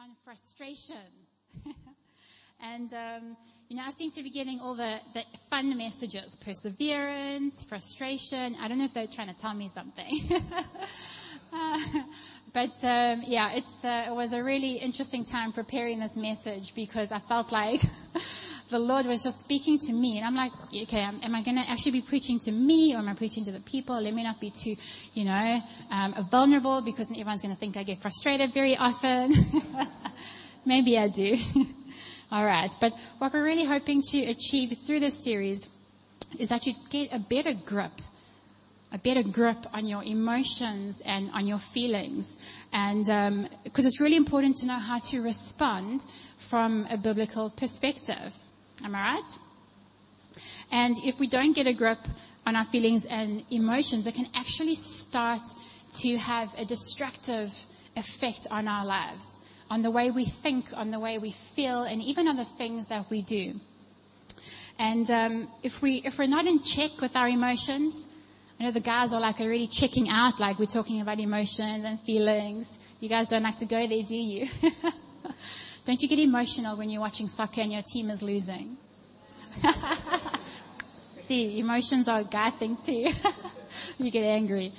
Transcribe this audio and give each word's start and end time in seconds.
on 0.00 0.10
frustration. 0.24 0.96
and, 2.60 2.92
um, 2.92 3.36
you 3.68 3.76
know, 3.76 3.82
I 3.86 3.90
seem 3.90 4.10
to 4.12 4.22
be 4.22 4.30
getting 4.30 4.60
all 4.60 4.74
the, 4.74 4.98
the 5.12 5.22
fun 5.50 5.76
messages. 5.76 6.36
Perseverance, 6.44 7.62
frustration. 7.64 8.56
I 8.60 8.68
don't 8.68 8.78
know 8.78 8.84
if 8.84 8.94
they're 8.94 9.06
trying 9.06 9.28
to 9.28 9.34
tell 9.34 9.54
me 9.54 9.68
something. 9.68 10.20
uh, 11.52 11.78
but, 12.52 12.72
um, 12.82 13.22
yeah, 13.24 13.60
uh, 13.82 14.04
it 14.08 14.14
was 14.14 14.32
a 14.32 14.42
really 14.42 14.74
interesting 14.74 15.24
time 15.24 15.52
preparing 15.52 15.98
this 16.00 16.16
message 16.16 16.74
because 16.74 17.12
I 17.12 17.18
felt 17.18 17.52
like 17.52 17.82
the 18.70 18.78
Lord 18.78 19.06
was 19.06 19.22
just 19.22 19.40
speaking 19.40 19.78
to 19.78 19.92
me. 19.92 20.18
And 20.18 20.26
I'm 20.26 20.34
like, 20.34 20.52
okay, 20.82 21.00
am, 21.00 21.34
I 21.34 21.42
going 21.42 21.56
to 21.56 21.68
actually 21.68 21.92
be 21.92 22.02
preaching 22.02 22.38
to 22.40 22.52
me 22.52 22.94
or 22.94 22.98
am 22.98 23.08
I 23.08 23.14
preaching 23.14 23.44
to 23.44 23.52
the 23.52 23.60
people? 23.60 24.00
Let 24.00 24.14
me 24.14 24.22
not 24.22 24.40
be 24.40 24.50
too, 24.50 24.76
you 25.12 25.24
know, 25.24 25.60
um, 25.90 26.26
vulnerable 26.30 26.82
because 26.82 27.06
everyone's 27.10 27.42
going 27.42 27.54
to 27.54 27.60
think 27.60 27.76
I 27.76 27.82
get 27.82 28.00
frustrated 28.00 28.54
very 28.54 28.76
often. 28.76 29.32
Maybe 30.64 30.98
I 30.98 31.08
do. 31.08 31.36
All 32.30 32.44
right. 32.44 32.74
But 32.80 32.94
what 33.18 33.32
we're 33.32 33.44
really 33.44 33.64
hoping 33.64 34.00
to 34.10 34.18
achieve 34.24 34.76
through 34.86 35.00
this 35.00 35.22
series 35.22 35.68
is 36.38 36.48
that 36.48 36.66
you 36.66 36.74
get 36.90 37.12
a 37.12 37.18
better 37.18 37.52
grip 37.66 37.92
a 38.94 38.98
better 38.98 39.24
grip 39.24 39.66
on 39.72 39.86
your 39.86 40.04
emotions 40.04 41.02
and 41.04 41.28
on 41.32 41.48
your 41.48 41.58
feelings. 41.58 42.36
And 42.72 43.04
because 43.64 43.84
um, 43.84 43.88
it's 43.88 44.00
really 44.00 44.16
important 44.16 44.58
to 44.58 44.66
know 44.66 44.78
how 44.78 45.00
to 45.10 45.20
respond 45.20 46.04
from 46.38 46.86
a 46.88 46.96
biblical 46.96 47.50
perspective. 47.50 48.32
Am 48.82 48.94
I 48.94 49.14
right? 49.14 49.38
And 50.72 50.98
if 51.04 51.20
we 51.20 51.28
don't 51.28 51.52
get 51.52 51.66
a 51.66 51.72
grip 51.72 51.98
on 52.46 52.56
our 52.56 52.64
feelings 52.64 53.04
and 53.04 53.44
emotions, 53.50 54.06
it 54.06 54.14
can 54.14 54.28
actually 54.34 54.74
start 54.74 55.42
to 55.98 56.16
have 56.16 56.52
a 56.58 56.64
destructive 56.64 57.52
effect 57.96 58.46
on 58.50 58.66
our 58.66 58.84
lives, 58.84 59.38
on 59.70 59.82
the 59.82 59.90
way 59.90 60.10
we 60.10 60.24
think, 60.24 60.66
on 60.74 60.90
the 60.90 60.98
way 60.98 61.18
we 61.18 61.30
feel, 61.30 61.82
and 61.82 62.02
even 62.02 62.26
on 62.26 62.36
the 62.36 62.44
things 62.44 62.88
that 62.88 63.08
we 63.10 63.22
do. 63.22 63.54
And 64.78 65.08
um, 65.10 65.48
if 65.62 65.80
we 65.80 66.02
if 66.04 66.18
we're 66.18 66.26
not 66.26 66.46
in 66.46 66.60
check 66.62 66.90
with 67.00 67.14
our 67.14 67.28
emotions, 67.28 67.94
I 68.58 68.64
know 68.64 68.70
the 68.72 68.80
guys 68.80 69.14
are 69.14 69.20
like 69.20 69.40
already 69.40 69.68
checking 69.68 70.08
out, 70.08 70.40
like 70.40 70.58
we're 70.58 70.66
talking 70.66 71.00
about 71.00 71.20
emotions 71.20 71.84
and 71.84 72.00
feelings. 72.00 72.76
You 72.98 73.08
guys 73.08 73.28
don't 73.28 73.42
like 73.44 73.58
to 73.58 73.66
go 73.66 73.86
there, 73.86 74.02
do 74.02 74.16
you? 74.16 74.48
Don't 75.84 76.00
you 76.00 76.08
get 76.08 76.18
emotional 76.18 76.78
when 76.78 76.88
you're 76.88 77.00
watching 77.00 77.26
soccer 77.28 77.60
and 77.60 77.70
your 77.70 77.82
team 77.82 78.08
is 78.08 78.22
losing? 78.22 78.78
See, 81.26 81.58
emotions 81.58 82.08
are 82.08 82.20
a 82.20 82.24
guy 82.24 82.50
thing 82.50 82.76
too. 82.84 83.08
you 83.98 84.10
get 84.10 84.24
angry. 84.24 84.72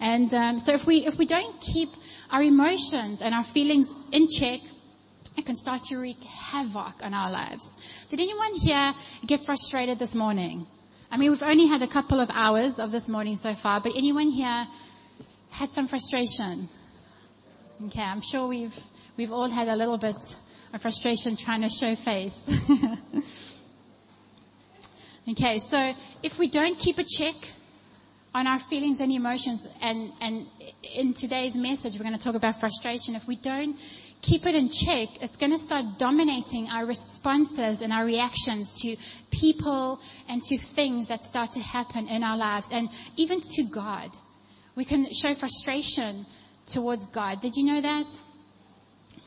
And 0.00 0.32
um, 0.34 0.58
so 0.58 0.72
if 0.72 0.86
we 0.86 1.06
if 1.06 1.16
we 1.16 1.26
don't 1.26 1.60
keep 1.60 1.88
our 2.30 2.42
emotions 2.42 3.22
and 3.22 3.34
our 3.34 3.44
feelings 3.44 3.90
in 4.12 4.28
check, 4.28 4.60
it 5.36 5.46
can 5.46 5.56
start 5.56 5.82
to 5.82 5.98
wreak 5.98 6.22
havoc 6.24 7.02
on 7.02 7.14
our 7.14 7.30
lives. 7.30 7.70
Did 8.10 8.20
anyone 8.20 8.54
here 8.54 8.92
get 9.26 9.44
frustrated 9.44 9.98
this 9.98 10.14
morning? 10.14 10.66
I 11.10 11.16
mean, 11.16 11.30
we've 11.30 11.42
only 11.42 11.66
had 11.66 11.82
a 11.82 11.88
couple 11.88 12.20
of 12.20 12.30
hours 12.32 12.78
of 12.78 12.90
this 12.90 13.08
morning 13.08 13.36
so 13.36 13.54
far, 13.54 13.80
but 13.80 13.92
anyone 13.96 14.28
here 14.28 14.66
had 15.50 15.70
some 15.70 15.86
frustration? 15.86 16.68
Okay, 17.86 18.02
I'm 18.02 18.20
sure 18.20 18.48
we've 18.48 18.76
we've 19.16 19.32
all 19.32 19.48
had 19.48 19.68
a 19.68 19.76
little 19.76 19.98
bit 19.98 20.16
of 20.72 20.82
frustration 20.82 21.36
trying 21.36 21.62
to 21.62 21.68
show 21.68 21.94
face. 21.94 22.44
okay, 25.30 25.58
so 25.58 25.92
if 26.22 26.38
we 26.38 26.48
don't 26.48 26.78
keep 26.78 26.98
a 26.98 27.04
check 27.04 27.34
on 28.34 28.46
our 28.46 28.58
feelings 28.58 29.00
and 29.00 29.10
emotions, 29.10 29.66
and, 29.80 30.12
and 30.20 30.46
in 30.94 31.14
today's 31.14 31.56
message 31.56 31.94
we're 31.94 32.04
going 32.04 32.16
to 32.16 32.22
talk 32.22 32.34
about 32.34 32.60
frustration, 32.60 33.14
if 33.14 33.26
we 33.26 33.36
don't 33.36 33.76
keep 34.20 34.46
it 34.46 34.54
in 34.54 34.68
check, 34.68 35.22
it's 35.22 35.36
going 35.36 35.52
to 35.52 35.58
start 35.58 35.84
dominating 35.98 36.68
our 36.68 36.84
responses 36.84 37.82
and 37.82 37.92
our 37.92 38.04
reactions 38.04 38.82
to 38.82 38.96
people 39.30 40.00
and 40.28 40.42
to 40.42 40.58
things 40.58 41.08
that 41.08 41.24
start 41.24 41.52
to 41.52 41.60
happen 41.60 42.08
in 42.08 42.22
our 42.22 42.36
lives, 42.36 42.68
and 42.72 42.88
even 43.16 43.40
to 43.40 43.64
God. 43.64 44.10
We 44.74 44.84
can 44.84 45.12
show 45.12 45.34
frustration 45.34 46.26
towards 46.66 47.06
God. 47.06 47.40
Did 47.40 47.56
you 47.56 47.64
know 47.64 47.80
that? 47.80 48.06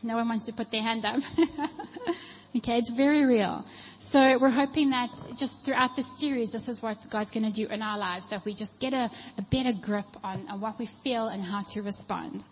No 0.04 0.16
one 0.16 0.28
wants 0.28 0.46
to 0.46 0.54
put 0.54 0.72
their 0.72 0.82
hand 0.82 1.06
up. 1.06 1.22
okay, 2.56 2.78
it's 2.78 2.90
very 2.90 3.26
real. 3.26 3.66
So 4.00 4.38
we're 4.40 4.50
hoping 4.50 4.92
that 4.92 5.10
just 5.38 5.64
throughout 5.64 5.96
this 5.96 6.20
series, 6.20 6.52
this 6.52 6.68
is 6.68 6.82
what 6.82 7.10
God's 7.10 7.32
going 7.32 7.46
to 7.46 7.52
do 7.52 7.68
in 7.68 7.82
our 7.82 7.98
lives, 7.98 8.30
that 8.30 8.46
we 8.46 8.54
just 8.54 8.80
get 8.80 8.94
a, 8.94 9.10
a 9.38 9.42
better 9.44 9.74
grip 9.74 10.06
on, 10.24 10.48
on 10.50 10.62
what 10.62 10.80
we 10.80 10.86
feel 10.86 11.28
and 11.28 11.44
how 11.44 11.64
to 11.64 11.82
respond. 11.82 12.44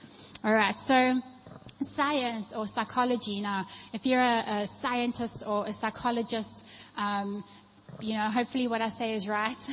All 0.44 0.53
right, 0.53 0.79
so 0.79 1.19
science 1.81 2.53
or 2.53 2.67
psychology. 2.67 3.41
Now, 3.41 3.66
if 3.94 4.06
you're 4.06 4.19
a, 4.19 4.61
a 4.61 4.67
scientist 4.67 5.44
or 5.45 5.66
a 5.66 5.73
psychologist, 5.73 6.66
um, 6.97 7.44
you 8.00 8.13
know, 8.13 8.29
hopefully 8.29 8.67
what 8.67 8.81
I 8.81 8.89
say 8.89 9.13
is 9.13 9.27
right. 9.27 9.57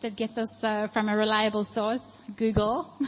Did 0.00 0.16
get 0.16 0.34
this 0.34 0.64
uh, 0.64 0.88
from 0.88 1.08
a 1.08 1.16
reliable 1.16 1.64
source, 1.64 2.04
Google. 2.36 2.92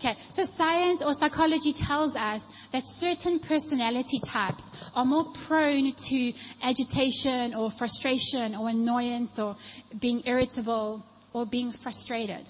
Okay, 0.00 0.16
so 0.30 0.44
science 0.44 1.02
or 1.02 1.12
psychology 1.12 1.74
tells 1.74 2.16
us 2.16 2.42
that 2.72 2.86
certain 2.86 3.38
personality 3.38 4.18
types 4.18 4.64
are 4.94 5.04
more 5.04 5.26
prone 5.26 5.92
to 5.92 6.32
agitation 6.62 7.54
or 7.54 7.70
frustration 7.70 8.54
or 8.54 8.70
annoyance 8.70 9.38
or 9.38 9.56
being 10.00 10.22
irritable 10.24 11.04
or 11.34 11.44
being 11.44 11.72
frustrated. 11.72 12.48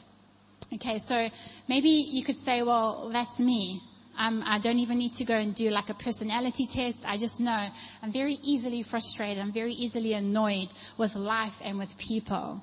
Okay, 0.74 0.98
so 0.98 1.28
maybe 1.68 1.88
you 1.88 2.22
could 2.22 2.38
say, 2.38 2.62
well, 2.62 3.10
that's 3.12 3.40
me. 3.40 3.80
Um, 4.16 4.44
I 4.46 4.60
don't 4.60 4.78
even 4.78 4.98
need 4.98 5.14
to 5.14 5.24
go 5.24 5.34
and 5.34 5.52
do 5.52 5.70
like 5.70 5.90
a 5.90 5.94
personality 5.94 6.68
test. 6.68 7.00
I 7.04 7.16
just 7.16 7.40
know 7.40 7.68
I'm 8.00 8.12
very 8.12 8.34
easily 8.44 8.84
frustrated. 8.84 9.42
I'm 9.42 9.52
very 9.52 9.72
easily 9.72 10.12
annoyed 10.12 10.68
with 10.96 11.16
life 11.16 11.60
and 11.64 11.78
with 11.78 11.98
people. 11.98 12.62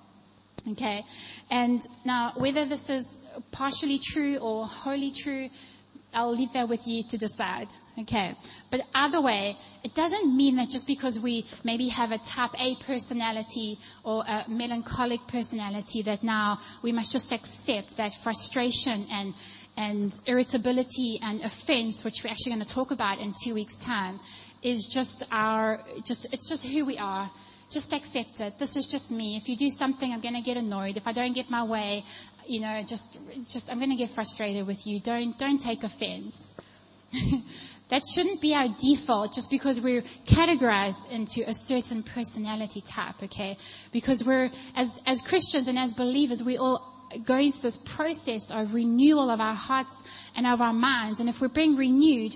Okay, 0.71 1.03
and 1.49 1.81
now 2.05 2.33
whether 2.35 2.65
this 2.65 2.89
is 2.89 3.21
partially 3.51 3.99
true 3.99 4.37
or 4.37 4.65
wholly 4.65 5.11
true, 5.11 5.49
I'll 6.13 6.35
leave 6.35 6.53
that 6.53 6.67
with 6.67 6.87
you 6.87 7.03
to 7.09 7.17
decide. 7.17 7.67
Okay. 7.99 8.35
But 8.69 8.81
either 8.93 9.21
way, 9.21 9.57
it 9.83 9.95
doesn't 9.95 10.35
mean 10.35 10.57
that 10.57 10.69
just 10.69 10.85
because 10.85 11.19
we 11.19 11.45
maybe 11.63 11.87
have 11.87 12.11
a 12.11 12.19
type 12.19 12.51
A 12.59 12.75
personality 12.83 13.79
or 14.03 14.23
a 14.23 14.45
melancholic 14.47 15.21
personality 15.27 16.03
that 16.03 16.23
now 16.23 16.59
we 16.83 16.91
must 16.91 17.11
just 17.11 17.31
accept 17.31 17.97
that 17.97 18.13
frustration 18.13 19.07
and 19.11 19.33
and 19.77 20.11
irritability 20.25 21.19
and 21.21 21.43
offense, 21.43 22.03
which 22.03 22.23
we're 22.23 22.31
actually 22.31 22.53
going 22.53 22.65
to 22.65 22.73
talk 22.73 22.89
about 22.89 23.19
in 23.19 23.33
two 23.43 23.53
weeks 23.53 23.77
time, 23.77 24.19
is 24.63 24.87
just 24.87 25.23
our, 25.31 25.79
just, 26.03 26.33
it's 26.33 26.49
just 26.49 26.65
who 26.65 26.83
we 26.83 26.97
are. 26.97 27.29
Just 27.69 27.91
accept 27.93 28.39
it. 28.39 28.57
This 28.59 28.77
is 28.77 28.87
just 28.87 29.11
me. 29.11 29.37
If 29.37 29.49
you 29.49 29.57
do 29.57 29.69
something, 29.69 30.11
I'm 30.11 30.21
going 30.21 30.35
to 30.35 30.41
get 30.41 30.57
annoyed. 30.57 30.95
If 30.97 31.07
I 31.07 31.13
don't 31.13 31.33
get 31.33 31.49
my 31.49 31.63
way, 31.63 32.05
you 32.47 32.61
know, 32.61 32.81
just, 32.83 33.17
just, 33.49 33.69
I'm 33.69 33.77
going 33.77 33.89
to 33.89 33.97
get 33.97 34.09
frustrated 34.09 34.65
with 34.65 34.87
you. 34.87 34.99
Don't, 34.99 35.37
don't 35.37 35.57
take 35.57 35.83
offense. 35.83 36.53
that 37.89 38.03
shouldn't 38.05 38.41
be 38.41 38.53
our 38.53 38.67
default 38.79 39.33
just 39.33 39.49
because 39.49 39.81
we're 39.81 40.03
categorized 40.25 41.09
into 41.11 41.47
a 41.47 41.53
certain 41.53 42.03
personality 42.03 42.81
type, 42.81 43.21
okay? 43.23 43.57
Because 43.91 44.23
we're, 44.23 44.49
as, 44.75 45.01
as 45.05 45.21
Christians 45.21 45.67
and 45.67 45.77
as 45.77 45.93
believers, 45.93 46.43
we 46.43 46.57
all 46.57 46.93
going 47.25 47.51
through 47.51 47.61
this 47.61 47.77
process 47.77 48.51
of 48.51 48.73
renewal 48.73 49.29
of 49.29 49.39
our 49.39 49.55
hearts 49.55 49.91
and 50.35 50.45
of 50.45 50.61
our 50.61 50.73
minds. 50.73 51.19
And 51.19 51.29
if 51.29 51.39
we're 51.41 51.47
being 51.47 51.75
renewed, 51.75 52.35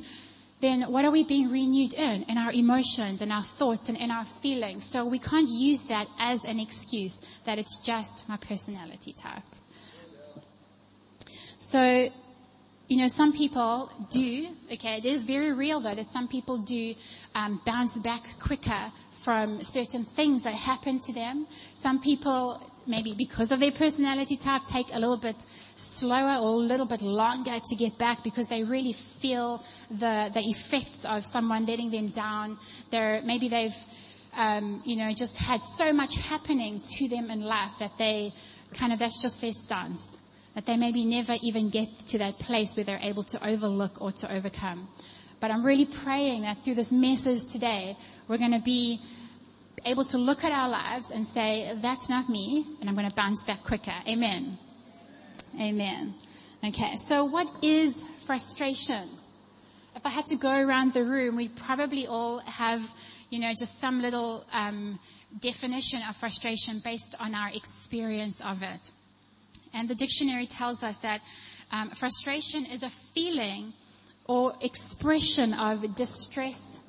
then 0.62 0.84
what 0.84 1.06
are 1.06 1.12
we 1.12 1.24
being 1.24 1.52
renewed 1.52 1.94
in? 1.94 2.24
In 2.24 2.38
our 2.38 2.52
emotions 2.52 3.22
and 3.22 3.32
our 3.32 3.44
thoughts 3.44 3.90
and 3.90 3.98
in 3.98 4.12
our 4.12 4.26
feelings. 4.26 4.86
So 4.86 5.06
we 5.06 5.20
can't 5.20 5.50
use 5.50 5.84
that 5.84 6.08
as 6.20 6.46
an 6.46 6.60
excuse 6.60 7.22
that 7.46 7.58
it's 7.58 7.80
just 7.84 8.28
my 8.30 8.38
personality 8.38 9.14
type. 9.14 9.44
So, 11.58 12.10
you 12.88 12.98
know, 12.98 13.08
some 13.08 13.34
people 13.34 13.92
do, 14.10 14.48
okay, 14.74 14.98
it 14.98 15.06
is 15.06 15.24
very 15.24 15.54
real 15.54 15.80
though 15.80 15.96
that 15.96 16.08
some 16.08 16.28
people 16.28 16.60
do 16.60 16.94
um, 17.34 17.62
bounce 17.66 17.98
back 18.00 18.24
quicker 18.40 18.92
from 19.24 19.62
certain 19.62 20.04
things 20.04 20.44
that 20.44 20.54
happen 20.54 21.00
to 21.00 21.14
them. 21.14 21.48
Some 21.75 22.02
people, 22.02 22.62
maybe 22.88 23.13
because 23.18 23.51
of 23.51 23.60
their 23.60 23.72
personality 23.72 24.38
type, 24.38 24.63
take 24.66 24.88
a 24.94 25.00
little 25.00 25.18
bit 25.18 25.36
slower 25.75 26.42
or 26.42 26.50
a 26.50 26.66
little 26.66 26.86
bit 26.86 27.01
longer 27.01 27.60
to 27.60 27.75
get 27.75 27.98
back 27.98 28.24
because 28.24 28.48
they 28.48 28.63
really 28.63 28.94
feel 28.94 29.63
the, 29.89 30.30
the 30.33 30.42
effects 30.42 31.06
of 31.06 31.25
someone 31.25 31.66
letting 31.66 31.92
them 31.92 32.10
down. 32.10 32.57
They're, 32.89 33.22
maybe 33.24 33.50
they've, 33.50 33.75
um, 34.36 34.81
you 34.86 34.98
know, 34.98 35.13
just 35.13 35.38
had 35.38 35.62
so 35.62 35.94
much 35.94 36.16
happening 36.16 36.81
to 36.98 37.07
them 37.07 37.30
in 37.30 37.42
life 37.42 37.80
that 37.80 37.98
they 37.98 38.33
kind 38.74 38.94
of, 38.94 39.00
that's 39.00 39.22
just 39.22 39.42
their 39.42 39.54
stance 39.54 40.18
that 40.56 40.66
they 40.66 40.78
maybe 40.78 41.06
never 41.06 41.36
even 41.42 41.69
get 41.69 41.88
to 42.00 42.18
that 42.19 42.38
place 42.39 42.75
where 42.75 42.83
they're 42.83 43.00
able 43.01 43.24
to 43.24 43.48
overlook 43.48 44.01
or 44.01 44.12
to 44.12 44.33
overcome. 44.33 44.88
But 45.39 45.51
I'm 45.51 45.66
really 45.66 45.86
praying 45.86 46.44
that 46.44 46.63
through 46.63 46.75
this 46.75 46.92
message 46.92 47.51
today, 47.51 47.98
we're 48.28 48.38
going 48.38 48.51
to 48.51 48.62
be 48.62 49.00
able 49.85 50.06
to 50.06 50.18
look 50.18 50.44
at 50.44 50.51
our 50.51 50.69
lives 50.69 51.12
and 51.12 51.25
say, 51.25 51.71
that's 51.81 52.09
not 52.09 52.29
me, 52.29 52.65
and 52.79 52.89
I'm 52.89 52.95
going 52.95 53.09
to 53.09 53.15
bounce 53.15 53.44
back 53.44 53.63
quicker. 53.63 53.94
Amen. 54.07 54.57
Amen. 55.59 56.13
Okay, 56.63 56.95
so 56.97 57.25
what 57.25 57.47
is 57.63 58.01
frustration? 58.25 59.09
If 59.95 60.06
I 60.06 60.09
had 60.09 60.27
to 60.27 60.38
go 60.38 60.51
around 60.51 60.94
the 60.94 61.03
room, 61.03 61.35
we'd 61.35 61.56
probably 61.56 62.07
all 62.07 62.39
have, 62.39 62.81
you 63.29 63.39
know, 63.39 63.51
just 63.57 63.79
some 63.81 64.01
little 64.01 64.45
um, 64.53 65.00
definition 65.39 66.01
of 66.07 66.15
frustration 66.15 66.81
based 66.83 67.15
on 67.19 67.35
our 67.35 67.50
experience 67.50 68.41
of 68.41 68.63
it. 68.63 68.91
And 69.73 69.89
the 69.89 69.95
dictionary 69.95 70.47
tells 70.47 70.83
us 70.83 70.97
that 70.97 71.21
um, 71.71 71.89
frustration 71.91 72.65
is 72.65 72.83
a 72.83 72.89
feeling 72.89 73.73
or 74.25 74.53
expression 74.62 75.53
of 75.53 75.95
distress 75.95 76.79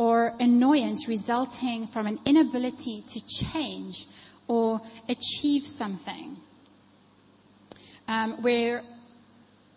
or 0.00 0.32
annoyance 0.40 1.06
resulting 1.08 1.86
from 1.86 2.06
an 2.06 2.18
inability 2.24 3.04
to 3.06 3.20
change 3.28 4.06
or 4.48 4.80
achieve 5.10 5.66
something. 5.66 6.38
Um, 8.08 8.42
where 8.42 8.80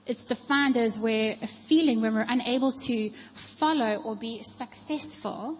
it's 0.05 0.23
defined 0.23 0.77
as 0.77 0.97
where 0.97 1.35
a 1.41 1.47
feeling 1.47 1.99
when 1.99 2.13
we're 2.13 2.25
unable 2.25 2.71
to 2.71 3.09
follow 3.33 3.95
or 3.97 4.15
be 4.15 4.41
successful 4.43 5.57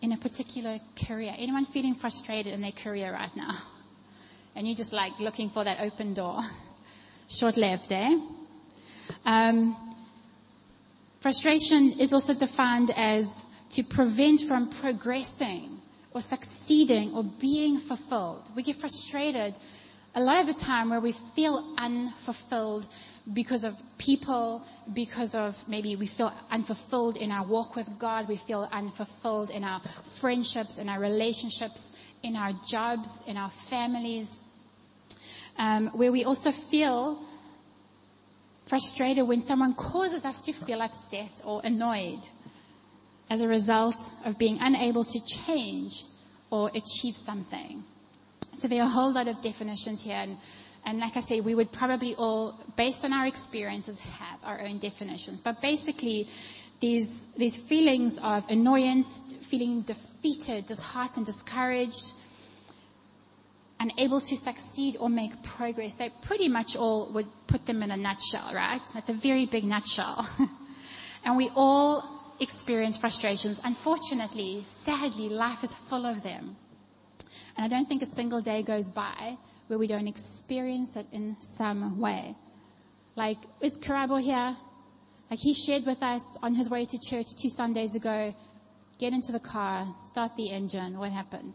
in 0.00 0.12
a 0.12 0.16
particular 0.16 0.78
career. 1.08 1.34
Anyone 1.36 1.64
feeling 1.64 1.96
frustrated 1.96 2.54
in 2.54 2.60
their 2.60 2.70
career 2.70 3.12
right 3.12 3.34
now? 3.34 3.50
And 4.56 4.68
you're 4.68 4.76
just 4.76 4.92
like 4.92 5.18
looking 5.18 5.50
for 5.50 5.64
that 5.64 5.80
open 5.80 6.14
door. 6.14 6.38
Short 7.28 7.56
lived, 7.56 7.90
eh? 7.90 8.16
Um, 9.26 9.76
frustration 11.18 11.98
is 11.98 12.12
also 12.12 12.34
defined 12.34 12.92
as 12.94 13.43
to 13.74 13.82
prevent 13.82 14.40
from 14.42 14.68
progressing 14.68 15.80
or 16.12 16.20
succeeding 16.20 17.12
or 17.14 17.24
being 17.24 17.78
fulfilled. 17.78 18.48
We 18.54 18.62
get 18.62 18.76
frustrated 18.76 19.54
a 20.14 20.20
lot 20.20 20.40
of 20.40 20.46
the 20.46 20.54
time 20.54 20.90
where 20.90 21.00
we 21.00 21.10
feel 21.12 21.74
unfulfilled 21.76 22.86
because 23.32 23.64
of 23.64 23.74
people, 23.98 24.62
because 24.92 25.34
of 25.34 25.56
maybe 25.68 25.96
we 25.96 26.06
feel 26.06 26.32
unfulfilled 26.52 27.16
in 27.16 27.32
our 27.32 27.44
walk 27.44 27.74
with 27.74 27.88
God, 27.98 28.28
we 28.28 28.36
feel 28.36 28.68
unfulfilled 28.70 29.50
in 29.50 29.64
our 29.64 29.80
friendships, 30.20 30.78
in 30.78 30.88
our 30.88 31.00
relationships, 31.00 31.82
in 32.22 32.36
our 32.36 32.52
jobs, 32.68 33.10
in 33.26 33.36
our 33.36 33.50
families, 33.50 34.38
um, 35.58 35.88
where 35.94 36.12
we 36.12 36.24
also 36.24 36.52
feel 36.52 37.20
frustrated 38.66 39.26
when 39.26 39.40
someone 39.40 39.74
causes 39.74 40.24
us 40.24 40.42
to 40.42 40.52
feel 40.52 40.80
upset 40.80 41.40
or 41.44 41.60
annoyed 41.64 42.20
as 43.30 43.40
a 43.40 43.48
result 43.48 43.96
of 44.24 44.38
being 44.38 44.58
unable 44.60 45.04
to 45.04 45.20
change 45.46 46.04
or 46.50 46.70
achieve 46.74 47.16
something. 47.16 47.84
So 48.56 48.68
there 48.68 48.82
are 48.82 48.86
a 48.86 48.90
whole 48.90 49.12
lot 49.12 49.28
of 49.28 49.40
definitions 49.42 50.02
here 50.02 50.16
and, 50.16 50.36
and 50.84 50.98
like 50.98 51.16
I 51.16 51.20
say, 51.20 51.40
we 51.40 51.54
would 51.54 51.72
probably 51.72 52.14
all, 52.14 52.58
based 52.76 53.04
on 53.04 53.12
our 53.12 53.26
experiences, 53.26 53.98
have 53.98 54.38
our 54.44 54.60
own 54.60 54.78
definitions. 54.78 55.40
But 55.40 55.62
basically, 55.62 56.28
these, 56.80 57.26
these 57.36 57.56
feelings 57.56 58.18
of 58.22 58.48
annoyance, 58.50 59.22
feeling 59.42 59.82
defeated, 59.82 60.66
disheartened, 60.66 61.26
discouraged, 61.26 62.12
unable 63.80 64.20
to 64.20 64.36
succeed 64.36 64.96
or 64.98 65.08
make 65.08 65.42
progress, 65.42 65.96
they 65.96 66.10
pretty 66.22 66.48
much 66.48 66.76
all 66.76 67.10
would 67.14 67.26
put 67.46 67.66
them 67.66 67.82
in 67.82 67.90
a 67.90 67.96
nutshell, 67.96 68.52
right? 68.54 68.80
That's 68.92 69.08
a 69.08 69.14
very 69.14 69.46
big 69.46 69.64
nutshell. 69.64 70.28
and 71.24 71.36
we 71.36 71.50
all 71.54 72.13
experience 72.40 72.96
frustrations. 72.96 73.60
Unfortunately, 73.62 74.64
sadly, 74.84 75.28
life 75.28 75.62
is 75.62 75.72
full 75.88 76.06
of 76.06 76.22
them. 76.22 76.56
And 77.56 77.64
I 77.64 77.68
don't 77.68 77.86
think 77.86 78.02
a 78.02 78.06
single 78.06 78.40
day 78.40 78.62
goes 78.62 78.90
by 78.90 79.36
where 79.66 79.78
we 79.78 79.86
don't 79.86 80.08
experience 80.08 80.96
it 80.96 81.06
in 81.12 81.36
some 81.56 81.98
way. 82.00 82.34
Like, 83.16 83.38
is 83.60 83.76
Karabo 83.76 84.20
here? 84.20 84.56
Like 85.30 85.38
he 85.38 85.54
shared 85.54 85.86
with 85.86 86.02
us 86.02 86.22
on 86.42 86.54
his 86.54 86.68
way 86.68 86.84
to 86.84 86.98
church 86.98 87.26
two 87.40 87.48
Sundays 87.48 87.94
ago, 87.94 88.34
get 88.98 89.12
into 89.12 89.32
the 89.32 89.40
car, 89.40 89.86
start 90.10 90.32
the 90.36 90.50
engine. 90.50 90.98
What 90.98 91.12
happened? 91.12 91.54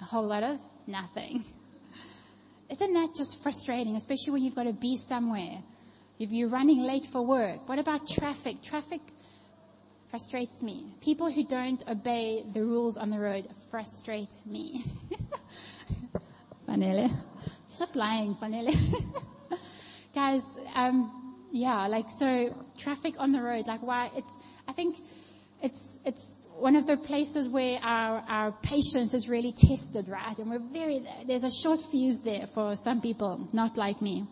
A 0.00 0.04
whole 0.04 0.26
lot 0.26 0.42
of 0.42 0.58
nothing. 0.86 1.44
Isn't 2.70 2.92
that 2.92 3.14
just 3.16 3.42
frustrating, 3.42 3.96
especially 3.96 4.32
when 4.32 4.42
you've 4.42 4.54
got 4.54 4.64
to 4.64 4.72
be 4.72 4.96
somewhere? 4.96 5.62
If 6.18 6.32
you're 6.32 6.48
running 6.48 6.82
late 6.82 7.06
for 7.06 7.22
work, 7.22 7.68
what 7.68 7.78
about 7.78 8.06
traffic? 8.08 8.60
Traffic 8.62 9.00
frustrates 10.10 10.62
me. 10.62 10.86
People 11.00 11.30
who 11.30 11.44
don't 11.44 11.82
obey 11.88 12.44
the 12.52 12.64
rules 12.64 12.96
on 12.96 13.10
the 13.10 13.18
road 13.18 13.46
frustrate 13.70 14.34
me. 14.46 14.84
Vanille. 16.66 17.10
Stop 17.68 17.94
lying, 17.94 18.36
Vanille. 18.40 18.74
Guys, 20.14 20.42
um, 20.74 21.36
yeah, 21.52 21.86
like 21.86 22.10
so 22.18 22.54
traffic 22.76 23.14
on 23.18 23.32
the 23.32 23.42
road, 23.42 23.66
like 23.66 23.82
why 23.82 24.10
it's 24.16 24.30
I 24.66 24.72
think 24.72 24.96
it's 25.62 25.80
it's 26.04 26.24
one 26.58 26.76
of 26.76 26.86
the 26.86 26.96
places 26.96 27.48
where 27.48 27.78
our, 27.82 28.24
our 28.28 28.52
patience 28.52 29.14
is 29.14 29.28
really 29.28 29.52
tested, 29.52 30.08
right? 30.08 30.36
And 30.38 30.50
we're 30.50 30.58
very, 30.58 31.06
there's 31.26 31.44
a 31.44 31.50
short 31.50 31.80
fuse 31.80 32.18
there 32.18 32.46
for 32.52 32.74
some 32.76 33.00
people, 33.00 33.48
not 33.52 33.76
like 33.76 34.02
me. 34.02 34.26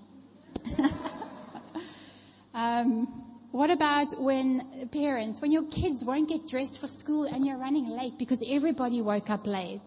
um, 2.54 3.25
what 3.56 3.70
about 3.70 4.20
when 4.20 4.88
parents, 4.92 5.40
when 5.40 5.50
your 5.50 5.64
kids 5.64 6.04
won't 6.04 6.28
get 6.28 6.46
dressed 6.46 6.78
for 6.78 6.86
school 6.86 7.24
and 7.24 7.44
you're 7.44 7.58
running 7.58 7.88
late 7.88 8.18
because 8.18 8.42
everybody 8.46 9.00
woke 9.00 9.30
up 9.30 9.46
late? 9.46 9.80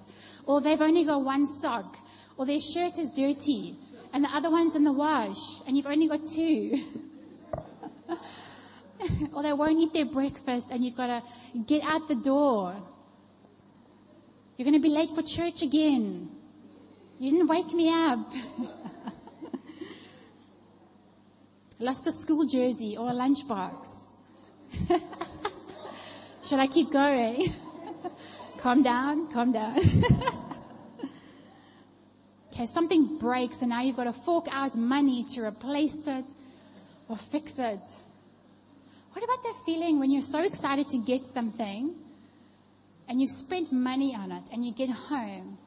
Or 0.45 0.60
they've 0.62 0.81
only 0.81 1.06
got 1.06 1.24
one 1.24 1.45
sock, 1.45 1.95
or 2.38 2.45
their 2.45 2.60
shirt 2.60 2.98
is 2.98 3.12
dirty, 3.12 3.75
and 4.12 4.24
the 4.24 4.30
other 4.30 4.50
one's 4.50 4.75
in 4.75 4.83
the 4.83 4.92
wash, 4.94 5.62
and 5.68 5.77
you've 5.77 5.86
only 5.86 6.07
got 6.07 6.25
two. 6.27 6.83
or 9.33 9.44
they 9.44 9.54
won't 9.54 9.77
eat 9.80 9.94
their 9.94 10.06
breakfast 10.06 10.71
and 10.71 10.83
you've 10.83 10.98
got 10.98 11.07
to 11.07 11.60
get 11.60 11.83
out 11.83 12.07
the 12.07 12.16
door. 12.16 12.75
You're 14.57 14.66
going 14.66 14.81
to 14.81 14.86
be 14.86 14.94
late 14.94 15.12
for 15.12 15.21
church 15.21 15.62
again. 15.62 16.30
You 17.19 17.31
didn't 17.31 17.48
wake 17.48 17.71
me 17.74 17.89
up. 17.94 18.33
Lost 21.81 22.08
a 22.08 22.12
school 22.12 22.46
jersey 22.46 22.98
or 22.98 23.08
a 23.08 23.14
lunchbox. 23.14 23.88
Should 26.44 26.60
I 26.60 26.68
keep 26.68 26.92
going? 26.92 27.54
calm 28.58 28.84
down, 28.84 29.31
calm 29.31 29.54
down. 29.54 29.78
okay, 32.54 32.66
something 32.66 33.18
breaks 33.18 33.62
and 33.62 33.70
now 33.70 33.81
you've 33.81 33.96
got 33.96 34.04
to 34.04 34.14
fork 34.14 34.48
out 34.52 34.76
money 34.76 35.24
to 35.36 35.42
replace 35.46 36.06
it 36.06 36.26
or 37.08 37.16
fix 37.16 37.58
it. 37.58 37.80
What 39.14 39.24
about 39.24 39.44
that 39.44 39.56
feeling 39.66 40.00
when 40.00 40.12
you're 40.12 40.21
so 40.21 40.42
excited 40.42 40.88
to 40.88 40.98
get 40.98 41.26
something 41.33 41.95
and 43.07 43.21
you've 43.21 43.31
spent 43.31 43.71
money 43.71 44.16
on 44.16 44.33
it 44.33 44.44
and 44.52 44.66
you 44.66 44.74
get 44.74 44.90
home, 44.90 45.57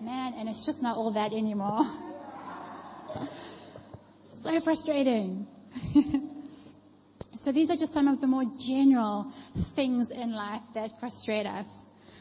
man, 0.00 0.34
and 0.34 0.48
it's 0.48 0.64
just 0.64 0.82
not 0.82 0.96
all 0.96 1.10
that 1.10 1.32
anymore? 1.32 1.84
So 4.42 4.60
frustrating. 4.60 5.46
so 7.36 7.52
these 7.52 7.70
are 7.70 7.76
just 7.76 7.94
some 7.94 8.08
of 8.08 8.20
the 8.20 8.26
more 8.26 8.44
general 8.58 9.32
things 9.76 10.10
in 10.10 10.32
life 10.32 10.62
that 10.74 10.98
frustrate 10.98 11.46
us. 11.46 11.70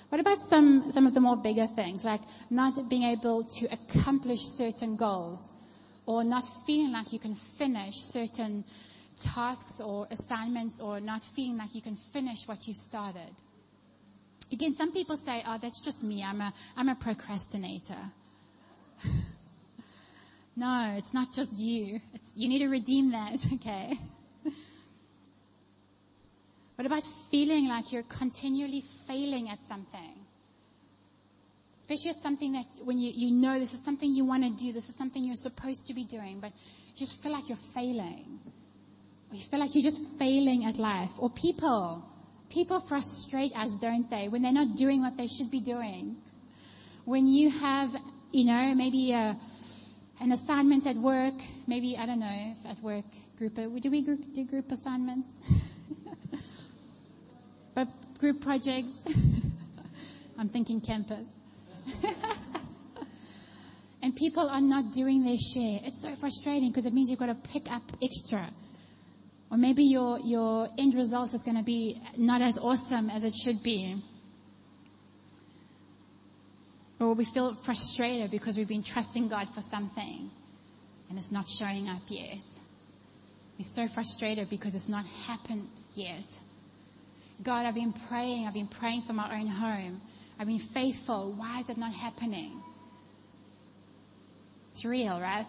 What 0.09 0.21
about 0.21 0.39
some, 0.39 0.91
some 0.91 1.07
of 1.07 1.13
the 1.13 1.19
more 1.19 1.37
bigger 1.37 1.67
things, 1.67 2.05
like 2.05 2.21
not 2.49 2.89
being 2.89 3.03
able 3.03 3.45
to 3.45 3.67
accomplish 3.71 4.41
certain 4.41 4.97
goals 4.97 5.51
or 6.05 6.23
not 6.23 6.45
feeling 6.65 6.91
like 6.91 7.11
you 7.13 7.19
can 7.19 7.35
finish 7.35 7.95
certain 7.95 8.65
tasks 9.21 9.79
or 9.79 10.07
assignments 10.11 10.79
or 10.79 10.99
not 10.99 11.23
feeling 11.35 11.57
like 11.57 11.73
you 11.73 11.81
can 11.81 11.95
finish 11.95 12.47
what 12.47 12.67
you've 12.67 12.77
started. 12.77 13.31
Again, 14.51 14.75
some 14.75 14.91
people 14.91 15.17
say, 15.17 15.41
oh, 15.47 15.57
that's 15.61 15.79
just 15.79 16.03
me. 16.03 16.23
I'm 16.23 16.41
a, 16.41 16.53
I'm 16.75 16.89
a 16.89 16.95
procrastinator. 16.95 17.97
no, 20.55 20.95
it's 20.97 21.13
not 21.13 21.33
just 21.33 21.57
you. 21.57 21.99
It's, 22.13 22.27
you 22.35 22.49
need 22.49 22.59
to 22.59 22.67
redeem 22.67 23.11
that, 23.11 23.45
okay? 23.53 23.93
what 26.75 26.85
about 26.85 27.03
feeling 27.29 27.67
like 27.67 27.91
you're 27.91 28.03
continually 28.03 28.83
failing 29.07 29.49
at 29.49 29.59
something? 29.67 30.15
Especially 31.79 32.11
at 32.11 32.17
something 32.17 32.53
that 32.53 32.65
when 32.83 32.97
you, 32.97 33.11
you 33.13 33.31
know 33.31 33.59
this 33.59 33.73
is 33.73 33.83
something 33.83 34.11
you 34.11 34.25
want 34.25 34.43
to 34.43 34.63
do, 34.63 34.71
this 34.71 34.87
is 34.87 34.95
something 34.95 35.23
you're 35.23 35.35
supposed 35.35 35.87
to 35.87 35.93
be 35.93 36.05
doing, 36.05 36.39
but 36.39 36.51
you 36.87 36.95
just 36.95 37.21
feel 37.21 37.31
like 37.31 37.49
you're 37.49 37.57
failing. 37.73 38.39
Or 39.31 39.35
you 39.35 39.43
feel 39.43 39.59
like 39.59 39.73
you're 39.73 39.83
just 39.83 40.01
failing 40.19 40.65
at 40.65 40.77
life. 40.77 41.11
Or 41.17 41.29
people. 41.29 42.03
People 42.49 42.81
frustrate 42.81 43.55
us, 43.55 43.71
don't 43.75 44.09
they? 44.09 44.27
When 44.27 44.41
they're 44.41 44.51
not 44.51 44.75
doing 44.75 45.01
what 45.01 45.15
they 45.17 45.27
should 45.27 45.49
be 45.49 45.61
doing. 45.61 46.17
When 47.05 47.27
you 47.27 47.49
have, 47.49 47.95
you 48.31 48.45
know, 48.45 48.75
maybe 48.75 49.13
a, 49.13 49.37
an 50.21 50.31
assignment 50.31 50.85
at 50.85 50.95
work, 50.95 51.33
maybe, 51.67 51.97
I 51.97 52.05
don't 52.05 52.19
know, 52.19 52.29
if 52.29 52.65
at 52.67 52.81
work, 52.83 53.05
group, 53.39 53.57
uh, 53.57 53.67
do 53.81 53.89
we 53.89 54.03
group, 54.03 54.33
do 54.33 54.45
group 54.45 54.71
assignments? 54.71 55.27
but 57.75 57.87
group 58.19 58.39
projects. 58.39 58.99
I'm 60.37 60.47
thinking 60.47 60.79
campus. 60.79 61.25
and 64.03 64.15
people 64.15 64.47
are 64.47 64.61
not 64.61 64.93
doing 64.93 65.23
their 65.23 65.37
share. 65.37 65.79
It's 65.83 66.03
so 66.03 66.15
frustrating 66.15 66.69
because 66.69 66.85
it 66.85 66.93
means 66.93 67.09
you've 67.09 67.19
got 67.19 67.25
to 67.25 67.49
pick 67.51 67.71
up 67.71 67.83
extra. 68.03 68.47
Or 69.49 69.57
maybe 69.57 69.83
your, 69.83 70.19
your 70.19 70.67
end 70.77 70.93
result 70.93 71.33
is 71.33 71.41
going 71.41 71.57
to 71.57 71.63
be 71.63 71.99
not 72.15 72.41
as 72.41 72.59
awesome 72.59 73.09
as 73.09 73.23
it 73.23 73.33
should 73.33 73.63
be. 73.63 74.03
Or 77.01 77.15
we 77.15 77.25
feel 77.25 77.55
frustrated 77.55 78.29
because 78.29 78.57
we've 78.57 78.67
been 78.67 78.83
trusting 78.83 79.27
God 79.27 79.49
for 79.55 79.61
something 79.61 80.29
and 81.09 81.17
it's 81.17 81.31
not 81.31 81.49
showing 81.49 81.89
up 81.89 82.03
yet. 82.07 82.37
We're 83.57 83.65
so 83.65 83.87
frustrated 83.87 84.51
because 84.51 84.75
it's 84.75 84.87
not 84.87 85.05
happened 85.25 85.67
yet. 85.95 86.39
God, 87.41 87.65
I've 87.65 87.73
been 87.73 87.93
praying. 88.07 88.45
I've 88.47 88.53
been 88.53 88.67
praying 88.67 89.01
for 89.07 89.13
my 89.13 89.35
own 89.35 89.47
home. 89.47 89.99
I've 90.39 90.45
been 90.45 90.59
faithful. 90.59 91.33
Why 91.35 91.59
is 91.59 91.71
it 91.71 91.77
not 91.77 91.91
happening? 91.91 92.61
It's 94.69 94.85
real, 94.85 95.19
right? 95.19 95.47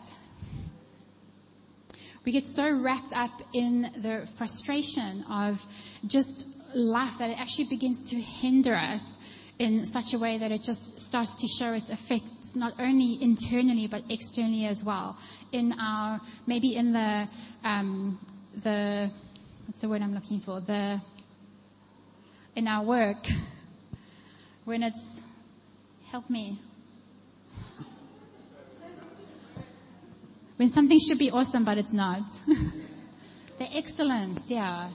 We 2.24 2.32
get 2.32 2.46
so 2.46 2.72
wrapped 2.72 3.12
up 3.14 3.42
in 3.52 3.82
the 3.82 4.26
frustration 4.36 5.24
of 5.30 5.62
just 6.06 6.46
life 6.74 7.18
that 7.18 7.28
it 7.28 7.38
actually 7.38 7.66
begins 7.68 8.10
to 8.10 8.16
hinder 8.16 8.74
us 8.74 9.04
in 9.58 9.84
such 9.86 10.14
a 10.14 10.18
way 10.18 10.38
that 10.38 10.50
it 10.50 10.62
just 10.62 10.98
starts 11.00 11.40
to 11.40 11.46
show 11.46 11.72
its 11.72 11.90
effects 11.90 12.54
not 12.54 12.74
only 12.78 13.18
internally 13.20 13.86
but 13.86 14.02
externally 14.10 14.66
as 14.66 14.82
well. 14.82 15.16
In 15.52 15.72
our 15.78 16.20
maybe 16.46 16.74
in 16.76 16.92
the 16.92 17.28
um, 17.64 18.18
the 18.62 19.10
what's 19.66 19.80
the 19.80 19.88
word 19.88 20.02
I'm 20.02 20.14
looking 20.14 20.40
for? 20.40 20.60
The 20.60 21.00
in 22.54 22.68
our 22.68 22.84
work 22.84 23.26
when 24.64 24.82
it's 24.82 25.20
help 26.10 26.28
me. 26.28 26.58
When 30.56 30.68
something 30.68 30.98
should 30.98 31.18
be 31.18 31.30
awesome 31.30 31.64
but 31.64 31.78
it's 31.78 31.92
not. 31.92 32.22
The 33.58 33.76
excellence 33.76 34.50
yeah 34.50 34.90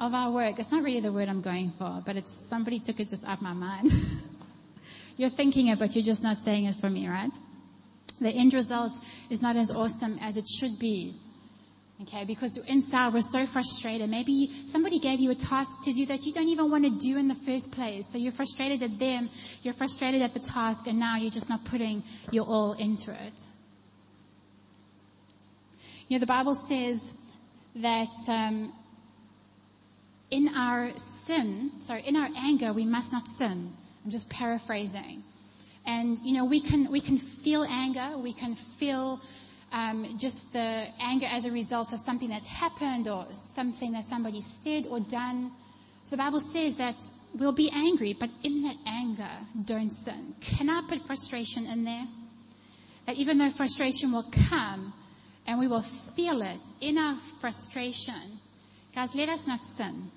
of 0.00 0.14
our 0.14 0.30
work 0.30 0.58
it's 0.58 0.70
not 0.70 0.82
really 0.82 1.00
the 1.00 1.12
word 1.12 1.28
i'm 1.28 1.40
going 1.40 1.70
for 1.78 2.02
but 2.04 2.16
it's 2.16 2.32
somebody 2.48 2.78
took 2.78 3.00
it 3.00 3.08
just 3.08 3.24
out 3.24 3.40
my 3.42 3.52
mind 3.52 3.90
you're 5.16 5.30
thinking 5.30 5.68
it 5.68 5.78
but 5.78 5.94
you're 5.94 6.04
just 6.04 6.22
not 6.22 6.40
saying 6.40 6.64
it 6.64 6.76
for 6.76 6.90
me 6.90 7.08
right 7.08 7.36
the 8.20 8.30
end 8.30 8.54
result 8.54 8.92
is 9.30 9.42
not 9.42 9.56
as 9.56 9.70
awesome 9.70 10.18
as 10.20 10.36
it 10.36 10.46
should 10.48 10.78
be 10.78 11.14
Okay, 12.02 12.24
because 12.24 12.58
inside 12.58 13.14
we're 13.14 13.20
so 13.20 13.46
frustrated. 13.46 14.10
Maybe 14.10 14.50
somebody 14.66 14.98
gave 14.98 15.20
you 15.20 15.30
a 15.30 15.34
task 15.34 15.84
to 15.84 15.92
do 15.92 16.06
that 16.06 16.24
you 16.24 16.32
don't 16.32 16.48
even 16.48 16.70
want 16.70 16.84
to 16.84 16.90
do 16.90 17.16
in 17.16 17.28
the 17.28 17.36
first 17.36 17.70
place. 17.70 18.04
So 18.10 18.18
you're 18.18 18.32
frustrated 18.32 18.82
at 18.82 18.98
them, 18.98 19.30
you're 19.62 19.74
frustrated 19.74 20.20
at 20.20 20.34
the 20.34 20.40
task, 20.40 20.86
and 20.88 20.98
now 20.98 21.16
you're 21.16 21.30
just 21.30 21.48
not 21.48 21.64
putting 21.64 22.02
your 22.32 22.46
all 22.46 22.72
into 22.72 23.12
it. 23.12 23.32
You 26.08 26.16
know, 26.16 26.20
the 26.20 26.26
Bible 26.26 26.56
says 26.56 27.00
that 27.76 28.08
um, 28.28 28.72
in 30.34 30.48
our 30.48 30.90
sin, 31.26 31.70
sorry, 31.78 32.02
in 32.02 32.16
our 32.16 32.28
anger, 32.36 32.72
we 32.72 32.84
must 32.84 33.12
not 33.12 33.24
sin. 33.38 33.72
I'm 34.04 34.10
just 34.10 34.28
paraphrasing. 34.28 35.22
And 35.86 36.18
you 36.24 36.34
know, 36.34 36.44
we 36.46 36.60
can 36.60 36.90
we 36.90 37.00
can 37.00 37.18
feel 37.18 37.62
anger, 37.62 38.18
we 38.18 38.32
can 38.32 38.56
feel 38.56 39.20
um, 39.70 40.18
just 40.18 40.52
the 40.52 40.86
anger 40.98 41.26
as 41.30 41.44
a 41.44 41.52
result 41.52 41.92
of 41.92 42.00
something 42.00 42.28
that's 42.28 42.48
happened 42.48 43.06
or 43.06 43.26
something 43.54 43.92
that 43.92 44.06
somebody 44.06 44.40
said 44.40 44.86
or 44.88 44.98
done. 44.98 45.52
So 46.02 46.16
the 46.16 46.22
Bible 46.22 46.40
says 46.40 46.76
that 46.76 46.96
we'll 47.38 47.52
be 47.52 47.70
angry, 47.70 48.16
but 48.18 48.30
in 48.42 48.62
that 48.62 48.76
anger, 48.86 49.30
don't 49.64 49.90
sin. 49.90 50.34
Can 50.40 50.68
I 50.68 50.82
put 50.88 51.06
frustration 51.06 51.66
in 51.66 51.84
there? 51.84 52.06
That 53.06 53.16
even 53.16 53.38
though 53.38 53.50
frustration 53.50 54.10
will 54.10 54.28
come 54.48 54.92
and 55.46 55.60
we 55.60 55.68
will 55.68 55.82
feel 56.16 56.42
it 56.42 56.58
in 56.80 56.98
our 56.98 57.18
frustration, 57.40 58.40
guys, 58.96 59.14
let 59.14 59.28
us 59.28 59.46
not 59.46 59.60
sin 59.76 60.10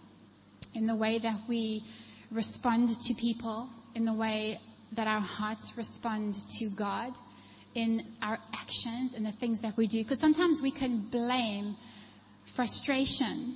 in 0.73 0.87
the 0.87 0.95
way 0.95 1.19
that 1.19 1.41
we 1.47 1.83
respond 2.31 2.89
to 2.89 3.13
people, 3.15 3.69
in 3.95 4.05
the 4.05 4.13
way 4.13 4.59
that 4.93 5.07
our 5.07 5.21
hearts 5.21 5.77
respond 5.77 6.35
to 6.59 6.69
God 6.69 7.13
in 7.73 8.03
our 8.21 8.39
actions 8.53 9.13
and 9.13 9.25
the 9.25 9.31
things 9.31 9.61
that 9.61 9.77
we 9.77 9.87
do. 9.87 9.99
Because 10.03 10.19
sometimes 10.19 10.61
we 10.61 10.71
can 10.71 11.01
blame 11.11 11.75
frustration 12.45 13.55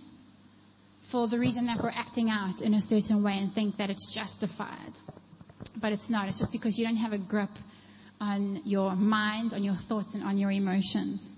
for 1.10 1.27
the 1.27 1.39
reason 1.39 1.65
that 1.65 1.82
we're 1.82 1.89
acting 1.89 2.30
out 2.30 2.62
in 2.62 2.74
a 2.74 2.82
certain 2.82 3.24
way 3.24 3.38
and 3.38 3.53
think 3.53 3.77
that 3.77 3.89
it's 3.89 4.13
justified. 4.13 5.00
But 5.75 5.94
it's 5.94 6.10
not. 6.10 6.27
It's 6.27 6.38
just 6.38 6.51
because 6.51 6.77
you 6.77 6.86
don't 6.86 6.98
have 6.98 7.13
a 7.13 7.18
grip 7.18 7.50
on 8.20 8.62
your 8.65 8.96
mind, 8.96 9.53
on 9.53 9.63
your 9.63 9.75
thoughts, 9.75 10.15
and 10.15 10.24
on 10.24 10.38
your 10.38 10.51
emotions. 10.51 11.32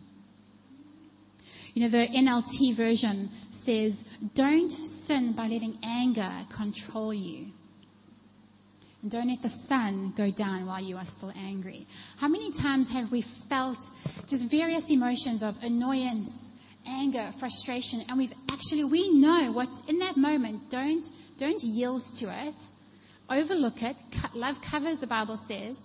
You 1.74 1.84
know, 1.84 1.90
the 1.90 2.08
NLT 2.08 2.76
version 2.76 3.30
says, 3.50 4.04
don't 4.36 4.70
sin 4.70 5.34
by 5.34 5.48
letting 5.48 5.80
anger 5.84 6.32
control 6.52 7.14
you. 7.14 7.48
And 9.02 9.12
don't 9.12 9.28
let 9.28 9.42
the 9.42 9.50
sun 9.50 10.14
go 10.16 10.30
down 10.30 10.68
while 10.68 10.82
you 10.82 10.98
are 10.98 11.06
still 11.06 11.34
angry. 11.36 11.88
How 12.18 12.28
many 12.28 12.52
times 12.52 12.90
have 12.90 13.12
we 13.12 13.22
felt 13.22 13.80
just 14.28 14.50
various 14.52 14.90
emotions 14.92 15.42
of 15.42 15.62
annoyance, 15.64 16.30
anger, 16.88 17.32
frustration, 17.40 18.04
and 18.08 18.18
we've 18.20 18.34
actually, 18.50 18.84
we 18.84 19.12
know 19.12 19.52
what 19.52 19.70
in 19.88 20.00
that 20.00 20.16
moment, 20.16 20.70
don't, 20.70 21.06
don't 21.38 21.62
yield 21.64 22.04
to 22.18 22.26
it. 22.48 22.56
Overlook 23.30 23.82
it. 23.82 23.96
Love 24.36 24.62
covers, 24.62 25.00
the 25.00 25.08
Bible 25.08 25.38
says. 25.38 25.78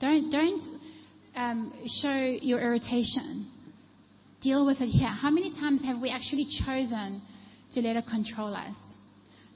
Don't, 0.00 0.30
don't 0.30 0.62
um, 1.36 1.72
show 1.86 2.36
your 2.42 2.60
irritation. 2.60 3.46
Deal 4.40 4.64
with 4.64 4.80
it 4.80 4.88
here. 4.88 5.08
How 5.08 5.30
many 5.30 5.50
times 5.50 5.82
have 5.82 6.00
we 6.00 6.10
actually 6.10 6.44
chosen 6.44 7.22
to 7.72 7.82
let 7.82 7.96
it 7.96 8.06
control 8.06 8.54
us? 8.54 8.80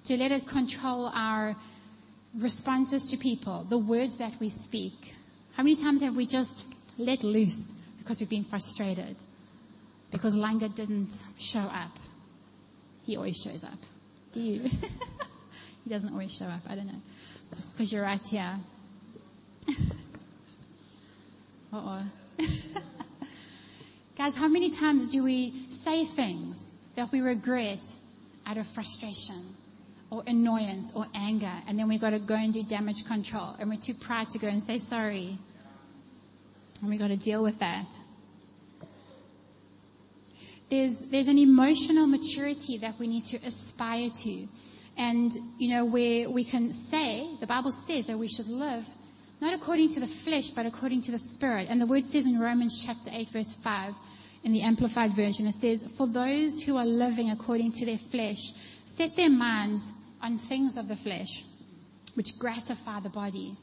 To 0.05 0.17
let 0.17 0.33
it 0.33 0.47
control 0.49 1.07
our 1.07 1.55
responses 2.35 3.11
to 3.11 3.17
people, 3.17 3.65
the 3.69 3.79
words 3.79 4.19
that 4.19 4.33
we 4.41 4.49
speak. 4.49 4.95
How 5.55 5.63
many 5.63 5.77
times 5.77 6.03
have 6.03 6.17
we 6.17 6.27
just 6.27 6.67
let 6.99 7.23
loose 7.23 7.61
because 7.99 8.19
we've 8.21 8.29
been 8.29 8.45
frustrated? 8.45 9.17
Because 10.11 10.35
Langer 10.35 10.75
didn't 10.75 11.13
show 11.39 11.61
up. 11.61 11.97
He 13.05 13.17
always 13.17 13.41
shows 13.41 13.63
up. 13.63 13.79
Do 14.33 14.41
you? 14.41 14.63
he 15.85 15.91
doesn't 15.91 16.13
always 16.13 16.33
show 16.33 16.47
up. 16.47 16.63
I 16.69 16.75
don't 16.75 16.87
know. 16.87 17.01
Because 17.51 17.93
you're 17.93 18.03
right 18.03 18.27
here. 18.27 18.59
Uh-oh. 21.73 22.03
Guys, 24.23 24.37
how 24.37 24.47
many 24.47 24.71
times 24.71 25.09
do 25.09 25.25
we 25.25 25.53
say 25.71 26.05
things 26.05 26.65
that 26.95 27.11
we 27.11 27.21
regret 27.21 27.85
out 28.47 28.57
of 28.57 28.69
frustration? 28.69 29.43
or 30.11 30.23
annoyance 30.27 30.93
or 30.95 31.07
anger, 31.15 31.51
and 31.67 31.79
then 31.79 31.89
we've 31.89 32.01
got 32.01 32.11
to 32.11 32.21
go 32.21 32.35
and 32.35 32.53
do 32.53 32.63
damage 32.63 33.05
control, 33.07 33.57
and 33.59 33.69
we're 33.69 33.81
too 33.81 33.95
proud 33.95 34.29
to 34.29 34.39
go 34.39 34.47
and 34.47 34.63
say 34.63 34.77
sorry. 34.79 35.39
And 36.81 36.91
we've 36.91 37.01
got 37.01 37.09
to 37.09 37.17
deal 37.17 37.43
with 37.43 37.59
that. 37.61 37.87
There's, 40.71 40.99
there's 40.99 41.29
an 41.29 41.39
emotional 41.39 42.07
maturity 42.07 42.79
that 42.83 42.99
we 43.01 43.09
need 43.09 43.25
to 43.25 43.39
aspire 43.39 44.11
to. 44.23 44.47
And, 44.99 45.33
you 45.59 45.71
know, 45.75 45.87
where 45.87 46.31
we 46.31 46.45
can 46.45 46.73
say, 46.73 47.27
the 47.41 47.47
Bible 47.47 47.73
says 47.73 48.07
that 48.07 48.19
we 48.19 48.29
should 48.29 48.49
live 48.49 48.85
not 49.43 49.55
according 49.55 49.89
to 49.89 49.99
the 49.99 50.07
flesh, 50.07 50.51
but 50.51 50.67
according 50.67 51.03
to 51.03 51.11
the 51.11 51.19
Spirit. 51.19 51.67
And 51.69 51.81
the 51.81 51.87
word 51.87 52.07
says 52.07 52.27
in 52.27 52.39
Romans 52.39 52.81
chapter 52.87 53.11
8 53.13 53.29
verse 53.31 53.53
5 53.53 53.93
in 54.45 54.53
the 54.53 54.63
Amplified 54.63 55.17
Version, 55.17 55.49
it 55.49 55.57
says, 55.57 55.85
For 55.97 56.07
those 56.07 56.61
who 56.61 56.77
are 56.77 56.87
living 56.87 57.29
according 57.29 57.73
to 57.73 57.87
their 57.87 57.99
flesh, 57.99 58.39
set 58.85 59.17
their 59.17 59.31
minds 59.31 59.93
on 60.23 60.39
things 60.39 60.77
of 60.77 60.87
the 60.87 60.95
flesh, 60.95 61.43
which 62.15 62.39
gratify 62.39 63.01
the 63.01 63.09
body. 63.09 63.57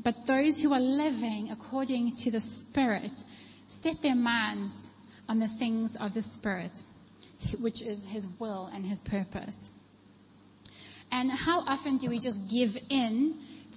But 0.00 0.24
those 0.24 0.62
who 0.62 0.72
are 0.72 0.80
living 0.80 1.50
according 1.50 2.14
to 2.18 2.30
the 2.30 2.40
Spirit 2.40 3.10
set 3.66 4.00
their 4.00 4.14
minds 4.14 4.86
on 5.28 5.40
the 5.40 5.48
things 5.48 5.96
of 5.96 6.14
the 6.14 6.22
Spirit, 6.22 6.80
which 7.58 7.82
is 7.82 8.04
His 8.04 8.24
will 8.38 8.70
and 8.72 8.86
His 8.86 9.00
purpose. 9.00 9.72
And 11.10 11.28
how 11.28 11.62
often 11.62 11.96
do 11.96 12.08
we 12.08 12.20
just 12.20 12.48
give 12.48 12.78
in 12.88 13.34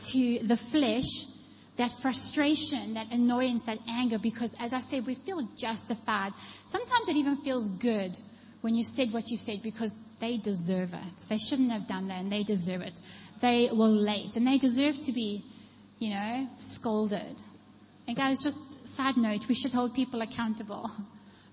to 0.08 0.40
the 0.40 0.58
flesh, 0.58 1.26
that 1.82 1.92
frustration, 2.00 2.94
that 2.94 3.12
annoyance, 3.12 3.64
that 3.64 3.80
anger, 3.90 4.20
because 4.20 4.56
as 4.60 4.72
I 4.72 4.80
said, 4.80 5.08
we 5.08 5.16
feel 5.16 5.42
justified. 5.58 6.32
Sometimes 6.68 7.10
it 7.10 7.16
even 7.16 7.38
feels 7.38 7.68
good 7.70 8.16
when 8.62 8.76
you've 8.76 8.88
said 8.88 9.12
what 9.12 9.32
you've 9.32 9.42
said 9.42 9.64
because 9.64 9.96
they 10.20 10.38
deserve 10.38 10.94
it. 10.94 11.28
They 11.28 11.40
shouldn't 11.40 11.72
have 11.72 11.88
done 11.88 12.10
that 12.10 12.20
and 12.20 12.32
they 12.32 12.44
deserve 12.44 12.82
it. 12.82 13.00
They 13.42 13.70
were 13.74 13.88
late 13.88 14.36
and 14.36 14.46
they 14.46 14.60
deserve 14.60 15.00
to 15.00 15.12
be, 15.12 15.44
you 15.98 16.12
know, 16.12 16.48
scolded. 16.60 17.36
And 18.08 18.16
guys, 18.16 18.44
just 18.44 18.88
side 18.88 19.18
note, 19.18 19.48
we 19.48 19.56
should 19.56 19.74
hold 19.74 19.96
people 19.96 20.22
accountable. 20.22 20.90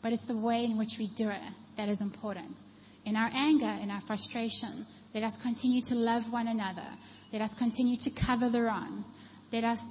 But 0.01 0.13
it's 0.13 0.27
the 0.27 0.37
way 0.37 0.65
in 0.65 0.79
which 0.79 0.97
we 0.97 1.09
do 1.09 1.29
it 1.29 1.41
that 1.77 1.89
is 1.89 2.01
important. 2.01 2.57
In 3.05 3.17
our 3.17 3.29
anger, 3.33 3.77
in 3.83 3.91
our 3.91 4.01
frustration, 4.01 4.87
let 5.13 5.25
us 5.25 5.37
continue 5.39 5.83
to 5.87 5.97
love 5.97 6.33
one 6.33 6.47
another. 6.47 6.87
Let 7.33 7.43
us 7.43 7.53
continue 7.55 7.97
to 8.05 8.11
cover 8.11 8.49
the 8.49 8.63
wrongs. 8.63 9.07
Let 9.51 9.65
us 9.65 9.83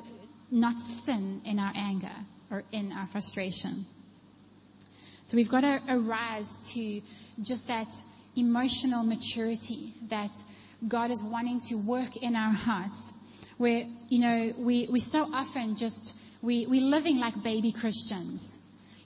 not 0.50 0.80
sin 0.80 1.42
in 1.46 1.60
our 1.60 1.72
anger 1.76 2.16
or 2.52 2.64
in 2.72 2.92
our 2.92 3.08
frustration. 3.08 3.86
So 5.28 5.36
we've 5.36 5.50
got 5.50 5.62
to 5.62 5.82
arise 5.90 6.72
to 6.74 7.02
just 7.42 7.68
that 7.68 7.88
emotional 8.36 9.04
maturity 9.04 9.94
that 10.10 10.32
God 10.88 11.12
is 11.12 11.22
wanting 11.24 11.60
to 11.70 11.76
work 11.76 12.16
in 12.18 12.36
our 12.36 12.54
hearts. 12.54 12.98
Where, 13.58 13.84
you 14.10 14.20
know, 14.20 14.54
we, 14.60 14.88
we 14.90 15.00
so 15.00 15.24
often 15.34 15.76
just, 15.76 16.14
we, 16.42 16.68
we're 16.68 16.82
living 16.82 17.18
like 17.18 17.44
baby 17.44 17.72
Christians. 17.72 18.54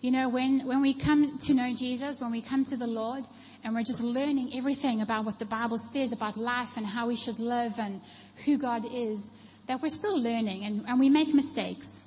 You 0.02 0.12
know, 0.12 0.30
when, 0.30 0.68
when 0.68 0.82
we 0.82 0.94
come 0.94 1.38
to 1.40 1.54
know 1.54 1.74
Jesus, 1.74 2.20
when 2.20 2.32
we 2.32 2.42
come 2.42 2.66
to 2.66 2.78
the 2.78 2.88
Lord, 2.88 3.26
and 3.64 3.74
we're 3.74 3.84
just 3.84 4.02
learning 4.02 4.52
everything 4.56 5.02
about 5.02 5.26
what 5.26 5.40
the 5.40 5.46
Bible 5.46 5.78
says 5.78 6.12
about 6.12 6.38
life 6.38 6.78
and 6.78 6.86
how 6.86 7.08
we 7.08 7.16
should 7.16 7.40
live 7.40 7.74
and 7.78 8.02
who 8.46 8.58
God 8.58 8.84
is, 8.92 9.20
that 9.68 9.82
we're 9.82 9.90
still 9.90 10.20
learning 10.22 10.64
and, 10.66 10.86
and 10.88 11.00
we 11.00 11.10
make 11.10 11.34
mistakes. 11.34 12.00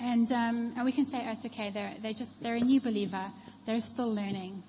And, 0.00 0.30
um, 0.32 0.72
and 0.76 0.84
we 0.84 0.92
can 0.92 1.06
say, 1.06 1.22
oh, 1.24 1.32
it's 1.32 1.46
okay, 1.46 1.70
they're, 1.70 1.94
they're 2.02 2.12
just, 2.12 2.42
they're 2.42 2.56
a 2.56 2.60
new 2.60 2.80
believer. 2.80 3.30
They're 3.66 3.80
still 3.80 4.12
learning. 4.12 4.62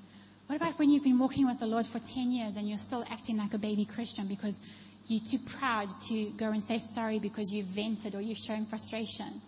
What 0.48 0.58
about 0.58 0.78
when 0.78 0.90
you've 0.90 1.04
been 1.04 1.20
walking 1.20 1.48
with 1.48 1.60
the 1.60 1.66
Lord 1.66 1.88
for 1.88 2.00
10 2.00 2.32
years 2.32 2.56
and 2.56 2.68
you're 2.68 2.78
still 2.78 3.04
acting 3.10 3.38
like 3.38 3.54
a 3.54 3.58
baby 3.58 3.86
Christian 3.86 4.28
because 4.28 4.60
you're 5.08 5.24
too 5.24 5.40
proud 5.58 5.88
to 6.08 6.30
go 6.38 6.52
and 6.52 6.64
say 6.64 6.78
sorry 6.78 7.20
because 7.20 7.52
you've 7.52 7.68
vented 7.68 8.14
or 8.14 8.22
you've 8.22 8.38
shown 8.38 8.66
frustration? 8.66 9.42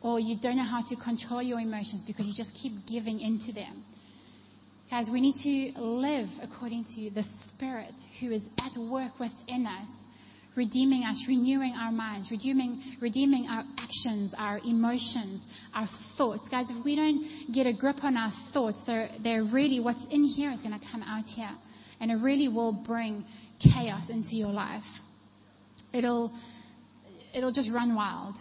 Or 0.00 0.20
you 0.20 0.36
don't 0.36 0.56
know 0.56 0.64
how 0.64 0.82
to 0.82 0.96
control 0.96 1.42
your 1.42 1.58
emotions 1.58 2.04
because 2.04 2.26
you 2.26 2.34
just 2.34 2.54
keep 2.54 2.86
giving 2.86 3.20
into 3.20 3.52
them. 3.52 3.84
Guys, 4.90 5.10
we 5.10 5.20
need 5.20 5.36
to 5.36 5.80
live 5.80 6.28
according 6.42 6.84
to 6.84 7.10
the 7.10 7.22
Spirit 7.22 7.94
who 8.20 8.30
is 8.30 8.48
at 8.60 8.76
work 8.76 9.18
within 9.18 9.66
us 9.66 9.90
redeeming 10.56 11.04
us, 11.04 11.26
renewing 11.28 11.74
our 11.76 11.90
minds, 11.90 12.30
redeeming, 12.30 12.82
redeeming 13.00 13.48
our 13.48 13.64
actions, 13.78 14.34
our 14.38 14.58
emotions, 14.58 15.46
our 15.74 15.86
thoughts. 15.86 16.48
Guys, 16.48 16.70
if 16.70 16.84
we 16.84 16.96
don't 16.96 17.52
get 17.52 17.66
a 17.66 17.72
grip 17.72 18.04
on 18.04 18.16
our 18.16 18.30
thoughts, 18.30 18.82
they're, 18.82 19.08
they're 19.20 19.44
really, 19.44 19.80
what's 19.80 20.06
in 20.06 20.24
here 20.24 20.50
is 20.50 20.62
going 20.62 20.78
to 20.78 20.86
come 20.88 21.02
out 21.02 21.26
here. 21.28 21.50
And 22.00 22.10
it 22.10 22.16
really 22.16 22.48
will 22.48 22.72
bring 22.72 23.24
chaos 23.58 24.10
into 24.10 24.36
your 24.36 24.50
life. 24.50 24.86
It'll, 25.92 26.32
it'll 27.32 27.52
just 27.52 27.70
run 27.70 27.94
wild. 27.94 28.36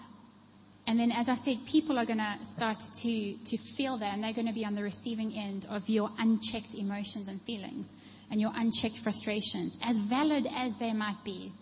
And 0.86 1.00
then, 1.00 1.12
as 1.12 1.30
I 1.30 1.36
said, 1.36 1.66
people 1.66 1.98
are 1.98 2.06
going 2.06 2.20
to 2.20 2.38
start 2.42 2.80
to, 2.80 3.34
to 3.38 3.58
feel 3.58 3.98
that 4.00 4.14
and 4.14 4.24
they're 4.24 4.34
going 4.34 4.48
to 4.48 4.54
be 4.54 4.66
on 4.66 4.76
the 4.76 4.84
receiving 4.84 5.34
end 5.34 5.66
of 5.70 5.88
your 5.88 6.10
unchecked 6.18 6.74
emotions 6.76 7.30
and 7.30 7.42
feelings 7.44 7.90
and 8.30 8.42
your 8.42 8.52
unchecked 8.54 8.98
frustrations, 9.00 9.78
as 9.82 9.98
valid 9.98 10.46
as 10.54 10.78
they 10.78 10.92
might 10.92 11.24
be. 11.24 11.54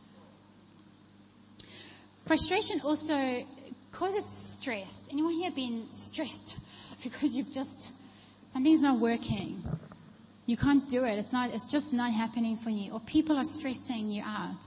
Frustration 2.25 2.81
also 2.81 3.45
causes 3.91 4.25
stress. 4.25 4.95
Anyone 5.11 5.33
here 5.33 5.51
been 5.51 5.87
stressed 5.89 6.55
because 7.03 7.35
you've 7.35 7.51
just, 7.51 7.91
something's 8.53 8.81
not 8.81 8.99
working? 8.99 9.63
You 10.45 10.57
can't 10.57 10.87
do 10.89 11.03
it. 11.05 11.17
It's 11.17 11.31
not, 11.31 11.51
it's 11.51 11.67
just 11.67 11.93
not 11.93 12.11
happening 12.11 12.57
for 12.57 12.69
you. 12.69 12.93
Or 12.93 12.99
people 12.99 13.37
are 13.37 13.43
stressing 13.43 14.09
you 14.09 14.23
out. 14.23 14.65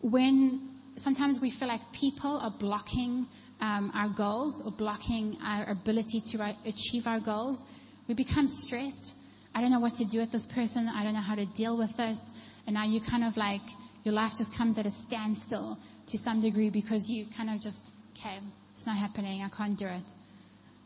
When 0.00 0.70
sometimes 0.96 1.40
we 1.40 1.50
feel 1.50 1.68
like 1.68 1.92
people 1.92 2.38
are 2.38 2.50
blocking 2.50 3.26
um, 3.60 3.90
our 3.94 4.08
goals 4.08 4.62
or 4.62 4.70
blocking 4.70 5.36
our 5.44 5.68
ability 5.68 6.22
to 6.32 6.56
achieve 6.64 7.06
our 7.06 7.20
goals, 7.20 7.62
we 8.08 8.14
become 8.14 8.48
stressed. 8.48 9.14
I 9.60 9.62
don't 9.62 9.72
know 9.72 9.80
what 9.80 9.96
to 9.96 10.06
do 10.06 10.20
with 10.20 10.32
this 10.32 10.46
person. 10.46 10.88
I 10.88 11.04
don't 11.04 11.12
know 11.12 11.20
how 11.20 11.34
to 11.34 11.44
deal 11.44 11.76
with 11.76 11.94
this. 11.94 12.18
And 12.66 12.72
now 12.72 12.84
you 12.84 12.98
kind 12.98 13.22
of 13.22 13.36
like, 13.36 13.60
your 14.04 14.14
life 14.14 14.34
just 14.38 14.54
comes 14.56 14.78
at 14.78 14.86
a 14.86 14.90
standstill 14.90 15.76
to 16.06 16.16
some 16.16 16.40
degree 16.40 16.70
because 16.70 17.10
you 17.10 17.26
kind 17.36 17.50
of 17.50 17.60
just, 17.60 17.78
okay, 18.16 18.38
it's 18.72 18.86
not 18.86 18.96
happening. 18.96 19.42
I 19.42 19.50
can't 19.50 19.76
do 19.76 19.84
it. 19.84 19.92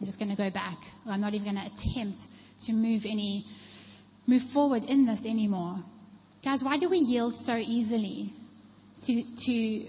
I'm 0.00 0.06
just 0.06 0.18
going 0.18 0.30
to 0.30 0.36
go 0.36 0.50
back. 0.50 0.76
Or 1.06 1.12
I'm 1.12 1.20
not 1.20 1.34
even 1.34 1.54
going 1.54 1.64
to 1.64 1.72
attempt 1.72 2.18
to 2.64 2.72
move 2.72 3.06
any, 3.06 3.46
move 4.26 4.42
forward 4.42 4.82
in 4.86 5.06
this 5.06 5.24
anymore. 5.24 5.78
Guys, 6.44 6.64
why 6.64 6.76
do 6.76 6.88
we 6.88 6.98
yield 6.98 7.36
so 7.36 7.54
easily 7.54 8.32
to, 9.04 9.22
to, 9.22 9.86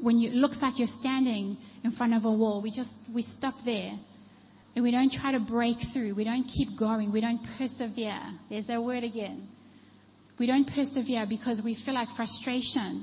when 0.00 0.16
you, 0.16 0.30
it 0.30 0.36
looks 0.36 0.62
like 0.62 0.78
you're 0.78 0.86
standing 0.86 1.56
in 1.82 1.90
front 1.90 2.14
of 2.14 2.24
a 2.24 2.30
wall? 2.30 2.62
We 2.62 2.70
just, 2.70 2.94
we 3.12 3.22
stop 3.22 3.64
there. 3.64 3.98
And 4.78 4.84
we 4.84 4.92
don't 4.92 5.10
try 5.10 5.32
to 5.32 5.40
break 5.40 5.80
through. 5.80 6.14
We 6.14 6.22
don't 6.22 6.44
keep 6.44 6.76
going. 6.76 7.10
We 7.10 7.20
don't 7.20 7.42
persevere. 7.58 8.20
There's 8.48 8.66
that 8.66 8.80
word 8.80 9.02
again. 9.02 9.48
We 10.38 10.46
don't 10.46 10.72
persevere 10.72 11.26
because 11.26 11.60
we 11.60 11.74
feel 11.74 11.94
like 11.94 12.10
frustration. 12.10 13.02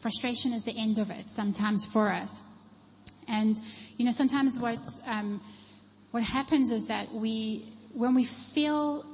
Frustration 0.00 0.52
is 0.52 0.62
the 0.62 0.78
end 0.78 1.00
of 1.00 1.10
it 1.10 1.28
sometimes 1.30 1.84
for 1.84 2.08
us. 2.08 2.32
And, 3.26 3.58
you 3.96 4.04
know, 4.04 4.12
sometimes 4.12 4.56
what, 4.60 4.78
um, 5.06 5.40
what 6.12 6.22
happens 6.22 6.70
is 6.70 6.86
that 6.86 7.12
we, 7.12 7.66
when 7.92 8.14
we 8.14 8.22
feel 8.22 9.04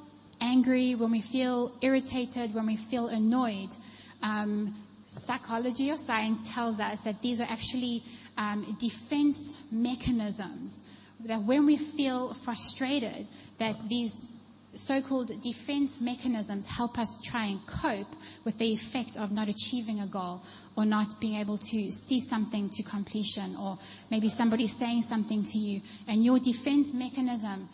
angry, 0.43 0.95
when 0.95 1.11
we 1.11 1.23
feel 1.23 1.73
irritated, 1.81 2.55
when 2.55 2.67
we 2.67 2.77
feel 2.77 3.09
annoyed, 3.09 3.71
um, 4.23 4.75
psychology 5.07 5.91
or 5.91 5.97
science 5.97 6.51
tells 6.51 6.81
us 6.81 7.01
that 7.01 7.23
these 7.23 7.41
are 7.41 7.49
actually 7.49 8.03
um, 8.37 8.77
defense 8.79 9.55
mechanisms. 9.71 10.79
That 11.25 11.43
when 11.43 11.67
we 11.67 11.77
feel 11.77 12.35
frustrated, 12.35 13.27
that 13.59 13.75
these 13.89 14.23
so-called 14.75 15.33
defense 15.43 16.01
mechanisms 16.01 16.67
help 16.67 16.99
us 16.99 17.21
try 17.25 17.47
and 17.47 17.67
cope 17.67 18.15
with 18.45 18.59
the 18.59 18.67
effect 18.67 19.17
of 19.17 19.33
not 19.33 19.49
achieving 19.49 20.01
a 20.01 20.07
goal 20.07 20.43
or 20.77 20.85
not 20.85 21.21
being 21.21 21.41
able 21.41 21.59
to 21.59 21.91
see 21.91 22.21
something 22.21 22.69
to 22.71 22.83
completion 22.83 23.57
or 23.57 23.79
maybe 24.11 24.29
somebody 24.29 24.67
saying 24.67 25.03
something 25.03 25.43
to 25.45 25.59
you 25.59 25.81
and 26.07 26.23
your 26.23 26.39
defense 26.39 26.93
mechanism 26.93 27.69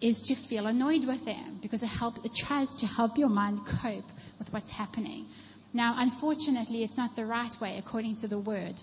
is 0.00 0.22
to 0.22 0.34
feel 0.34 0.66
annoyed 0.66 1.04
with 1.06 1.24
them 1.24 1.58
because 1.62 1.82
it 1.82 1.88
helps, 1.88 2.24
it 2.24 2.34
tries 2.34 2.72
to 2.80 2.86
help 2.86 3.16
your 3.16 3.30
mind 3.30 3.66
cope 3.66 4.04
with 4.38 4.52
what's 4.52 4.70
happening. 4.70 5.26
Now, 5.72 5.94
unfortunately, 5.98 6.84
it's 6.84 6.96
not 6.96 7.16
the 7.16 7.24
right 7.24 7.60
way 7.60 7.78
according 7.78 8.16
to 8.16 8.28
the 8.28 8.38
word 8.38 8.74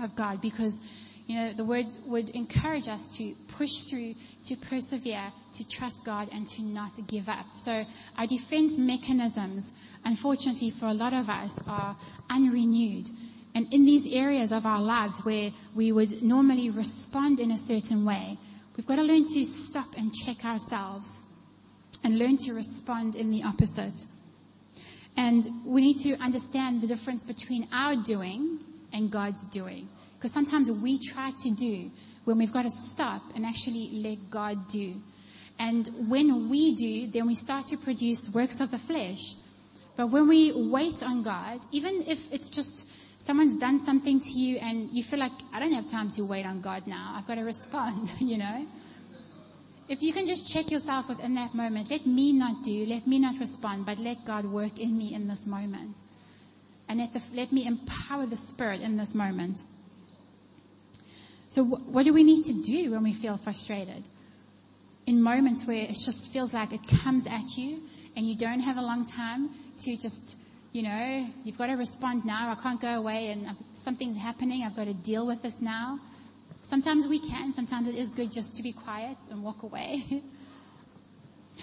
of 0.00 0.16
God 0.16 0.40
because 0.40 0.78
you 1.26 1.36
know, 1.36 1.52
the 1.52 1.64
word 1.64 1.86
would 2.06 2.30
encourage 2.30 2.88
us 2.88 3.16
to 3.16 3.34
push 3.56 3.78
through, 3.88 4.14
to 4.44 4.56
persevere, 4.56 5.32
to 5.54 5.68
trust 5.68 6.04
God, 6.04 6.28
and 6.32 6.48
to 6.48 6.62
not 6.62 7.06
give 7.06 7.28
up. 7.28 7.52
So 7.52 7.84
our 8.16 8.26
defense 8.26 8.78
mechanisms, 8.78 9.70
unfortunately 10.04 10.70
for 10.70 10.86
a 10.86 10.94
lot 10.94 11.12
of 11.12 11.28
us, 11.28 11.54
are 11.66 11.96
unrenewed. 12.28 13.08
And 13.54 13.72
in 13.72 13.84
these 13.84 14.06
areas 14.12 14.52
of 14.52 14.66
our 14.66 14.80
lives 14.80 15.18
where 15.24 15.50
we 15.74 15.92
would 15.92 16.22
normally 16.22 16.70
respond 16.70 17.38
in 17.38 17.50
a 17.50 17.58
certain 17.58 18.04
way, 18.04 18.38
we've 18.76 18.86
got 18.86 18.96
to 18.96 19.02
learn 19.02 19.26
to 19.26 19.44
stop 19.44 19.94
and 19.96 20.12
check 20.12 20.44
ourselves 20.44 21.20
and 22.02 22.18
learn 22.18 22.36
to 22.38 22.54
respond 22.54 23.14
in 23.14 23.30
the 23.30 23.44
opposite. 23.44 24.04
And 25.16 25.46
we 25.66 25.82
need 25.82 25.98
to 26.04 26.16
understand 26.16 26.80
the 26.80 26.86
difference 26.86 27.24
between 27.24 27.68
our 27.72 27.96
doing 27.96 28.58
and 28.92 29.10
God's 29.10 29.46
doing. 29.48 29.88
Because 30.22 30.34
sometimes 30.34 30.70
we 30.70 31.00
try 31.00 31.32
to 31.32 31.50
do 31.50 31.90
when 32.22 32.38
we've 32.38 32.52
got 32.52 32.62
to 32.62 32.70
stop 32.70 33.22
and 33.34 33.44
actually 33.44 33.90
let 33.94 34.30
God 34.30 34.68
do. 34.68 34.94
And 35.58 36.08
when 36.08 36.48
we 36.48 36.76
do, 36.76 37.08
then 37.08 37.26
we 37.26 37.34
start 37.34 37.66
to 37.68 37.76
produce 37.76 38.32
works 38.32 38.60
of 38.60 38.70
the 38.70 38.78
flesh. 38.78 39.34
But 39.96 40.12
when 40.12 40.28
we 40.28 40.52
wait 40.54 41.02
on 41.02 41.24
God, 41.24 41.58
even 41.72 42.04
if 42.06 42.32
it's 42.32 42.50
just 42.50 42.88
someone's 43.18 43.56
done 43.56 43.80
something 43.80 44.20
to 44.20 44.30
you 44.30 44.58
and 44.58 44.90
you 44.92 45.02
feel 45.02 45.18
like, 45.18 45.32
I 45.52 45.58
don't 45.58 45.72
have 45.72 45.90
time 45.90 46.10
to 46.10 46.22
wait 46.22 46.46
on 46.46 46.60
God 46.60 46.86
now. 46.86 47.14
I've 47.16 47.26
got 47.26 47.34
to 47.34 47.42
respond, 47.42 48.12
you 48.20 48.38
know? 48.38 48.64
If 49.88 50.04
you 50.04 50.12
can 50.12 50.26
just 50.26 50.46
check 50.46 50.70
yourself 50.70 51.08
within 51.08 51.34
that 51.34 51.52
moment, 51.52 51.90
let 51.90 52.06
me 52.06 52.32
not 52.32 52.62
do, 52.62 52.86
let 52.86 53.08
me 53.08 53.18
not 53.18 53.40
respond, 53.40 53.86
but 53.86 53.98
let 53.98 54.24
God 54.24 54.44
work 54.44 54.78
in 54.78 54.96
me 54.96 55.14
in 55.14 55.26
this 55.26 55.48
moment. 55.48 55.96
And 56.88 57.00
let, 57.00 57.12
the, 57.12 57.22
let 57.34 57.50
me 57.50 57.66
empower 57.66 58.26
the 58.26 58.36
Spirit 58.36 58.82
in 58.82 58.96
this 58.96 59.16
moment. 59.16 59.60
So 61.52 61.64
what 61.64 62.06
do 62.06 62.14
we 62.14 62.24
need 62.24 62.44
to 62.44 62.54
do 62.54 62.92
when 62.92 63.02
we 63.02 63.12
feel 63.12 63.36
frustrated? 63.36 64.02
In 65.06 65.20
moments 65.20 65.66
where 65.66 65.76
it 65.76 65.98
just 66.02 66.32
feels 66.32 66.54
like 66.54 66.72
it 66.72 66.80
comes 67.04 67.26
at 67.26 67.58
you 67.58 67.78
and 68.16 68.26
you 68.26 68.34
don't 68.34 68.60
have 68.60 68.78
a 68.78 68.80
long 68.80 69.04
time 69.04 69.50
to 69.82 69.94
just, 69.98 70.38
you 70.72 70.82
know, 70.82 71.28
you've 71.44 71.58
got 71.58 71.66
to 71.66 71.74
respond 71.74 72.24
now. 72.24 72.50
I 72.50 72.54
can't 72.54 72.80
go 72.80 72.88
away 72.88 73.26
and 73.26 73.54
something's 73.84 74.16
happening. 74.16 74.62
I've 74.64 74.74
got 74.74 74.86
to 74.86 74.94
deal 74.94 75.26
with 75.26 75.42
this 75.42 75.60
now. 75.60 76.00
Sometimes 76.62 77.06
we 77.06 77.18
can. 77.20 77.52
Sometimes 77.52 77.86
it 77.86 77.96
is 77.96 78.08
good 78.12 78.32
just 78.32 78.54
to 78.54 78.62
be 78.62 78.72
quiet 78.72 79.18
and 79.30 79.42
walk 79.42 79.62
away. 79.62 80.22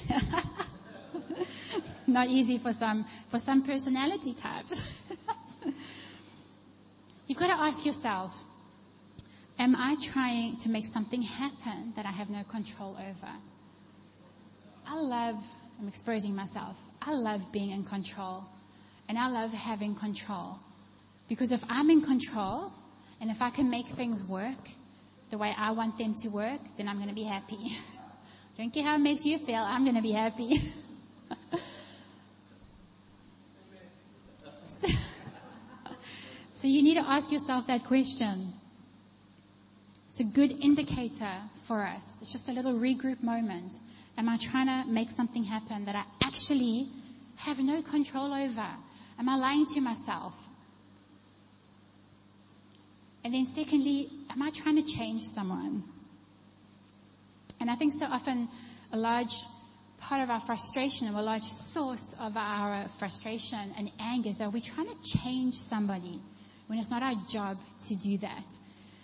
Not 2.06 2.28
easy 2.28 2.60
for 2.60 2.74
some, 2.74 3.08
for 3.32 3.40
some 3.40 3.64
personality 3.64 4.36
types. 4.36 4.88
You've 7.26 7.40
got 7.40 7.48
to 7.48 7.54
ask 7.54 7.84
yourself, 7.88 8.40
Am 9.60 9.76
I 9.76 9.98
trying 10.02 10.56
to 10.60 10.70
make 10.70 10.86
something 10.86 11.22
happen 11.22 11.92
that 11.98 12.06
I 12.06 12.12
have 12.12 12.30
no 12.30 12.44
control 12.50 12.92
over? 12.98 13.32
I 14.88 14.96
love, 14.96 15.36
I'm 15.78 15.90
exposing 15.90 16.34
myself. 16.34 16.78
I 17.02 17.12
love 17.12 17.42
being 17.52 17.72
in 17.72 17.84
control. 17.84 18.46
And 19.10 19.18
I 19.18 19.28
love 19.28 19.52
having 19.52 19.96
control. 19.96 20.58
Because 21.28 21.52
if 21.52 21.62
I'm 21.68 21.90
in 21.90 22.02
control, 22.02 22.72
and 23.20 23.30
if 23.30 23.42
I 23.42 23.50
can 23.50 23.70
make 23.70 23.88
things 23.88 24.24
work 24.24 24.70
the 25.30 25.38
way 25.38 25.54
I 25.56 25.72
want 25.72 25.98
them 25.98 26.16
to 26.22 26.30
work, 26.30 26.62
then 26.78 26.88
I'm 26.88 26.96
going 26.96 27.10
to 27.10 27.16
be 27.16 27.24
happy. 27.24 27.78
Don't 28.58 28.74
care 28.74 28.84
how 28.84 28.96
it 28.96 29.00
makes 29.00 29.26
you 29.26 29.40
feel, 29.40 29.62
I'm 29.62 29.84
going 29.84 29.98
to 29.98 30.02
be 30.02 30.14
happy. 30.14 30.72
so 36.54 36.68
you 36.68 36.82
need 36.82 36.96
to 36.96 37.06
ask 37.06 37.32
yourself 37.32 37.68
that 37.68 37.84
question. 37.86 38.54
It's 40.20 40.30
a 40.30 40.34
good 40.34 40.52
indicator 40.52 41.32
for 41.66 41.82
us. 41.82 42.06
It's 42.20 42.34
just 42.34 42.50
a 42.50 42.52
little 42.52 42.74
regroup 42.74 43.24
moment. 43.24 43.72
Am 44.18 44.28
I 44.28 44.36
trying 44.36 44.68
to 44.68 44.92
make 44.92 45.12
something 45.12 45.46
happen 45.46 45.86
that 45.86 45.96
I 45.96 46.04
actually 46.22 46.90
have 47.38 47.58
no 47.60 47.82
control 47.82 48.34
over? 48.34 48.68
Am 49.18 49.30
I 49.30 49.38
lying 49.38 49.66
to 49.76 49.80
myself? 49.80 50.36
And 53.24 53.34
then 53.34 53.46
secondly, 53.46 54.10
am 54.30 54.42
I 54.42 54.50
trying 54.50 54.76
to 54.76 54.94
change 54.94 55.22
someone? 55.22 55.86
And 57.62 57.72
I 57.72 57.76
think 57.76 57.94
so 57.94 58.06
often 58.06 58.50
a 58.92 58.98
large 58.98 59.34
part 60.00 60.22
of 60.22 60.30
our 60.30 60.42
frustration 60.42 61.16
or 61.16 61.20
a 61.20 61.24
large 61.24 61.44
source 61.44 62.14
of 62.20 62.36
our 62.36 62.90
frustration 63.00 63.74
and 63.78 63.90
anger 64.02 64.32
is 64.32 64.40
that 64.40 64.52
we're 64.52 64.60
trying 64.60 64.90
to 64.90 65.18
change 65.18 65.56
somebody 65.56 66.20
when 66.68 66.78
it's 66.78 66.92
not 66.92 67.04
our 67.04 67.16
job 67.30 67.58
to 67.88 67.96
do 67.96 68.18
that. 68.18 68.44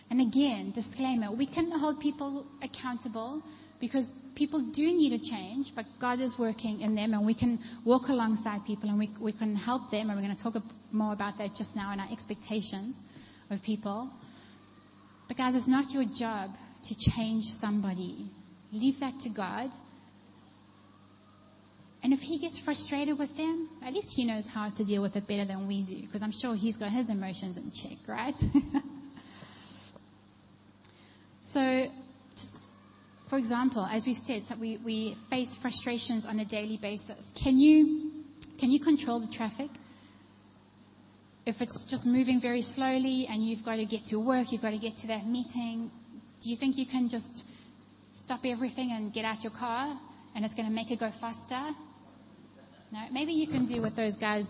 And 0.09 0.21
again, 0.21 0.71
disclaimer, 0.71 1.31
we 1.31 1.45
can 1.45 1.71
hold 1.71 1.99
people 1.99 2.45
accountable 2.61 3.41
because 3.79 4.13
people 4.35 4.59
do 4.59 4.85
need 4.85 5.13
a 5.13 5.19
change, 5.19 5.73
but 5.75 5.85
God 5.99 6.19
is 6.19 6.37
working 6.37 6.81
in 6.81 6.95
them 6.95 7.13
and 7.13 7.25
we 7.25 7.33
can 7.33 7.59
walk 7.83 8.09
alongside 8.09 8.65
people 8.65 8.89
and 8.89 8.99
we, 8.99 9.09
we 9.19 9.31
can 9.31 9.55
help 9.55 9.91
them 9.91 10.09
and 10.09 10.17
we're 10.17 10.25
going 10.25 10.35
to 10.35 10.41
talk 10.41 10.61
more 10.91 11.13
about 11.13 11.37
that 11.39 11.55
just 11.55 11.75
now 11.75 11.91
in 11.91 11.99
our 11.99 12.11
expectations 12.11 12.95
of 13.49 13.61
people. 13.63 14.09
But 15.27 15.37
guys, 15.37 15.55
it's 15.55 15.67
not 15.67 15.91
your 15.91 16.05
job 16.05 16.51
to 16.83 16.95
change 16.95 17.45
somebody. 17.45 18.27
Leave 18.71 18.99
that 18.99 19.19
to 19.21 19.29
God. 19.29 19.71
And 22.03 22.13
if 22.13 22.21
he 22.21 22.37
gets 22.37 22.59
frustrated 22.59 23.17
with 23.17 23.35
them, 23.35 23.67
at 23.83 23.93
least 23.93 24.11
he 24.11 24.25
knows 24.25 24.45
how 24.45 24.69
to 24.69 24.83
deal 24.83 25.01
with 25.01 25.15
it 25.15 25.27
better 25.27 25.45
than 25.45 25.67
we 25.67 25.81
do, 25.81 26.01
because 26.01 26.21
I'm 26.21 26.31
sure 26.31 26.53
he's 26.53 26.77
got 26.77 26.91
his 26.91 27.09
emotions 27.09 27.57
in 27.57 27.71
check, 27.71 27.97
right? 28.07 28.35
so, 31.55 31.87
for 33.29 33.37
example, 33.37 33.87
as 33.89 34.05
we've 34.05 34.17
said, 34.17 34.43
we, 34.59 34.77
we 34.77 35.15
face 35.29 35.55
frustrations 35.55 36.25
on 36.25 36.39
a 36.39 36.45
daily 36.45 36.77
basis. 36.77 37.31
Can 37.35 37.57
you, 37.57 38.11
can 38.59 38.71
you 38.71 38.79
control 38.79 39.19
the 39.19 39.31
traffic? 39.31 39.69
if 41.45 41.61
it's 41.61 41.85
just 41.85 42.05
moving 42.07 42.39
very 42.39 42.61
slowly 42.61 43.27
and 43.29 43.43
you've 43.43 43.63
got 43.63 43.75
to 43.75 43.85
get 43.85 44.05
to 44.07 44.19
work, 44.19 44.51
you've 44.51 44.61
got 44.61 44.71
to 44.71 44.77
get 44.77 44.97
to 44.97 45.07
that 45.07 45.27
meeting, 45.27 45.91
do 46.41 46.49
you 46.49 46.57
think 46.57 46.77
you 46.77 46.85
can 46.85 47.07
just 47.07 47.45
stop 48.13 48.39
everything 48.45 48.91
and 48.91 49.13
get 49.13 49.25
out 49.25 49.43
your 49.43 49.53
car 49.53 49.95
and 50.33 50.43
it's 50.43 50.55
going 50.55 50.67
to 50.67 50.73
make 50.73 50.91
it 50.91 50.99
go 50.99 51.11
faster? 51.11 51.61
No, 52.91 52.99
maybe 53.11 53.33
you 53.33 53.47
can 53.47 53.65
do 53.65 53.81
what 53.81 53.95
those 53.95 54.17
guys 54.17 54.47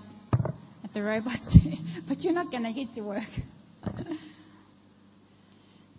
at 0.83 0.93
the 0.93 1.03
robots 1.03 1.47
do, 1.53 1.73
but 2.07 2.23
you're 2.23 2.33
not 2.33 2.49
going 2.49 2.63
to 2.63 2.71
get 2.71 2.93
to 2.93 3.01
work. 3.01 3.23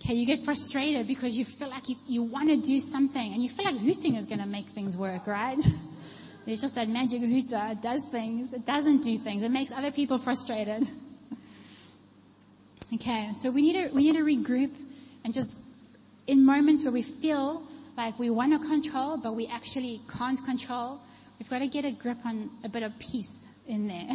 Okay, 0.06 0.14
you 0.14 0.24
get 0.24 0.44
frustrated 0.44 1.08
because 1.08 1.36
you 1.36 1.44
feel 1.44 1.68
like 1.68 1.88
you, 1.88 1.96
you 2.06 2.22
want 2.22 2.48
to 2.48 2.56
do 2.56 2.78
something 2.78 3.32
and 3.32 3.42
you 3.42 3.48
feel 3.48 3.64
like 3.64 3.76
hooting 3.76 4.14
is 4.14 4.26
going 4.26 4.38
to 4.38 4.46
make 4.46 4.68
things 4.68 4.96
work, 4.96 5.26
right? 5.26 5.58
There's 6.46 6.60
just 6.60 6.76
that 6.76 6.88
magic 6.88 7.20
hooter. 7.20 7.60
It 7.72 7.82
does 7.82 8.04
things. 8.04 8.52
It 8.52 8.64
doesn't 8.64 9.02
do 9.02 9.18
things. 9.18 9.42
It 9.42 9.50
makes 9.50 9.72
other 9.72 9.90
people 9.90 10.18
frustrated. 10.18 10.88
okay, 12.94 13.32
so 13.34 13.50
we 13.50 13.62
need 13.62 13.72
to, 13.72 13.94
we 13.94 14.04
need 14.04 14.16
to 14.16 14.22
regroup 14.22 14.70
and 15.24 15.34
just 15.34 15.56
in 16.28 16.46
moments 16.46 16.84
where 16.84 16.92
we 16.92 17.02
feel 17.02 17.66
like 17.96 18.16
we 18.16 18.30
want 18.30 18.52
to 18.52 18.60
control, 18.68 19.16
but 19.16 19.34
we 19.34 19.48
actually 19.48 20.00
can't 20.16 20.38
control, 20.44 21.00
we've 21.40 21.50
got 21.50 21.60
to 21.60 21.66
get 21.68 21.84
a 21.84 21.90
grip 21.90 22.18
on 22.24 22.48
a 22.62 22.68
bit 22.68 22.84
of 22.84 22.96
peace 23.00 23.32
in 23.66 23.88
there. 23.88 24.10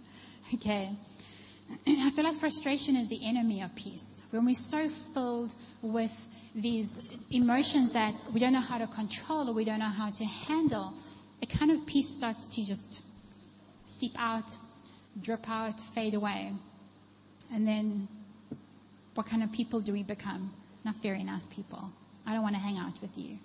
okay. 0.54 0.90
I 1.86 2.10
feel 2.12 2.24
like 2.24 2.36
frustration 2.36 2.96
is 2.96 3.08
the 3.08 3.28
enemy 3.28 3.60
of 3.60 3.74
peace. 3.74 4.13
When 4.34 4.46
we're 4.46 4.54
so 4.56 4.88
filled 5.14 5.54
with 5.80 6.10
these 6.56 7.00
emotions 7.30 7.92
that 7.92 8.14
we 8.32 8.40
don't 8.40 8.52
know 8.52 8.58
how 8.60 8.78
to 8.78 8.88
control 8.88 9.48
or 9.48 9.52
we 9.52 9.64
don't 9.64 9.78
know 9.78 9.84
how 9.84 10.10
to 10.10 10.24
handle, 10.24 10.92
a 11.40 11.46
kind 11.46 11.70
of 11.70 11.86
peace 11.86 12.16
starts 12.16 12.56
to 12.56 12.64
just 12.64 13.00
seep 13.84 14.10
out, 14.18 14.50
drip 15.22 15.48
out, 15.48 15.80
fade 15.94 16.14
away. 16.14 16.52
And 17.52 17.64
then 17.64 18.08
what 19.14 19.28
kind 19.28 19.44
of 19.44 19.52
people 19.52 19.80
do 19.80 19.92
we 19.92 20.02
become? 20.02 20.52
Not 20.84 20.96
very 21.00 21.22
nice 21.22 21.46
people. 21.46 21.92
I 22.26 22.32
don't 22.32 22.42
want 22.42 22.56
to 22.56 22.60
hang 22.60 22.76
out 22.76 23.00
with 23.00 23.16
you. 23.16 23.38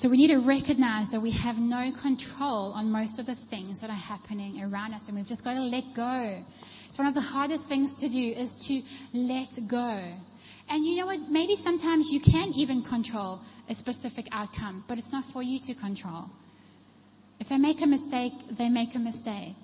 So 0.00 0.08
we 0.08 0.16
need 0.16 0.28
to 0.28 0.38
recognize 0.38 1.10
that 1.10 1.20
we 1.20 1.32
have 1.32 1.58
no 1.58 1.92
control 1.92 2.72
on 2.72 2.90
most 2.90 3.18
of 3.18 3.26
the 3.26 3.34
things 3.34 3.82
that 3.82 3.90
are 3.90 3.92
happening 3.92 4.62
around 4.62 4.94
us 4.94 5.06
and 5.08 5.14
we've 5.14 5.26
just 5.26 5.44
got 5.44 5.52
to 5.52 5.60
let 5.60 5.92
go. 5.92 6.42
It's 6.88 6.96
one 6.96 7.06
of 7.06 7.12
the 7.12 7.20
hardest 7.20 7.68
things 7.68 7.96
to 7.96 8.08
do 8.08 8.18
is 8.18 8.54
to 8.68 8.80
let 9.12 9.50
go. 9.68 10.02
And 10.70 10.86
you 10.86 10.96
know 10.96 11.04
what? 11.04 11.30
Maybe 11.30 11.54
sometimes 11.56 12.08
you 12.08 12.18
can 12.18 12.54
even 12.54 12.80
control 12.80 13.42
a 13.68 13.74
specific 13.74 14.28
outcome, 14.32 14.84
but 14.88 14.96
it's 14.96 15.12
not 15.12 15.26
for 15.26 15.42
you 15.42 15.60
to 15.66 15.74
control. 15.74 16.30
If 17.38 17.50
they 17.50 17.58
make 17.58 17.82
a 17.82 17.86
mistake, 17.86 18.32
they 18.52 18.70
make 18.70 18.94
a 18.94 18.98
mistake. 18.98 19.62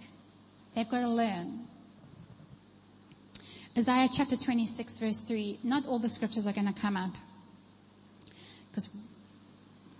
They've 0.75 0.87
got 0.87 1.01
to 1.01 1.09
learn. 1.09 1.65
Isaiah 3.79 4.11
chapter 4.15 4.37
26 4.37 4.99
verse 4.99 5.21
3. 5.23 5.61
Not 5.65 5.87
all 5.87 5.99
the 5.99 6.11
scriptures 6.11 6.47
are 6.47 6.53
going 6.53 6.71
to 6.71 6.79
come 6.79 6.99
up. 6.99 7.13
Because 8.71 8.91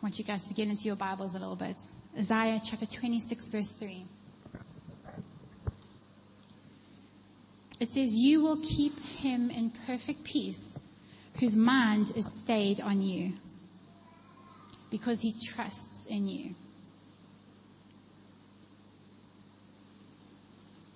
want 0.07 0.21
you 0.21 0.25
guys 0.25 0.45
to 0.45 0.55
get 0.55 0.69
into 0.69 0.85
your 0.85 0.95
Bibles 0.95 1.35
a 1.35 1.39
little 1.41 1.57
bit. 1.57 1.75
Isaiah 2.17 2.61
chapter 2.65 2.87
26 2.87 3.49
verse 3.49 3.71
3. 3.71 4.05
It 7.81 7.91
says, 7.91 8.15
You 8.15 8.41
will 8.41 8.59
keep 8.63 8.97
him 9.17 9.51
in 9.51 9.73
perfect 9.89 10.23
peace 10.23 10.79
whose 11.41 11.57
mind 11.57 12.13
is 12.15 12.25
stayed 12.25 12.81
on 12.81 13.03
you 13.03 13.33
because 14.93 15.21
he 15.21 15.35
trusts 15.45 16.07
in 16.07 16.29
you. 16.29 16.55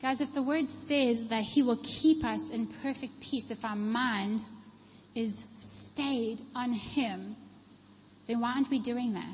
Guys, 0.02 0.20
if 0.20 0.32
the 0.32 0.42
word 0.42 0.68
says 0.68 1.24
that 1.30 1.42
he 1.42 1.64
will 1.64 1.80
keep 1.82 2.24
us 2.24 2.48
in 2.50 2.68
perfect 2.68 3.20
peace 3.20 3.50
if 3.50 3.64
our 3.64 3.74
mind 3.74 4.44
is 5.16 5.44
stayed 5.58 6.40
on 6.54 6.70
him, 6.72 7.34
then 8.30 8.40
why 8.40 8.52
aren't 8.52 8.70
we 8.70 8.78
doing 8.78 9.14
that? 9.14 9.24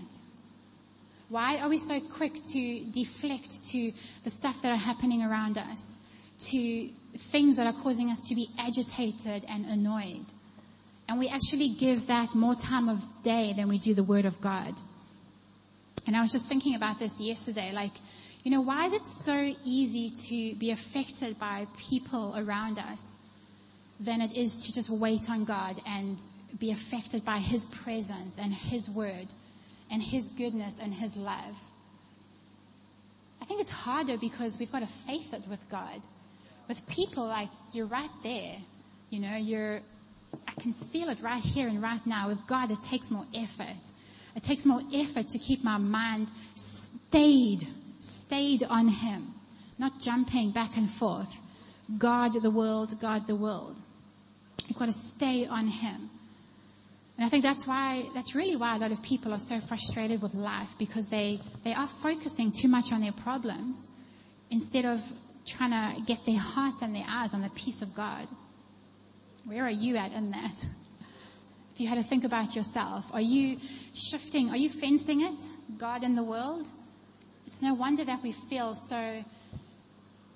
Why 1.29 1.59
are 1.59 1.69
we 1.69 1.79
so 1.79 2.01
quick 2.01 2.33
to 2.33 2.85
deflect 2.93 3.69
to 3.69 3.93
the 4.25 4.31
stuff 4.31 4.63
that 4.63 4.73
are 4.73 4.77
happening 4.77 5.23
around 5.23 5.59
us, 5.59 5.83
to 6.51 6.89
things 7.33 7.57
that 7.57 7.67
are 7.67 7.83
causing 7.83 8.11
us 8.11 8.21
to 8.29 8.35
be 8.35 8.49
agitated 8.59 9.45
and 9.49 9.67
annoyed? 9.67 10.25
And 11.09 11.19
we 11.19 11.29
actually 11.29 11.71
give 11.71 12.07
that 12.07 12.35
more 12.35 12.55
time 12.55 12.89
of 12.89 13.03
day 13.23 13.53
than 13.55 13.69
we 13.69 13.79
do 13.79 13.93
the 13.93 14.03
Word 14.03 14.25
of 14.25 14.41
God. 14.41 14.73
And 16.07 16.17
I 16.17 16.23
was 16.23 16.33
just 16.33 16.47
thinking 16.47 16.75
about 16.75 16.99
this 16.99 17.21
yesterday, 17.21 17.73
like, 17.73 17.93
you 18.45 18.51
know, 18.51 18.63
why 18.63 18.87
is 18.87 18.93
it 18.93 19.05
so 19.05 19.53
easy 19.65 20.11
to 20.29 20.59
be 20.59 20.71
affected 20.71 21.39
by 21.39 21.67
people 21.91 22.35
around 22.37 22.79
us 22.79 23.03
than 24.01 24.21
it 24.21 24.37
is 24.37 24.67
to 24.67 24.73
just 24.73 24.89
wait 24.89 25.29
on 25.29 25.45
God 25.45 25.81
and 25.87 26.19
be 26.59 26.71
affected 26.71 27.25
by 27.25 27.39
His 27.39 27.65
presence 27.67 28.39
and 28.39 28.53
His 28.53 28.89
Word 28.89 29.27
and 29.91 30.03
His 30.03 30.29
goodness 30.31 30.79
and 30.81 30.93
His 30.93 31.17
love? 31.17 31.57
I 33.41 33.45
think 33.45 33.61
it's 33.61 33.71
harder 33.71 34.17
because 34.19 34.59
we've 34.59 34.73
got 34.73 34.81
to 34.81 34.87
faith 34.87 35.33
it 35.35 35.43
with 35.49 35.69
God. 35.71 36.01
With 36.69 36.87
people, 36.89 37.27
like, 37.27 37.49
you're 37.73 37.87
right 37.87 38.11
there. 38.23 38.57
You 39.11 39.21
know, 39.21 39.37
you're 39.37 39.81
I 40.47 40.53
can 40.53 40.73
feel 40.73 41.09
it 41.09 41.21
right 41.23 41.43
here 41.43 41.69
and 41.69 41.83
right 41.83 42.05
now. 42.07 42.29
With 42.29 42.47
God, 42.47 42.71
it 42.71 42.83
takes 42.83 43.11
more 43.11 43.27
effort. 43.35 43.77
It 44.35 44.43
takes 44.43 44.67
more 44.67 44.83
effort 44.93 45.29
to 45.29 45.39
keep 45.39 45.65
my 45.65 45.79
mind 45.79 46.29
stayed, 46.55 47.67
stayed 48.01 48.63
on 48.63 48.89
Him, 48.89 49.33
not 49.79 50.01
jumping 50.01 50.51
back 50.51 50.77
and 50.77 50.91
forth. 50.91 51.33
God 51.97 52.33
the 52.35 52.51
world, 52.51 53.01
God 53.01 53.27
the 53.27 53.37
world. 53.37 53.81
You've 54.67 54.79
got 54.79 54.87
to 54.87 54.93
stay 54.93 55.47
on 55.47 55.69
Him. 55.69 56.11
And 57.17 57.25
I 57.25 57.31
think 57.31 57.45
that's 57.45 57.67
why, 57.67 58.05
that's 58.15 58.35
really 58.35 58.57
why 58.57 58.77
a 58.77 58.79
lot 58.79 58.93
of 58.93 59.03
people 59.03 59.33
are 59.33 59.39
so 59.39 59.59
frustrated 59.61 60.21
with 60.21 60.35
life 60.35 60.69
because 60.79 61.07
they, 61.09 61.41
they 61.65 61.73
are 61.73 61.89
focusing 61.89 62.53
too 62.53 62.69
much 62.69 62.93
on 62.93 63.01
their 63.01 63.13
problems 63.13 63.81
instead 64.51 64.85
of 64.85 65.01
trying 65.47 65.71
to 65.71 66.03
get 66.03 66.27
their 66.27 66.39
hearts 66.39 66.83
and 66.83 66.95
their 66.95 67.07
eyes 67.09 67.33
on 67.33 67.41
the 67.41 67.49
peace 67.51 67.81
of 67.81 67.95
God. 67.95 68.27
Where 69.45 69.65
are 69.65 69.71
you 69.71 69.97
at 69.97 70.13
in 70.13 70.33
that? 70.33 70.67
If 71.73 71.81
you 71.81 71.89
had 71.89 71.97
to 71.97 72.05
think 72.05 72.25
about 72.25 72.57
yourself, 72.57 73.05
are 73.13 73.21
you 73.21 73.59
shifting, 73.95 74.51
are 74.51 74.57
you 74.57 74.69
fencing 74.69 75.23
it, 75.23 75.41
God 75.79 76.03
and 76.03 76.17
the 76.19 76.25
world? 76.25 76.67
It's 77.47 77.63
no 77.63 77.75
wonder 77.75 78.05
that 78.05 78.23
we 78.23 78.33
feel 78.33 78.75
so 78.75 79.23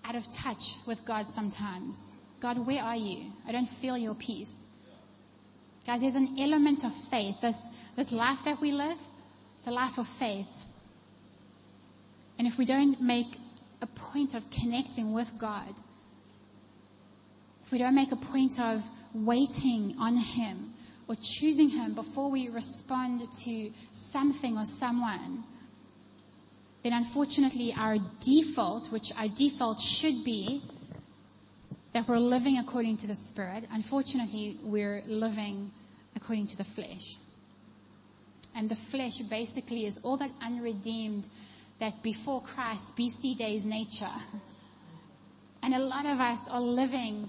out 0.05 0.15
of 0.15 0.31
touch 0.33 0.77
with 0.87 1.05
God 1.05 1.29
sometimes. 1.29 2.11
God, 2.41 2.65
where 2.67 2.83
are 2.83 2.97
you? 2.97 3.33
I 3.47 3.53
don't 3.53 3.69
feel 3.69 3.99
your 3.99 4.15
peace. 4.15 4.53
Guys, 5.87 6.03
there's 6.03 6.15
an 6.15 6.37
element 6.39 6.85
of 6.85 6.95
faith. 7.11 7.41
This, 7.41 7.57
this 7.97 8.13
life 8.13 8.41
that 8.45 8.61
we 8.61 8.73
live, 8.73 8.99
it's 9.59 9.67
a 9.67 9.71
life 9.71 9.99
of 9.99 10.07
faith. 10.07 10.49
And 12.39 12.47
if 12.47 12.59
we 12.59 12.65
don't 12.65 13.01
make 13.01 13.37
a 13.83 13.87
point 13.87 14.35
of 14.35 14.49
connecting 14.51 15.13
with 15.13 15.31
God, 15.39 15.75
if 17.65 17.73
we 17.73 17.79
don't 17.79 17.95
make 17.95 18.13
a 18.13 18.17
point 18.17 18.59
of 18.61 18.83
waiting 19.15 19.97
on 19.99 20.17
Him 20.17 20.75
or 21.09 21.17
choosing 21.21 21.71
Him 21.71 21.95
before 21.95 22.31
we 22.31 22.49
respond 22.49 23.23
to 23.45 23.71
something 24.13 24.57
or 24.57 24.67
someone, 24.67 25.45
then 26.83 26.93
unfortunately 26.93 27.75
our 27.77 27.97
default, 28.21 28.91
which 28.91 29.13
our 29.17 29.29
default 29.29 29.81
should 29.81 30.25
be 30.25 30.63
that 31.93 32.09
we're 32.09 32.19
living 32.19 32.59
according 32.59 32.99
to 32.99 33.07
the 33.07 33.15
Spirit, 33.15 33.65
unfortunately 33.73 34.59
we're 34.63 35.03
living 35.07 35.71
according 36.17 36.47
to 36.49 36.57
the 36.57 36.65
flesh. 36.65 37.17
And 38.55 38.69
the 38.69 38.77
flesh 38.77 39.19
basically 39.19 39.87
is 39.87 39.99
all 40.03 40.17
that 40.19 40.31
unredeemed 40.43 41.29
that 41.79 42.03
before 42.03 42.43
Christ, 42.43 42.97
BC 42.97 43.39
days 43.39 43.65
nature. 43.65 44.07
And 45.63 45.75
a 45.75 45.79
lot 45.79 46.07
of 46.07 46.19
us 46.19 46.41
are 46.49 46.61
living 46.61 47.29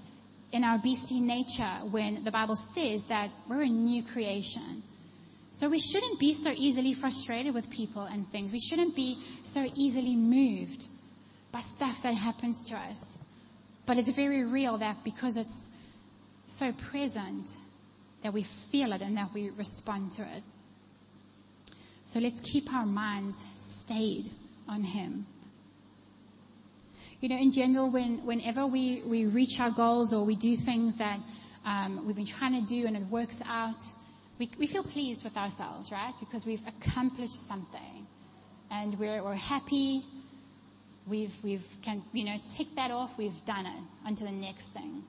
in 0.52 0.64
our 0.64 0.78
BC 0.78 1.20
nature 1.20 1.90
when 1.90 2.24
the 2.24 2.30
Bible 2.30 2.56
says 2.56 3.04
that 3.04 3.30
we're 3.48 3.62
a 3.62 3.68
new 3.68 4.02
creation. 4.04 4.82
So 5.50 5.68
we 5.68 5.78
shouldn't 5.78 6.18
be 6.18 6.34
so 6.34 6.50
easily 6.54 6.94
frustrated 6.94 7.54
with 7.54 7.70
people 7.70 8.02
and 8.02 8.30
things. 8.30 8.52
We 8.52 8.60
shouldn't 8.60 8.94
be 8.96 9.18
so 9.42 9.64
easily 9.74 10.16
moved 10.16 10.86
by 11.50 11.60
stuff 11.60 12.02
that 12.02 12.14
happens 12.14 12.68
to 12.68 12.76
us. 12.76 13.04
But 13.86 13.98
it's 13.98 14.10
very 14.10 14.44
real 14.44 14.78
that 14.78 15.04
because 15.04 15.36
it's 15.36 15.68
so 16.46 16.72
present 16.72 17.56
that 18.22 18.32
we 18.32 18.42
feel 18.42 18.92
it 18.92 19.02
and 19.02 19.16
that 19.16 19.30
we 19.34 19.50
respond 19.50 20.12
to 20.12 20.22
it. 20.22 20.42
So 22.04 22.20
let's 22.20 22.40
keep 22.40 22.72
our 22.72 22.86
minds 22.86 23.36
stayed 23.54 24.30
on 24.68 24.82
Him. 24.82 25.26
You 27.20 27.28
know, 27.28 27.36
in 27.36 27.52
general, 27.52 27.90
when, 27.90 28.24
whenever 28.26 28.66
we, 28.66 29.02
we 29.06 29.26
reach 29.26 29.60
our 29.60 29.70
goals 29.70 30.12
or 30.12 30.24
we 30.24 30.34
do 30.36 30.56
things 30.56 30.96
that 30.96 31.20
um, 31.64 32.04
we've 32.06 32.16
been 32.16 32.26
trying 32.26 32.60
to 32.60 32.66
do 32.66 32.86
and 32.86 32.96
it 32.96 33.04
works 33.04 33.40
out, 33.46 33.80
we, 34.38 34.50
we 34.58 34.66
feel 34.66 34.82
pleased 34.82 35.22
with 35.22 35.36
ourselves, 35.36 35.92
right? 35.92 36.12
Because 36.18 36.44
we've 36.44 36.66
accomplished 36.66 37.46
something 37.46 38.06
and 38.70 38.98
we're, 38.98 39.22
we're 39.22 39.34
happy. 39.34 40.02
We've, 41.06 41.32
we've 41.42 41.66
can, 41.82 42.02
you 42.12 42.24
know, 42.24 42.36
tick 42.56 42.68
that 42.76 42.90
off. 42.90 43.16
We've 43.18 43.44
done 43.44 43.66
it. 43.66 43.82
Onto 44.06 44.24
the 44.24 44.32
next 44.32 44.68
thing. 44.68 45.02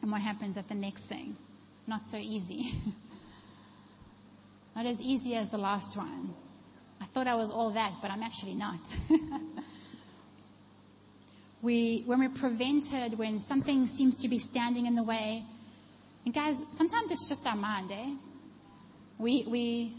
And 0.00 0.10
what 0.10 0.20
happens 0.20 0.56
at 0.56 0.68
the 0.68 0.74
next 0.74 1.04
thing? 1.04 1.36
Not 1.86 2.06
so 2.06 2.16
easy. 2.16 2.72
not 4.76 4.86
as 4.86 5.00
easy 5.00 5.34
as 5.36 5.50
the 5.50 5.58
last 5.58 5.96
one. 5.96 6.34
I 7.00 7.04
thought 7.06 7.26
I 7.26 7.34
was 7.34 7.50
all 7.50 7.72
that, 7.72 7.94
but 8.00 8.10
I'm 8.10 8.22
actually 8.22 8.54
not. 8.54 8.80
we, 11.62 12.04
when 12.06 12.20
we're 12.20 12.30
prevented, 12.30 13.18
when 13.18 13.40
something 13.40 13.86
seems 13.86 14.22
to 14.22 14.28
be 14.28 14.38
standing 14.38 14.86
in 14.86 14.94
the 14.94 15.02
way, 15.02 15.42
and 16.24 16.32
guys, 16.32 16.56
sometimes 16.72 17.10
it's 17.10 17.28
just 17.28 17.46
our 17.46 17.56
mind, 17.56 17.90
eh? 17.92 18.10
We, 19.18 19.44
we, 19.48 19.94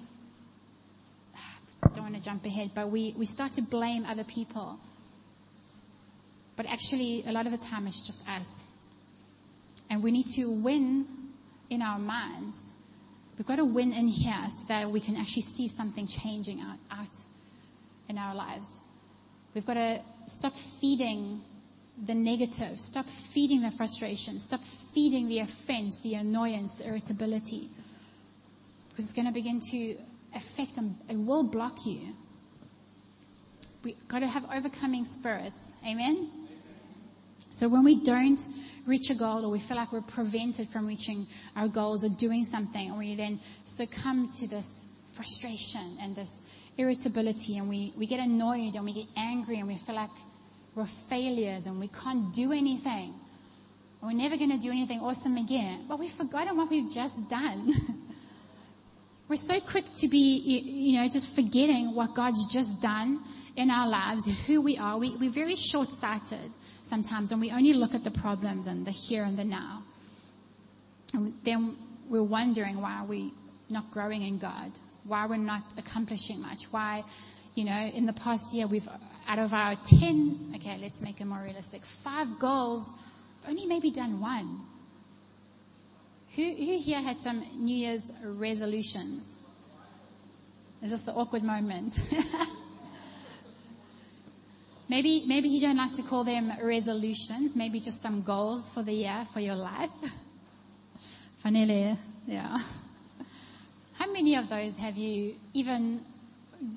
don't 1.93 2.03
want 2.03 2.15
to 2.15 2.21
jump 2.21 2.45
ahead, 2.45 2.71
but 2.73 2.89
we, 2.89 3.13
we 3.17 3.25
start 3.25 3.53
to 3.53 3.61
blame 3.61 4.05
other 4.05 4.23
people. 4.23 4.79
But 6.55 6.67
actually, 6.67 7.23
a 7.25 7.31
lot 7.31 7.45
of 7.45 7.51
the 7.51 7.57
time 7.57 7.87
it's 7.87 8.01
just 8.01 8.27
us. 8.27 8.49
And 9.89 10.03
we 10.03 10.11
need 10.11 10.27
to 10.35 10.45
win 10.45 11.05
in 11.69 11.81
our 11.81 11.99
minds. 11.99 12.57
We've 13.37 13.47
got 13.47 13.55
to 13.55 13.65
win 13.65 13.93
in 13.93 14.07
here 14.07 14.45
so 14.49 14.65
that 14.67 14.91
we 14.91 14.99
can 14.99 15.15
actually 15.15 15.41
see 15.43 15.67
something 15.67 16.07
changing 16.07 16.61
out, 16.61 16.77
out 16.91 17.07
in 18.07 18.17
our 18.17 18.35
lives. 18.35 18.79
We've 19.53 19.65
got 19.65 19.75
to 19.75 20.01
stop 20.27 20.53
feeding 20.81 21.41
the 22.05 22.15
negative, 22.15 22.79
stop 22.79 23.05
feeding 23.05 23.61
the 23.61 23.71
frustration, 23.71 24.39
stop 24.39 24.61
feeding 24.93 25.27
the 25.27 25.39
offense, 25.39 25.97
the 26.03 26.15
annoyance, 26.15 26.71
the 26.73 26.87
irritability. 26.87 27.69
Because 28.89 29.05
it's 29.05 29.13
going 29.13 29.27
to 29.27 29.33
begin 29.33 29.59
to 29.71 29.97
affect 30.35 30.77
and 30.77 30.95
It 31.09 31.17
will 31.17 31.43
block 31.43 31.85
you. 31.85 32.13
We've 33.83 34.07
got 34.07 34.19
to 34.19 34.27
have 34.27 34.45
overcoming 34.51 35.05
spirits. 35.05 35.57
Amen? 35.85 36.42
So 37.53 37.69
when 37.69 37.83
we 37.83 38.03
don't 38.03 38.39
reach 38.87 39.11
a 39.11 39.15
goal 39.15 39.45
or 39.45 39.51
we 39.51 39.59
feel 39.59 39.77
like 39.77 39.91
we're 39.91 40.01
prevented 40.01 40.69
from 40.69 40.87
reaching 40.87 41.27
our 41.55 41.67
goals 41.67 42.03
or 42.03 42.09
doing 42.09 42.45
something, 42.45 42.97
we 42.97 43.15
then 43.15 43.39
succumb 43.63 44.29
to 44.39 44.47
this 44.47 44.85
frustration 45.13 45.97
and 46.01 46.15
this 46.15 46.31
irritability 46.79 47.57
and 47.59 47.69
we, 47.69 47.93
we 47.95 48.07
get 48.07 48.19
annoyed 48.19 48.73
and 48.73 48.83
we 48.83 48.93
get 48.93 49.05
angry 49.15 49.59
and 49.59 49.67
we 49.67 49.77
feel 49.77 49.93
like 49.93 50.09
we're 50.73 50.87
failures 51.09 51.67
and 51.67 51.79
we 51.79 51.89
can't 51.89 52.33
do 52.33 52.51
anything. 52.51 53.13
We're 54.01 54.13
never 54.13 54.35
going 54.35 54.51
to 54.51 54.57
do 54.57 54.71
anything 54.71 54.99
awesome 54.99 55.37
again. 55.37 55.85
But 55.87 55.99
we've 55.99 56.11
forgotten 56.11 56.57
what 56.57 56.71
we've 56.71 56.91
just 56.91 57.29
done. 57.29 57.71
we're 59.33 59.37
so 59.37 59.59
quick 59.61 59.85
to 59.97 60.07
be, 60.07 60.37
you 60.45 60.99
know, 60.99 61.09
just 61.09 61.35
forgetting 61.35 61.95
what 61.95 62.13
God's 62.13 62.45
just 62.53 62.83
done 62.83 63.19
in 63.55 63.71
our 63.71 63.87
lives, 63.89 64.29
who 64.45 64.61
we 64.61 64.77
are. 64.77 64.99
We, 64.99 65.17
we're 65.19 65.31
very 65.31 65.55
short-sighted 65.55 66.51
sometimes 66.83 67.31
and 67.31 67.41
we 67.41 67.49
only 67.49 67.73
look 67.73 67.95
at 67.95 68.03
the 68.03 68.11
problems 68.11 68.67
and 68.67 68.85
the 68.85 68.91
here 68.91 69.23
and 69.23 69.35
the 69.35 69.43
now. 69.43 69.81
And 71.15 71.33
then 71.43 71.75
we're 72.11 72.21
wondering 72.21 72.79
why 72.79 73.05
we're 73.09 73.31
not 73.69 73.89
growing 73.89 74.21
in 74.21 74.37
God, 74.37 74.71
why 75.03 75.25
we're 75.25 75.37
not 75.37 75.63
accomplishing 75.79 76.39
much, 76.39 76.65
why, 76.65 77.01
you 77.55 77.65
know, 77.65 77.89
in 77.91 78.05
the 78.05 78.13
past 78.13 78.53
year 78.53 78.67
we've 78.67 78.87
out 79.27 79.39
of 79.39 79.51
our 79.51 79.75
10, 79.75 80.53
okay, 80.57 80.77
let's 80.79 81.01
make 81.01 81.21
it 81.21 81.25
more 81.25 81.41
realistic, 81.41 81.83
five 82.03 82.27
goals, 82.37 82.87
only 83.47 83.65
maybe 83.65 83.89
done 83.89 84.21
one. 84.21 84.61
Who, 86.35 86.43
who 86.43 86.79
here 86.79 87.01
had 87.01 87.19
some 87.19 87.43
New 87.57 87.75
Year's 87.75 88.11
resolutions? 88.23 89.23
Is 90.81 90.91
this 90.91 91.01
the 91.01 91.13
awkward 91.13 91.43
moment? 91.43 91.97
maybe, 94.89 95.23
maybe 95.27 95.49
you 95.49 95.61
don't 95.61 95.77
like 95.77 95.93
to 95.93 96.03
call 96.03 96.23
them 96.23 96.51
resolutions, 96.61 97.55
maybe 97.55 97.79
just 97.79 98.01
some 98.01 98.23
goals 98.23 98.67
for 98.69 98.83
the 98.83 98.93
year, 98.93 99.25
for 99.33 99.39
your 99.39 99.55
life. 99.55 99.91
Vanille, 101.43 101.97
yeah. 102.25 102.57
How 103.93 104.11
many 104.11 104.35
of 104.35 104.49
those 104.49 104.75
have 104.77 104.97
you 104.97 105.35
even 105.53 106.01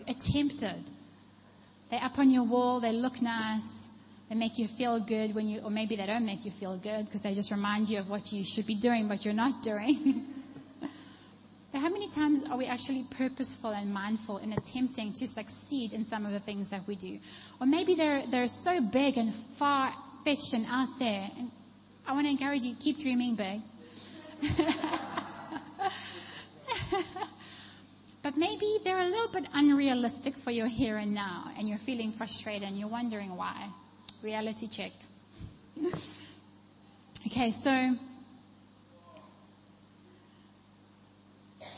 attempted 0.07 0.85
they're 1.91 2.03
up 2.03 2.19
on 2.19 2.31
your 2.31 2.43
wall. 2.43 2.81
They 2.81 2.93
look 2.93 3.23
nice. 3.23 3.86
They 4.29 4.35
make 4.35 4.59
you 4.59 4.67
feel 4.67 4.99
good 5.01 5.35
when 5.35 5.49
you, 5.49 5.61
or 5.61 5.71
maybe 5.71 5.97
they 5.97 6.07
don't 6.07 6.27
make 6.27 6.45
you 6.45 6.51
feel 6.51 6.77
good 6.77 7.07
because 7.07 7.23
they 7.23 7.35
just 7.35 7.51
remind 7.51 7.89
you 7.89 7.99
of 7.99 8.09
what 8.09 8.33
you 8.33 8.45
should 8.45 8.67
be 8.67 8.75
doing, 8.75 9.07
but 9.09 9.25
you're 9.25 9.35
not 9.35 9.63
doing. 9.63 10.25
but 11.73 11.81
how 11.81 11.89
many 11.89 12.11
times 12.11 12.43
are 12.51 12.57
we 12.57 12.67
actually 12.67 13.05
purposeful 13.11 13.71
and 13.71 13.93
mindful 13.93 14.39
in 14.39 14.53
attempting 14.53 15.13
to 15.15 15.27
succeed 15.27 15.93
in 15.93 16.07
some 16.07 16.27
of 16.27 16.33
the 16.33 16.41
things 16.41 16.71
that 16.71 16.87
we 16.89 16.97
do? 16.97 17.19
Or 17.61 17.67
maybe 17.67 17.95
they're, 17.95 18.27
they're 18.27 18.49
so 18.49 18.81
big 18.81 19.17
and 19.17 19.33
far 19.59 19.93
fetched 20.25 20.53
and 20.55 20.67
out 20.69 20.99
there. 20.99 21.29
And 21.39 21.51
I 22.07 22.13
want 22.13 22.27
to 22.27 22.31
encourage 22.31 22.63
you, 22.63 22.75
keep 22.75 23.01
dreaming 23.01 23.37
big. 23.37 23.61
But 28.27 28.37
maybe 28.37 28.79
they're 28.83 28.99
a 28.99 29.07
little 29.07 29.29
bit 29.29 29.47
unrealistic 29.55 30.35
for 30.39 30.51
your 30.51 30.67
here 30.67 30.97
and 30.97 31.15
now, 31.15 31.49
and 31.57 31.69
you're 31.69 31.79
feeling 31.79 32.11
frustrated 32.11 32.67
and 32.67 32.77
you're 32.77 32.89
wondering 32.89 33.37
why. 33.37 33.69
Reality 34.27 34.67
check. 34.67 34.91
okay, 37.29 37.53
so 37.53 37.95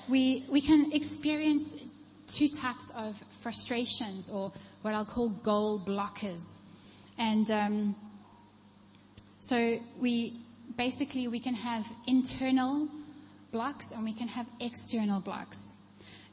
we, 0.08 0.46
we 0.50 0.62
can 0.62 0.92
experience 0.92 1.64
two 2.26 2.48
types 2.48 2.90
of 2.96 3.22
frustrations 3.42 4.30
or 4.30 4.50
what 4.80 4.94
I'll 4.94 5.04
call 5.04 5.28
goal 5.28 5.78
blockers. 5.78 6.40
And 7.18 7.50
um, 7.50 7.94
so 9.40 9.76
we 10.00 10.40
basically 10.74 11.28
we 11.28 11.40
can 11.40 11.54
have 11.54 11.86
internal 12.06 12.88
blocks 13.52 13.90
and 13.90 14.04
we 14.04 14.14
can 14.14 14.28
have 14.28 14.46
external 14.58 15.20
blocks 15.20 15.62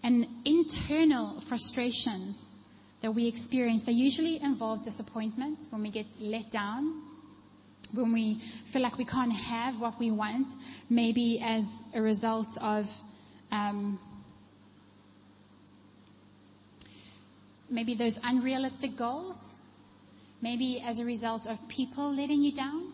and 0.02 0.26
internal 0.46 1.42
frustrations 1.42 2.42
that 3.06 3.12
we 3.12 3.28
experience, 3.28 3.84
they 3.84 3.92
usually 3.92 4.42
involve 4.42 4.84
disappointment 4.84 5.60
when 5.70 5.84
we 5.84 5.92
get 5.92 6.08
let 6.20 6.50
down, 6.50 7.04
when 7.94 8.12
we 8.12 8.40
feel 8.72 8.82
like 8.82 8.98
we 8.98 9.06
can't 9.06 9.32
have 9.32 9.80
what 9.80 10.00
we 10.00 10.10
want, 10.10 10.48
maybe 10.90 11.40
as 11.40 11.64
a 11.94 12.02
result 12.02 12.58
of 12.60 12.90
um, 13.52 14.00
maybe 17.70 17.94
those 17.94 18.20
unrealistic 18.24 18.96
goals. 18.98 19.38
Maybe 20.42 20.82
as 20.84 20.98
a 20.98 21.06
result 21.06 21.46
of 21.46 21.60
people 21.68 22.12
letting 22.12 22.42
you 22.42 22.54
down. 22.54 22.92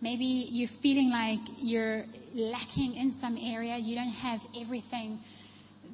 Maybe 0.00 0.24
you're 0.24 0.68
feeling 0.68 1.10
like 1.10 1.40
you're 1.58 2.04
lacking 2.34 2.94
in 2.94 3.10
some 3.10 3.36
area. 3.36 3.76
You 3.76 3.96
don't 3.96 4.08
have 4.28 4.42
everything 4.58 5.20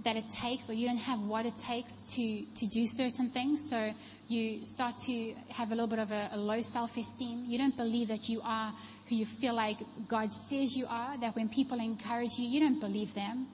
that 0.04 0.16
it 0.16 0.30
takes 0.30 0.70
or 0.70 0.74
you 0.74 0.86
don't 0.86 0.96
have 0.98 1.20
what 1.20 1.44
it 1.46 1.56
takes 1.66 1.92
to, 2.14 2.42
to 2.54 2.66
do 2.66 2.86
certain 2.86 3.30
things. 3.30 3.68
So 3.68 3.90
you 4.28 4.64
start 4.64 4.96
to 5.06 5.34
have 5.50 5.68
a 5.68 5.74
little 5.74 5.88
bit 5.88 5.98
of 5.98 6.12
a, 6.12 6.30
a 6.32 6.36
low 6.36 6.60
self-esteem. 6.60 7.46
You 7.46 7.58
don't 7.58 7.76
believe 7.76 8.08
that 8.08 8.28
you 8.28 8.40
are 8.44 8.72
who 9.08 9.16
you 9.16 9.26
feel 9.26 9.54
like 9.54 9.78
God 10.06 10.30
says 10.48 10.76
you 10.76 10.86
are, 10.88 11.18
that 11.18 11.34
when 11.34 11.48
people 11.48 11.80
encourage 11.80 12.38
you, 12.38 12.48
you 12.48 12.60
don't 12.60 12.80
believe 12.80 13.14
them. 13.14 13.48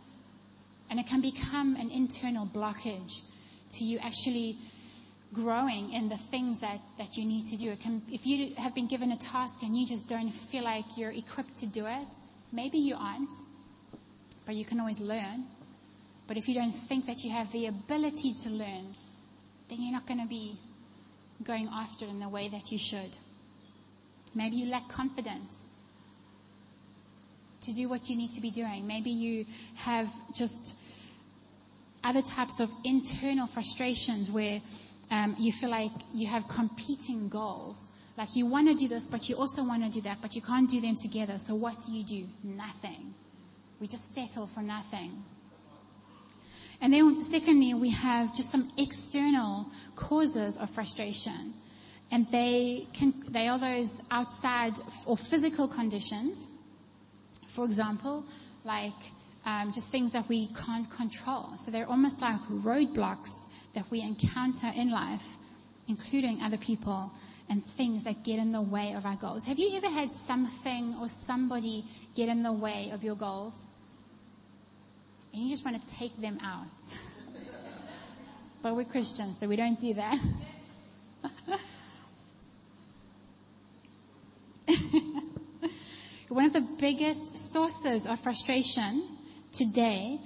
And 0.90 1.00
it 1.00 1.06
can 1.06 1.22
become 1.22 1.76
an 1.76 1.90
internal 1.90 2.46
blockage 2.46 3.12
to 3.72 3.84
you 3.84 3.98
actually 3.98 4.58
growing 5.32 5.92
in 5.92 6.08
the 6.08 6.18
things 6.30 6.60
that, 6.60 6.78
that 6.98 7.16
you 7.16 7.24
need 7.24 7.50
to 7.50 7.56
do. 7.56 7.70
It 7.70 7.80
can, 7.80 8.02
if 8.10 8.26
you 8.26 8.54
have 8.56 8.74
been 8.74 8.86
given 8.86 9.10
a 9.10 9.16
task 9.16 9.62
and 9.62 9.76
you 9.76 9.86
just 9.86 10.08
don't 10.08 10.30
feel 10.30 10.62
like 10.62 10.84
you're 10.96 11.10
equipped 11.10 11.56
to 11.58 11.66
do 11.66 11.86
it, 11.86 12.06
maybe 12.52 12.78
you 12.78 12.94
aren't, 12.96 13.30
but 14.46 14.54
you 14.54 14.64
can 14.64 14.78
always 14.78 15.00
learn. 15.00 15.46
But 16.26 16.36
if 16.36 16.48
you 16.48 16.54
don't 16.54 16.72
think 16.72 17.06
that 17.06 17.22
you 17.24 17.30
have 17.32 17.52
the 17.52 17.66
ability 17.66 18.34
to 18.44 18.48
learn, 18.50 18.86
then 19.68 19.82
you're 19.82 19.92
not 19.92 20.06
going 20.06 20.20
to 20.20 20.26
be 20.26 20.58
going 21.42 21.68
after 21.72 22.06
it 22.06 22.10
in 22.10 22.20
the 22.20 22.28
way 22.28 22.48
that 22.48 22.72
you 22.72 22.78
should. 22.78 23.16
Maybe 24.34 24.56
you 24.56 24.70
lack 24.70 24.88
confidence 24.88 25.54
to 27.62 27.72
do 27.72 27.88
what 27.88 28.08
you 28.08 28.16
need 28.16 28.32
to 28.32 28.40
be 28.40 28.50
doing. 28.50 28.86
Maybe 28.86 29.10
you 29.10 29.46
have 29.76 30.08
just 30.34 30.74
other 32.02 32.22
types 32.22 32.60
of 32.60 32.70
internal 32.84 33.46
frustrations 33.46 34.30
where 34.30 34.60
um, 35.10 35.36
you 35.38 35.52
feel 35.52 35.70
like 35.70 35.92
you 36.12 36.26
have 36.26 36.48
competing 36.48 37.28
goals. 37.28 37.82
Like 38.16 38.36
you 38.36 38.46
want 38.46 38.68
to 38.68 38.74
do 38.74 38.88
this, 38.88 39.08
but 39.08 39.28
you 39.28 39.36
also 39.36 39.64
want 39.64 39.84
to 39.84 39.90
do 39.90 40.02
that, 40.02 40.18
but 40.22 40.36
you 40.36 40.42
can't 40.42 40.68
do 40.68 40.80
them 40.80 40.96
together. 40.96 41.38
So 41.38 41.54
what 41.54 41.74
do 41.86 41.92
you 41.92 42.04
do? 42.04 42.26
Nothing. 42.44 43.14
We 43.80 43.88
just 43.88 44.14
settle 44.14 44.46
for 44.46 44.62
nothing. 44.62 45.24
And 46.80 46.92
then 46.92 47.22
secondly, 47.22 47.74
we 47.74 47.90
have 47.90 48.34
just 48.34 48.50
some 48.50 48.70
external 48.78 49.66
causes 49.96 50.56
of 50.56 50.70
frustration. 50.70 51.54
And 52.10 52.30
they 52.30 52.86
can, 52.92 53.14
they 53.28 53.48
are 53.48 53.58
those 53.58 54.00
outside 54.10 54.74
or 55.06 55.16
physical 55.16 55.68
conditions. 55.68 56.48
For 57.48 57.64
example, 57.64 58.24
like 58.64 58.92
um, 59.44 59.72
just 59.72 59.90
things 59.90 60.12
that 60.12 60.28
we 60.28 60.48
can't 60.48 60.90
control. 60.90 61.56
So 61.58 61.70
they're 61.70 61.88
almost 61.88 62.20
like 62.20 62.40
roadblocks 62.48 63.30
that 63.74 63.90
we 63.90 64.00
encounter 64.00 64.70
in 64.74 64.90
life, 64.90 65.26
including 65.88 66.42
other 66.42 66.56
people 66.56 67.12
and 67.48 67.64
things 67.64 68.04
that 68.04 68.24
get 68.24 68.38
in 68.38 68.52
the 68.52 68.62
way 68.62 68.92
of 68.92 69.04
our 69.04 69.16
goals. 69.16 69.44
Have 69.46 69.58
you 69.58 69.76
ever 69.76 69.88
had 69.88 70.10
something 70.26 70.96
or 71.00 71.08
somebody 71.08 71.84
get 72.14 72.28
in 72.28 72.42
the 72.42 72.52
way 72.52 72.90
of 72.92 73.04
your 73.04 73.16
goals? 73.16 73.54
And 75.34 75.42
you 75.42 75.50
just 75.50 75.64
want 75.64 75.84
to 75.84 75.94
take 75.96 76.16
them 76.20 76.38
out. 76.44 76.68
but 78.62 78.76
we're 78.76 78.84
Christians, 78.84 79.40
so 79.40 79.48
we 79.48 79.56
don't 79.56 79.80
do 79.80 79.94
that. 79.94 80.16
One 86.28 86.44
of 86.44 86.52
the 86.52 86.60
biggest 86.78 87.52
sources 87.52 88.06
of 88.06 88.20
frustration 88.20 89.08
today 89.52 90.20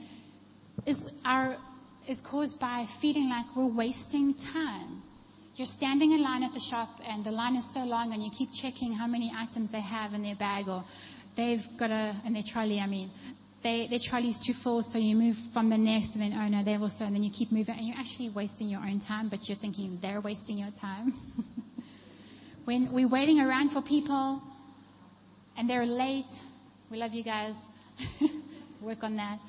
is 0.84 1.10
our 1.24 1.56
is 2.06 2.20
caused 2.20 2.60
by 2.60 2.84
feeling 3.00 3.30
like 3.30 3.46
we're 3.56 3.64
wasting 3.66 4.34
time. 4.34 5.02
You're 5.56 5.66
standing 5.66 6.12
in 6.12 6.22
line 6.22 6.42
at 6.42 6.52
the 6.52 6.60
shop 6.60 7.00
and 7.06 7.24
the 7.24 7.30
line 7.32 7.56
is 7.56 7.64
so 7.72 7.80
long 7.84 8.12
and 8.12 8.22
you 8.22 8.30
keep 8.30 8.52
checking 8.52 8.92
how 8.92 9.06
many 9.06 9.32
items 9.34 9.70
they 9.70 9.80
have 9.80 10.12
in 10.12 10.22
their 10.22 10.36
bag 10.36 10.68
or 10.68 10.84
they've 11.34 11.66
got 11.78 11.90
a, 11.90 12.14
in 12.24 12.34
their 12.34 12.42
trolley, 12.42 12.78
I 12.80 12.86
mean. 12.86 13.10
They, 13.62 13.88
their 13.88 13.98
trolley's 13.98 14.44
too 14.44 14.54
full, 14.54 14.82
so 14.82 14.98
you 14.98 15.16
move 15.16 15.36
from 15.52 15.68
the 15.68 15.78
next 15.78 16.14
and 16.14 16.22
then, 16.22 16.32
oh 16.32 16.48
no, 16.48 16.62
they've 16.62 16.80
also, 16.80 17.04
and 17.04 17.14
then 17.14 17.24
you 17.24 17.30
keep 17.30 17.50
moving 17.50 17.76
and 17.76 17.86
you're 17.86 17.98
actually 17.98 18.28
wasting 18.28 18.68
your 18.68 18.80
own 18.80 19.00
time, 19.00 19.28
but 19.28 19.48
you're 19.48 19.58
thinking 19.58 19.98
they're 20.00 20.20
wasting 20.20 20.58
your 20.58 20.70
time. 20.70 21.12
when 22.64 22.92
we're 22.92 23.08
waiting 23.08 23.40
around 23.40 23.70
for 23.70 23.82
people 23.82 24.40
and 25.56 25.68
they're 25.68 25.86
late, 25.86 26.30
we 26.90 26.98
love 26.98 27.14
you 27.14 27.24
guys. 27.24 27.56
Work 28.80 29.02
on 29.02 29.16
that 29.16 29.40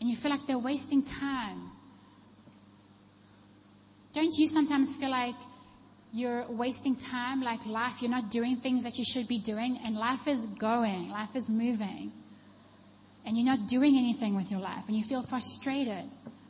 and 0.00 0.08
you 0.08 0.16
feel 0.16 0.30
like 0.30 0.46
they're 0.46 0.58
wasting 0.58 1.02
time. 1.02 1.70
Don't 4.12 4.32
you 4.36 4.48
sometimes 4.48 4.90
feel 4.96 5.10
like 5.10 5.36
you're 6.12 6.46
wasting 6.50 6.96
time, 6.96 7.42
like 7.42 7.64
life, 7.66 8.00
you're 8.00 8.10
not 8.10 8.30
doing 8.30 8.56
things 8.56 8.84
that 8.84 8.98
you 8.98 9.04
should 9.04 9.28
be 9.28 9.38
doing, 9.38 9.78
and 9.84 9.94
life 9.94 10.26
is 10.26 10.44
going, 10.58 11.10
life 11.10 11.36
is 11.36 11.48
moving, 11.48 12.10
and 13.30 13.38
you're 13.38 13.46
not 13.46 13.68
doing 13.68 13.96
anything 13.96 14.34
with 14.34 14.50
your 14.50 14.58
life, 14.58 14.88
and 14.88 14.96
you 14.96 15.04
feel 15.04 15.22
frustrated. 15.22 16.02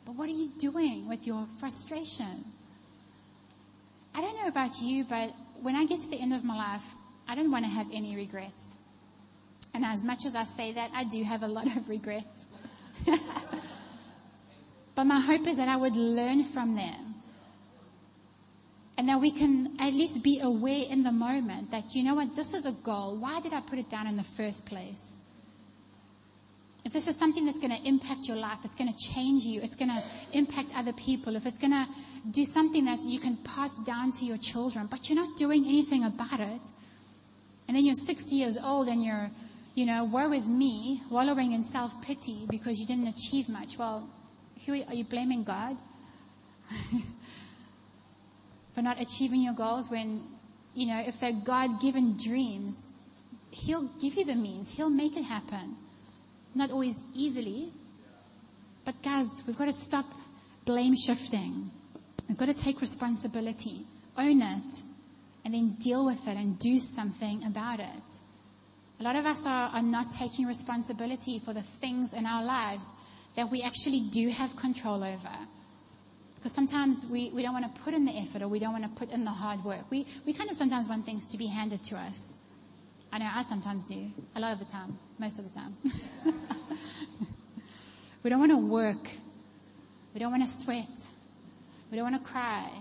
But 0.03 0.15
what 0.15 0.27
are 0.27 0.31
you 0.31 0.49
doing 0.57 1.07
with 1.07 1.27
your 1.27 1.45
frustration? 1.59 2.43
I 4.15 4.21
don't 4.21 4.35
know 4.37 4.47
about 4.47 4.81
you, 4.81 5.03
but 5.03 5.31
when 5.61 5.75
I 5.75 5.85
get 5.85 5.99
to 5.99 6.09
the 6.09 6.19
end 6.19 6.33
of 6.33 6.43
my 6.43 6.55
life, 6.55 6.81
I 7.27 7.35
don't 7.35 7.51
want 7.51 7.65
to 7.65 7.69
have 7.69 7.85
any 7.93 8.15
regrets. 8.15 8.63
And 9.75 9.85
as 9.85 10.01
much 10.01 10.25
as 10.25 10.33
I 10.33 10.43
say 10.43 10.73
that, 10.73 10.89
I 10.95 11.03
do 11.03 11.23
have 11.23 11.43
a 11.43 11.47
lot 11.47 11.67
of 11.67 11.87
regrets. 11.87 12.25
but 14.95 15.03
my 15.03 15.19
hope 15.19 15.45
is 15.45 15.57
that 15.57 15.69
I 15.69 15.77
would 15.77 15.95
learn 15.95 16.45
from 16.45 16.75
them. 16.75 17.13
And 18.97 19.07
that 19.07 19.21
we 19.21 19.29
can 19.29 19.77
at 19.79 19.93
least 19.93 20.23
be 20.23 20.39
aware 20.41 20.85
in 20.89 21.03
the 21.03 21.11
moment 21.11 21.69
that, 21.69 21.93
you 21.93 22.03
know 22.03 22.15
what, 22.15 22.35
this 22.35 22.55
is 22.55 22.65
a 22.65 22.71
goal. 22.71 23.19
Why 23.19 23.39
did 23.39 23.53
I 23.53 23.61
put 23.61 23.77
it 23.77 23.91
down 23.91 24.07
in 24.07 24.17
the 24.17 24.23
first 24.23 24.65
place? 24.65 25.05
If 26.83 26.93
this 26.93 27.07
is 27.07 27.15
something 27.17 27.45
that's 27.45 27.59
going 27.59 27.71
to 27.71 27.87
impact 27.87 28.27
your 28.27 28.37
life, 28.37 28.59
it's 28.63 28.75
going 28.75 28.91
to 28.91 29.13
change 29.13 29.43
you, 29.43 29.61
it's 29.61 29.75
going 29.75 29.89
to 29.89 30.03
impact 30.33 30.69
other 30.75 30.93
people, 30.93 31.35
if 31.35 31.45
it's 31.45 31.59
going 31.59 31.71
to 31.73 31.85
do 32.29 32.43
something 32.43 32.85
that 32.85 32.99
you 33.03 33.19
can 33.19 33.37
pass 33.37 33.71
down 33.85 34.11
to 34.13 34.25
your 34.25 34.37
children, 34.37 34.87
but 34.89 35.07
you're 35.09 35.19
not 35.19 35.37
doing 35.37 35.65
anything 35.67 36.03
about 36.03 36.39
it, 36.39 36.61
and 37.67 37.77
then 37.77 37.85
you're 37.85 37.95
60 37.95 38.35
years 38.35 38.57
old 38.57 38.87
and 38.87 39.03
you're 39.03 39.29
you 39.73 39.85
know, 39.85 40.03
woe 40.03 40.31
is 40.33 40.47
me, 40.47 41.01
wallowing 41.09 41.53
in 41.53 41.63
self 41.63 42.01
pity 42.01 42.45
because 42.49 42.79
you 42.79 42.85
didn't 42.85 43.07
achieve 43.07 43.47
much. 43.47 43.77
Well, 43.77 44.09
who 44.65 44.73
are 44.73 44.93
you 44.93 45.05
blaming 45.05 45.43
God 45.43 45.77
for 48.75 48.81
not 48.81 49.01
achieving 49.01 49.41
your 49.41 49.53
goals 49.53 49.89
when, 49.89 50.23
you 50.73 50.87
know, 50.87 51.01
if 51.05 51.19
they're 51.19 51.31
God 51.45 51.79
given 51.81 52.17
dreams, 52.17 52.85
He'll 53.51 53.87
give 54.01 54.15
you 54.15 54.25
the 54.25 54.35
means, 54.35 54.69
He'll 54.69 54.89
make 54.89 55.15
it 55.15 55.23
happen. 55.23 55.77
Not 56.53 56.71
always 56.71 57.01
easily. 57.13 57.71
But 58.83 59.01
guys, 59.03 59.27
we've 59.45 59.57
got 59.57 59.65
to 59.65 59.73
stop 59.73 60.05
blame 60.65 60.95
shifting. 60.95 61.71
We've 62.27 62.37
got 62.37 62.47
to 62.47 62.53
take 62.53 62.81
responsibility, 62.81 63.85
own 64.17 64.41
it, 64.41 64.81
and 65.43 65.53
then 65.53 65.77
deal 65.81 66.05
with 66.05 66.27
it 66.27 66.37
and 66.37 66.57
do 66.57 66.79
something 66.79 67.43
about 67.45 67.79
it. 67.79 68.03
A 68.99 69.03
lot 69.03 69.15
of 69.15 69.25
us 69.25 69.45
are, 69.45 69.69
are 69.69 69.81
not 69.81 70.11
taking 70.11 70.45
responsibility 70.45 71.39
for 71.39 71.53
the 71.53 71.63
things 71.63 72.13
in 72.13 72.25
our 72.25 72.43
lives 72.43 72.85
that 73.35 73.49
we 73.49 73.63
actually 73.63 74.01
do 74.11 74.29
have 74.29 74.55
control 74.55 75.03
over. 75.03 75.37
Because 76.35 76.51
sometimes 76.53 77.05
we, 77.05 77.31
we 77.33 77.43
don't 77.43 77.53
want 77.53 77.73
to 77.73 77.81
put 77.81 77.93
in 77.93 78.05
the 78.05 78.11
effort 78.11 78.41
or 78.41 78.47
we 78.47 78.59
don't 78.59 78.73
want 78.73 78.83
to 78.83 78.89
put 78.89 79.09
in 79.09 79.25
the 79.25 79.31
hard 79.31 79.63
work. 79.63 79.89
We, 79.89 80.07
we 80.25 80.33
kind 80.33 80.49
of 80.49 80.57
sometimes 80.57 80.87
want 80.87 81.05
things 81.05 81.27
to 81.29 81.37
be 81.37 81.47
handed 81.47 81.83
to 81.85 81.97
us. 81.97 82.30
I 83.11 83.17
know 83.17 83.29
I 83.33 83.43
sometimes 83.43 83.83
do. 83.83 84.07
A 84.35 84.39
lot 84.39 84.53
of 84.53 84.59
the 84.59 84.65
time. 84.65 84.97
Most 85.19 85.37
of 85.39 85.45
the 85.45 85.59
time. 85.59 85.75
we 88.23 88.29
don't 88.29 88.39
want 88.39 88.51
to 88.51 88.57
work. 88.57 89.09
We 90.13 90.19
don't 90.19 90.31
want 90.31 90.43
to 90.43 90.49
sweat. 90.49 90.87
We 91.89 91.97
don't 91.97 92.09
want 92.09 92.23
to 92.23 92.31
cry. 92.31 92.71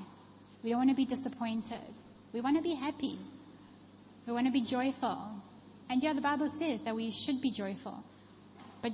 We 0.62 0.70
don't 0.70 0.78
want 0.78 0.90
to 0.90 0.96
be 0.96 1.06
disappointed. 1.06 1.78
We 2.32 2.40
want 2.40 2.56
to 2.56 2.62
be 2.62 2.74
happy. 2.74 3.18
We 4.26 4.32
want 4.32 4.46
to 4.46 4.52
be 4.52 4.62
joyful. 4.62 5.18
And 5.88 6.02
yeah, 6.02 6.12
the 6.12 6.20
Bible 6.20 6.48
says 6.48 6.82
that 6.84 6.94
we 6.94 7.10
should 7.10 7.40
be 7.40 7.50
joyful. 7.50 8.04
But 8.82 8.92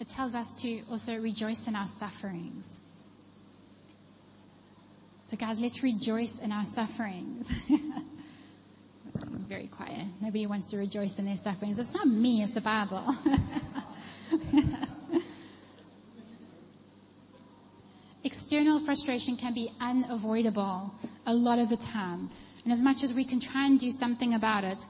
it 0.00 0.08
tells 0.08 0.34
us 0.34 0.62
to 0.62 0.80
also 0.90 1.18
rejoice 1.18 1.68
in 1.68 1.76
our 1.76 1.86
sufferings. 1.86 2.80
So 5.26 5.36
guys, 5.36 5.60
let's 5.60 5.82
rejoice 5.82 6.38
in 6.38 6.52
our 6.52 6.64
sufferings. 6.64 7.52
very 9.48 9.66
quiet. 9.66 10.06
Nobody 10.20 10.46
wants 10.46 10.66
to 10.68 10.76
rejoice 10.76 11.18
in 11.18 11.24
their 11.24 11.38
sufferings. 11.38 11.78
It's 11.78 11.94
not 11.94 12.06
me, 12.06 12.42
it's 12.42 12.52
the 12.52 12.60
Bible. 12.60 13.16
External 18.24 18.78
frustration 18.78 19.36
can 19.36 19.54
be 19.54 19.70
unavoidable 19.80 20.92
a 21.26 21.32
lot 21.32 21.58
of 21.58 21.70
the 21.70 21.78
time. 21.78 22.28
And 22.64 22.72
as 22.74 22.82
much 22.82 23.02
as 23.02 23.14
we 23.14 23.24
can 23.24 23.40
try 23.40 23.64
and 23.64 23.80
do 23.80 23.90
something 23.90 24.34
about 24.34 24.64
it, 24.64 24.84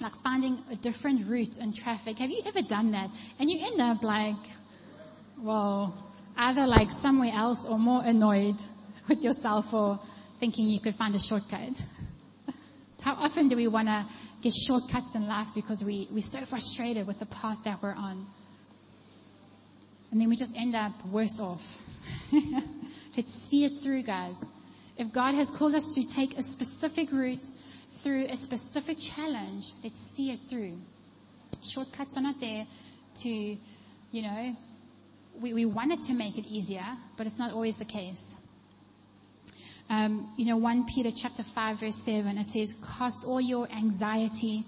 like 0.00 0.14
finding 0.22 0.58
a 0.70 0.76
different 0.76 1.28
route 1.28 1.58
in 1.58 1.74
traffic. 1.74 2.18
Have 2.18 2.30
you 2.30 2.40
ever 2.46 2.62
done 2.62 2.92
that? 2.92 3.10
And 3.38 3.50
you 3.50 3.58
end 3.60 3.78
up 3.80 4.02
like, 4.02 4.36
well, 5.38 5.92
either 6.36 6.66
like 6.66 6.92
somewhere 6.92 7.32
else 7.34 7.66
or 7.66 7.78
more 7.78 8.02
annoyed 8.02 8.56
with 9.06 9.22
yourself 9.22 9.74
or 9.74 10.00
thinking 10.40 10.66
you 10.66 10.80
could 10.80 10.94
find 10.94 11.14
a 11.14 11.20
shortcut. 11.20 11.82
How 13.02 13.14
often 13.14 13.48
do 13.48 13.56
we 13.56 13.66
want 13.66 13.88
to 13.88 14.06
get 14.42 14.54
shortcuts 14.54 15.14
in 15.14 15.26
life 15.26 15.48
because 15.54 15.82
we, 15.82 16.08
we're 16.12 16.20
so 16.20 16.40
frustrated 16.42 17.06
with 17.06 17.18
the 17.18 17.26
path 17.26 17.58
that 17.64 17.82
we're 17.82 17.92
on? 17.92 18.26
And 20.12 20.20
then 20.20 20.28
we 20.28 20.36
just 20.36 20.56
end 20.56 20.76
up 20.76 20.92
worse 21.06 21.40
off. 21.40 21.78
Let's 23.16 23.32
see 23.48 23.64
it 23.64 23.82
through, 23.82 24.04
guys. 24.04 24.36
If 24.96 25.12
God 25.12 25.34
has 25.34 25.50
called 25.50 25.74
us 25.74 25.94
to 25.94 26.06
take 26.06 26.38
a 26.38 26.42
specific 26.42 27.10
route 27.10 27.44
through 28.02 28.26
a 28.26 28.36
specific 28.36 28.98
challenge, 28.98 29.64
let's 29.82 29.98
see 30.14 30.30
it 30.30 30.40
through. 30.48 30.76
Shortcuts 31.64 32.16
are 32.16 32.20
not 32.20 32.40
there 32.40 32.64
to, 33.22 33.28
you 33.28 34.22
know, 34.22 34.56
we, 35.40 35.54
we 35.54 35.64
wanted 35.64 36.02
to 36.02 36.14
make 36.14 36.36
it 36.36 36.46
easier, 36.46 36.84
but 37.16 37.26
it's 37.26 37.38
not 37.38 37.52
always 37.52 37.78
the 37.78 37.84
case. 37.84 38.22
Um, 39.92 40.32
you 40.38 40.46
know, 40.46 40.56
1 40.56 40.86
Peter 40.86 41.10
chapter 41.14 41.42
5 41.42 41.80
verse 41.80 41.96
7, 41.96 42.38
it 42.38 42.46
says, 42.46 42.74
cast 42.96 43.26
all 43.26 43.42
your 43.42 43.70
anxiety 43.70 44.64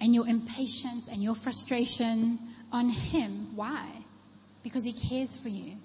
and 0.00 0.12
your 0.12 0.26
impatience 0.26 1.06
and 1.06 1.22
your 1.22 1.36
frustration 1.36 2.40
on 2.72 2.88
Him. 2.88 3.54
Why? 3.54 3.88
Because 4.64 4.82
He 4.82 4.94
cares 4.94 5.36
for 5.36 5.48
you. 5.48 5.76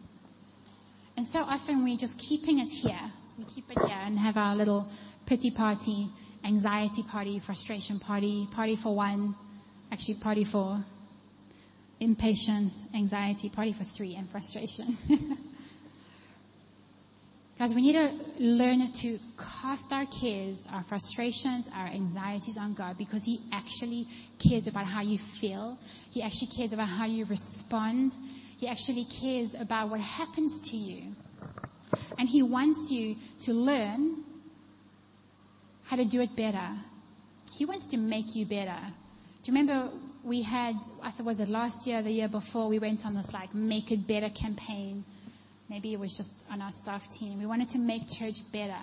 And 1.15 1.27
so 1.27 1.37
often 1.37 1.83
we're 1.83 1.97
just 1.97 2.17
keeping 2.17 2.57
it 2.57 2.69
here. 2.69 3.11
We 3.37 3.43
keep 3.43 3.69
it 3.69 3.77
here 3.77 3.99
and 4.01 4.17
have 4.17 4.37
our 4.37 4.55
little 4.55 4.87
pity 5.27 5.51
party, 5.51 6.09
anxiety 6.43 7.03
party, 7.03 7.37
frustration 7.37 7.99
party, 7.99 8.47
party 8.51 8.75
for 8.75 8.95
one, 8.95 9.35
actually 9.91 10.15
party 10.15 10.45
for 10.45 10.83
impatience, 11.99 12.73
anxiety, 12.95 13.49
party 13.49 13.73
for 13.73 13.83
three, 13.83 14.15
and 14.15 14.27
frustration. 14.31 14.97
Guys, 17.57 17.73
we 17.73 17.81
need 17.81 17.93
to 17.93 18.43
learn 18.43 18.91
to 18.91 19.17
cast 19.37 19.93
our 19.93 20.05
cares, 20.05 20.61
our 20.73 20.83
frustrations, 20.83 21.69
our 21.73 21.87
anxieties 21.87 22.57
on 22.57 22.73
God 22.73 22.97
because 22.97 23.23
He 23.23 23.39
actually 23.53 24.07
cares 24.39 24.67
about 24.67 24.85
how 24.85 25.01
you 25.01 25.17
feel. 25.17 25.77
He 26.11 26.21
actually 26.21 26.47
cares 26.47 26.73
about 26.73 26.89
how 26.89 27.05
you 27.05 27.23
respond. 27.23 28.13
He 28.57 28.67
actually 28.67 29.05
cares 29.05 29.53
about 29.53 29.89
what 29.89 30.01
happens 30.01 30.69
to 30.69 30.75
you. 30.75 31.15
And 32.19 32.27
He 32.27 32.43
wants 32.43 32.91
you 32.91 33.15
to 33.43 33.53
learn 33.53 34.25
how 35.85 35.95
to 35.95 36.03
do 36.03 36.19
it 36.19 36.35
better. 36.35 36.67
He 37.53 37.63
wants 37.63 37.87
to 37.87 37.97
make 37.97 38.35
you 38.35 38.45
better. 38.45 38.79
Do 39.43 39.51
you 39.51 39.57
remember 39.57 39.91
we 40.25 40.41
had, 40.41 40.75
I 41.01 41.11
thought 41.11 41.25
was 41.25 41.39
it 41.39 41.47
last 41.47 41.87
year, 41.87 42.01
the 42.01 42.11
year 42.11 42.27
before, 42.27 42.67
we 42.67 42.79
went 42.79 43.05
on 43.05 43.15
this 43.15 43.31
like 43.31 43.55
make 43.55 43.93
it 43.93 44.05
better 44.07 44.29
campaign. 44.29 45.05
Maybe 45.69 45.93
it 45.93 45.99
was 45.99 46.13
just 46.13 46.31
on 46.51 46.61
our 46.61 46.71
staff 46.71 47.07
team. 47.09 47.39
We 47.39 47.45
wanted 47.45 47.69
to 47.69 47.79
make 47.79 48.07
church 48.07 48.35
better. 48.51 48.81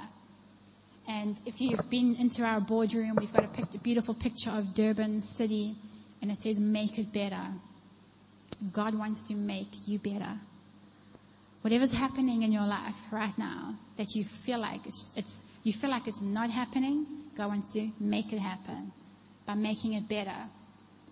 And 1.09 1.41
if 1.47 1.61
you've 1.61 1.89
been 1.91 2.17
into 2.17 2.43
our 2.43 2.61
boardroom, 2.61 3.17
we've 3.19 3.33
got 3.33 3.45
a, 3.45 3.49
pic- 3.49 3.75
a 3.75 3.79
beautiful 3.79 4.15
picture 4.15 4.51
of 4.51 4.75
Durban 4.75 5.21
City 5.21 5.75
and 6.21 6.31
it 6.31 6.39
says 6.39 6.59
make 6.59 6.99
it 6.99 7.13
better. 7.13 7.43
God 8.73 8.97
wants 8.97 9.29
to 9.29 9.35
make 9.35 9.69
you 9.87 9.99
better. 9.99 10.39
Whatever's 11.63 11.93
happening 11.93 12.43
in 12.43 12.53
your 12.53 12.67
life 12.67 12.97
right 13.11 13.37
now 13.39 13.75
that 13.97 14.15
you 14.15 14.25
feel 14.25 14.61
like 14.61 14.87
it's, 14.87 15.11
it's 15.17 15.45
you 15.63 15.73
feel 15.73 15.91
like 15.91 16.09
it's 16.09 16.23
not 16.23 16.51
happening, 16.51 17.07
God 17.37 17.49
wants 17.49 17.73
to 17.75 17.89
make 18.01 18.33
it 18.33 18.39
happen 18.39 18.93
by 19.47 19.55
making 19.55 19.93
it 19.95 20.09
better. 20.09 20.37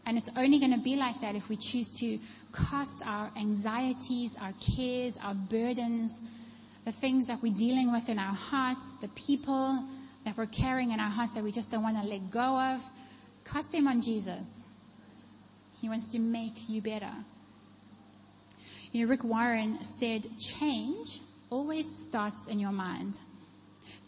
And 0.07 0.19
it's 0.19 0.31
only 0.37 0.59
going 0.59 0.73
to 0.73 0.83
be 0.83 0.97
like 0.97 1.21
that 1.21 1.35
if 1.37 1.49
we 1.49 1.57
choose 1.57 1.89
to 2.01 2.19
cast 2.53 3.07
our 3.07 3.31
anxieties, 3.37 4.37
our 4.41 4.53
cares, 4.77 5.17
our 5.23 5.35
burdens, 5.35 6.13
the 6.85 6.93
things 6.93 7.27
that 7.27 7.43
we're 7.43 7.55
dealing 7.55 7.93
with 7.93 8.09
in 8.09 8.19
our 8.19 8.35
hearts, 8.35 8.85
the 9.01 9.09
people 9.09 9.85
that 10.25 10.37
we're 10.37 10.47
carrying 10.47 10.91
in 10.91 11.01
our 11.01 11.11
hearts 11.11 11.33
that 11.35 11.45
we 11.45 11.53
just 11.53 11.71
don't 11.71 11.83
want 11.83 12.01
to 12.03 12.09
let 12.09 12.31
go 12.31 12.41
of, 12.41 12.83
cast 13.45 13.73
them 13.73 13.87
on 13.87 14.03
Jesus. 14.03 14.47
He 15.81 15.89
wants 15.89 16.09
to 16.09 16.19
make 16.19 16.69
you 16.69 16.83
better. 16.83 17.13
You 18.93 19.05
know, 19.05 19.11
Rick 19.11 19.25
Warren 19.25 19.83
said, 19.85 20.27
change 20.39 21.21
always 21.49 21.87
starts 22.07 22.47
in 22.49 22.59
your 22.59 22.73
mind. 22.73 23.19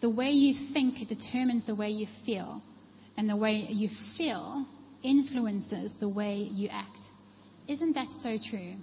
The 0.00 0.10
way 0.10 0.30
you 0.30 0.54
think 0.54 1.06
determines 1.08 1.64
the 1.64 1.74
way 1.74 1.90
you 1.90 2.06
feel 2.06 2.62
and 3.16 3.28
the 3.28 3.36
way 3.36 3.54
you 3.54 3.88
feel 3.88 4.66
influences 5.02 5.94
the 5.94 6.08
way 6.08 6.36
you 6.36 6.68
act. 6.68 7.00
Isn't 7.68 7.94
that 7.94 8.10
so 8.10 8.38
true? 8.38 8.74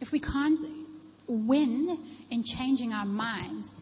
If 0.00 0.12
we 0.12 0.20
can't 0.20 0.60
win 1.26 1.98
in 2.30 2.44
changing 2.44 2.92
our 2.92 3.06
minds, 3.06 3.74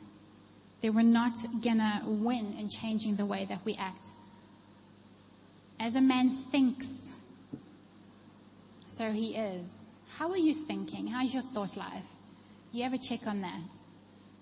then 0.80 0.94
we're 0.94 1.02
not 1.02 1.32
gonna 1.62 2.02
win 2.06 2.54
in 2.58 2.68
changing 2.68 3.16
the 3.16 3.26
way 3.26 3.44
that 3.44 3.64
we 3.64 3.74
act. 3.74 4.06
As 5.78 5.96
a 5.96 6.00
man 6.00 6.30
thinks, 6.50 6.88
so 8.86 9.10
he 9.10 9.34
is. 9.34 9.68
How 10.16 10.30
are 10.30 10.38
you 10.38 10.54
thinking? 10.54 11.06
How's 11.06 11.32
your 11.32 11.42
thought 11.42 11.76
life? 11.76 12.06
Do 12.70 12.78
you 12.78 12.84
ever 12.84 12.98
check 12.98 13.26
on 13.26 13.40
that? 13.42 13.60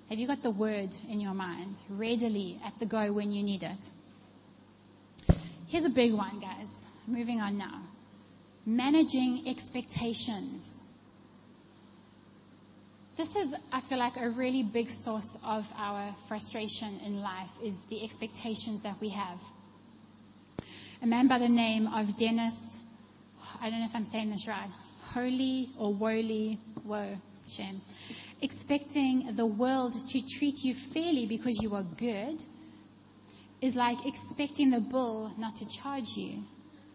Have 0.09 0.19
you 0.19 0.27
got 0.27 0.43
the 0.43 0.51
word 0.51 0.95
in 1.09 1.21
your 1.21 1.35
mind 1.35 1.77
readily 1.89 2.59
at 2.65 2.79
the 2.81 2.87
go 2.87 3.13
when 3.13 3.31
you 3.33 3.43
need 3.43 3.63
it? 3.63 5.37
Here's 5.69 5.85
a 5.85 5.91
big 5.91 6.13
one, 6.13 6.41
guys. 6.41 6.69
Moving 7.07 7.41
on 7.41 7.57
now. 7.57 7.81
Managing 8.71 9.49
expectations. 9.49 10.71
This 13.17 13.35
is, 13.35 13.53
I 13.73 13.81
feel 13.81 13.99
like, 13.99 14.17
a 14.17 14.31
really 14.31 14.63
big 14.63 14.89
source 14.89 15.37
of 15.45 15.67
our 15.77 16.15
frustration 16.29 17.01
in 17.05 17.21
life 17.21 17.51
is 17.65 17.77
the 17.89 18.05
expectations 18.05 18.83
that 18.83 19.01
we 19.01 19.09
have. 19.09 19.41
A 21.03 21.07
man 21.09 21.27
by 21.27 21.41
the 21.41 21.49
name 21.49 21.89
of 21.89 22.17
Dennis, 22.17 22.79
I 23.61 23.71
don't 23.71 23.81
know 23.81 23.87
if 23.87 23.97
I'm 23.97 24.05
saying 24.05 24.31
this 24.31 24.47
right, 24.47 24.71
Holy 25.15 25.71
or 25.77 25.93
Woly, 25.93 26.57
whoa, 26.85 27.17
shame, 27.49 27.81
expecting 28.41 29.35
the 29.35 29.47
world 29.47 29.95
to 30.11 30.23
treat 30.39 30.63
you 30.63 30.75
fairly 30.75 31.27
because 31.27 31.61
you 31.61 31.75
are 31.75 31.83
good 31.83 32.41
is 33.61 33.75
like 33.75 34.07
expecting 34.07 34.71
the 34.71 34.81
bull 34.81 35.33
not 35.39 35.57
to 35.57 35.69
charge 35.69 36.17
you 36.17 36.45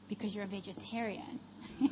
because 0.10 0.34
you're 0.34 0.44
a 0.44 0.48
vegetarian. 0.48 1.40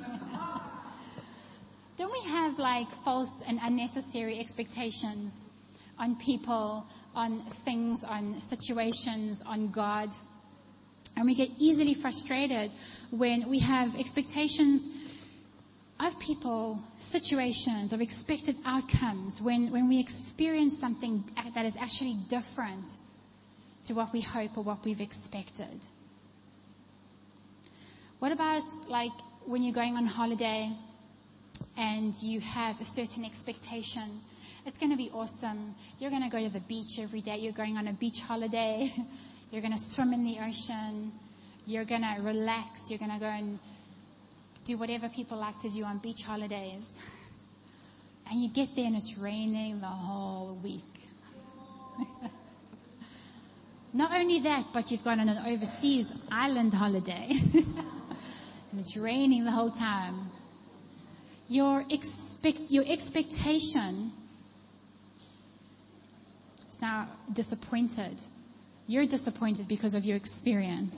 Don't 1.97 2.11
we 2.11 2.29
have 2.29 2.57
like 2.57 2.87
false 3.03 3.31
and 3.47 3.59
unnecessary 3.61 4.39
expectations 4.39 5.33
on 5.99 6.15
people, 6.15 6.85
on 7.15 7.45
things, 7.65 8.03
on 8.03 8.39
situations, 8.39 9.41
on 9.45 9.69
God? 9.71 10.09
And 11.15 11.25
we 11.25 11.35
get 11.35 11.49
easily 11.59 11.93
frustrated 11.93 12.71
when 13.11 13.49
we 13.49 13.59
have 13.59 13.99
expectations 13.99 14.87
of 15.99 16.19
people, 16.19 16.81
situations, 16.97 17.93
of 17.93 18.01
expected 18.01 18.57
outcomes, 18.65 19.39
when, 19.41 19.71
when 19.71 19.87
we 19.87 19.99
experience 19.99 20.79
something 20.79 21.23
that 21.55 21.65
is 21.65 21.77
actually 21.77 22.17
different 22.27 22.85
to 23.85 23.93
what 23.93 24.11
we 24.11 24.21
hope 24.21 24.57
or 24.57 24.63
what 24.63 24.83
we've 24.83 25.01
expected. 25.01 25.79
What 28.23 28.31
about 28.31 28.63
like 28.87 29.11
when 29.47 29.63
you're 29.63 29.73
going 29.73 29.97
on 29.97 30.05
holiday 30.05 30.71
and 31.75 32.15
you 32.23 32.39
have 32.39 32.79
a 32.79 32.85
certain 32.85 33.25
expectation? 33.25 34.21
It's 34.65 34.77
going 34.77 34.91
to 34.91 34.97
be 34.97 35.11
awesome. 35.13 35.75
You're 35.99 36.09
going 36.09 36.23
to 36.23 36.29
go 36.29 36.41
to 36.41 36.47
the 36.47 36.61
beach 36.61 36.99
every 36.99 37.19
day. 37.19 37.39
You're 37.39 37.51
going 37.51 37.75
on 37.75 37.85
a 37.89 37.91
beach 37.91 38.21
holiday. 38.21 38.93
You're 39.51 39.59
going 39.59 39.73
to 39.73 39.77
swim 39.77 40.13
in 40.13 40.23
the 40.23 40.37
ocean. 40.39 41.11
You're 41.65 41.83
going 41.83 42.03
to 42.03 42.21
relax. 42.21 42.89
You're 42.89 42.97
going 42.97 43.11
to 43.11 43.19
go 43.19 43.25
and 43.25 43.59
do 44.63 44.77
whatever 44.77 45.09
people 45.09 45.37
like 45.37 45.59
to 45.59 45.69
do 45.69 45.83
on 45.83 45.97
beach 45.97 46.23
holidays. 46.23 46.87
And 48.31 48.41
you 48.41 48.47
get 48.47 48.73
there 48.73 48.85
and 48.85 48.95
it's 48.95 49.17
raining 49.17 49.81
the 49.81 49.85
whole 49.85 50.57
week. 50.63 50.81
Not 53.93 54.13
only 54.13 54.39
that, 54.39 54.67
but 54.73 54.91
you've 54.91 55.03
gone 55.03 55.19
on 55.19 55.27
an 55.27 55.45
overseas 55.45 56.09
island 56.31 56.73
holiday. 56.73 57.33
And 58.73 58.79
it's 58.79 58.97
raining 58.97 59.45
the 59.45 59.51
whole 59.51 59.69
time. 59.69 60.31
Your 61.47 61.83
expect, 61.91 62.71
your 62.71 62.83
expectation 62.87 64.11
is 66.71 66.81
now 66.81 67.07
disappointed. 67.31 68.19
You're 68.87 69.05
disappointed 69.05 69.67
because 69.67 69.93
of 69.93 70.05
your 70.05 70.17
experience. 70.17 70.97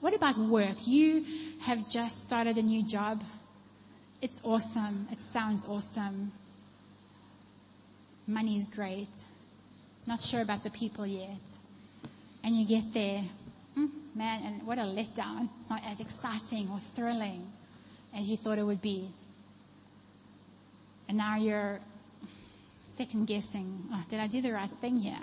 What 0.00 0.14
about 0.14 0.38
work? 0.38 0.86
You 0.86 1.24
have 1.62 1.90
just 1.90 2.26
started 2.26 2.58
a 2.58 2.62
new 2.62 2.86
job. 2.86 3.20
It's 4.22 4.40
awesome. 4.44 5.08
It 5.10 5.18
sounds 5.32 5.66
awesome. 5.66 6.30
Money's 8.28 8.66
great. 8.66 9.08
Not 10.06 10.22
sure 10.22 10.42
about 10.42 10.62
the 10.62 10.70
people 10.70 11.04
yet. 11.04 11.42
And 12.44 12.54
you 12.54 12.68
get 12.68 12.94
there, 12.94 13.24
hmm, 13.86 14.18
man, 14.18 14.42
and 14.44 14.66
what 14.66 14.78
a 14.78 14.82
letdown. 14.82 15.48
It's 15.60 15.70
not 15.70 15.82
as 15.86 16.00
exciting 16.00 16.68
or 16.70 16.80
thrilling 16.94 17.46
as 18.16 18.28
you 18.28 18.36
thought 18.36 18.58
it 18.58 18.64
would 18.64 18.82
be. 18.82 19.08
And 21.08 21.18
now 21.18 21.36
you're 21.36 21.80
second 22.96 23.26
guessing. 23.26 23.84
Oh, 23.92 24.04
did 24.10 24.20
I 24.20 24.26
do 24.26 24.42
the 24.42 24.52
right 24.52 24.70
thing 24.80 24.96
here? 24.98 25.18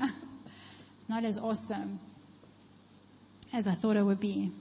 It's 1.00 1.10
not 1.12 1.24
as 1.24 1.38
awesome 1.38 2.00
as 3.54 3.68
I 3.68 3.76
thought 3.76 3.96
it 3.96 4.02
would 4.02 4.20
be. 4.20 4.52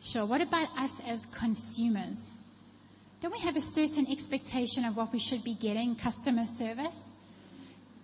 Sure. 0.00 0.24
What 0.24 0.40
about 0.40 0.68
us 0.78 1.02
as 1.06 1.26
consumers? 1.26 2.30
Don't 3.20 3.30
we 3.30 3.40
have 3.40 3.56
a 3.56 3.60
certain 3.60 4.10
expectation 4.10 4.86
of 4.86 4.96
what 4.96 5.12
we 5.12 5.18
should 5.18 5.44
be 5.44 5.54
getting 5.54 5.96
customer 5.96 6.46
service? 6.46 6.98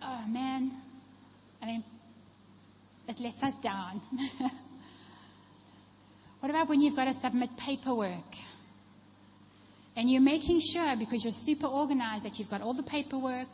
Oh 0.02 0.24
man, 0.28 0.70
I 1.62 1.66
mean, 1.66 1.84
it 3.08 3.20
lets 3.20 3.42
us 3.42 3.54
down. 3.56 4.00
what 6.40 6.50
about 6.50 6.68
when 6.68 6.80
you've 6.80 6.96
got 6.96 7.06
to 7.06 7.14
submit 7.14 7.56
paperwork? 7.56 8.36
And 9.96 10.10
you're 10.10 10.22
making 10.22 10.60
sure 10.60 10.94
because 10.96 11.24
you're 11.24 11.32
super 11.32 11.66
organized 11.66 12.24
that 12.24 12.38
you've 12.38 12.50
got 12.50 12.62
all 12.62 12.74
the 12.74 12.82
paperwork. 12.84 13.48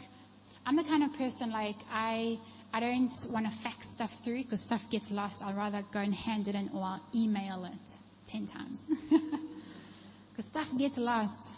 I'm 0.67 0.77
the 0.77 0.85
kind 0.85 1.03
of 1.03 1.15
person 1.15 1.51
like 1.51 1.77
I 1.91 2.39
I 2.73 2.81
don't 2.81 3.13
want 3.31 3.51
to 3.51 3.57
fax 3.59 3.89
stuff 3.89 4.13
through 4.25 4.43
because 4.43 4.61
stuff 4.61 4.91
gets 4.91 5.11
lost. 5.11 5.43
I'd 5.43 5.57
rather 5.57 5.83
go 5.93 6.01
and 6.01 6.15
hand 6.15 6.49
it 6.49 6.55
in 6.55 6.71
or 6.75 6.83
I'll 6.83 7.03
email 7.15 7.65
it 7.65 7.97
ten 8.27 8.47
times. 8.47 8.81
Because 10.35 10.47
stuff 10.47 10.77
gets 10.77 10.99
lost. 10.99 11.55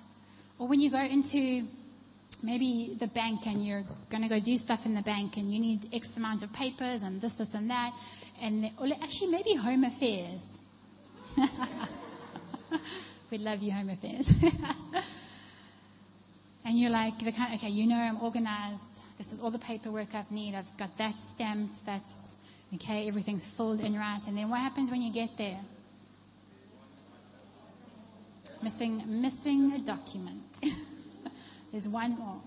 Or 0.58 0.68
when 0.68 0.80
you 0.80 0.90
go 0.90 1.00
into 1.00 1.66
maybe 2.42 2.96
the 2.98 3.06
bank 3.06 3.46
and 3.46 3.64
you're 3.64 3.84
going 4.10 4.22
to 4.22 4.28
go 4.28 4.40
do 4.40 4.56
stuff 4.56 4.86
in 4.86 4.94
the 4.94 5.02
bank 5.02 5.36
and 5.36 5.52
you 5.52 5.60
need 5.60 5.88
X 5.92 6.16
amount 6.16 6.42
of 6.42 6.52
papers 6.52 7.02
and 7.02 7.20
this, 7.20 7.34
this 7.34 7.54
and 7.54 7.70
that. 7.70 7.92
And 8.40 8.70
actually 9.02 9.30
maybe 9.30 9.54
home 9.54 9.84
affairs. 9.84 10.58
we 13.30 13.38
love 13.38 13.62
you, 13.62 13.72
home 13.72 13.90
affairs. 13.90 14.28
and 16.64 16.78
you're 16.78 16.90
like, 16.90 17.18
the 17.18 17.32
kind, 17.32 17.54
okay, 17.54 17.70
you 17.70 17.86
know 17.86 17.96
I'm 17.96 18.22
organized. 18.22 18.82
This 19.18 19.32
is 19.32 19.40
all 19.40 19.50
the 19.50 19.58
paperwork 19.58 20.14
I've 20.14 20.30
need. 20.30 20.54
I've 20.54 20.76
got 20.76 20.96
that 20.98 21.18
stamped. 21.20 21.84
That's, 21.86 22.12
okay, 22.74 23.08
everything's 23.08 23.44
filled 23.44 23.80
in 23.80 23.96
right. 23.96 24.20
And 24.26 24.36
then 24.36 24.50
what 24.50 24.60
happens 24.60 24.90
when 24.90 25.02
you 25.02 25.12
get 25.12 25.30
there? 25.38 25.60
Missing, 28.62 29.02
missing 29.06 29.72
a 29.72 29.78
document. 29.78 30.42
There's 31.76 31.88
one 31.88 32.16
more. 32.16 32.40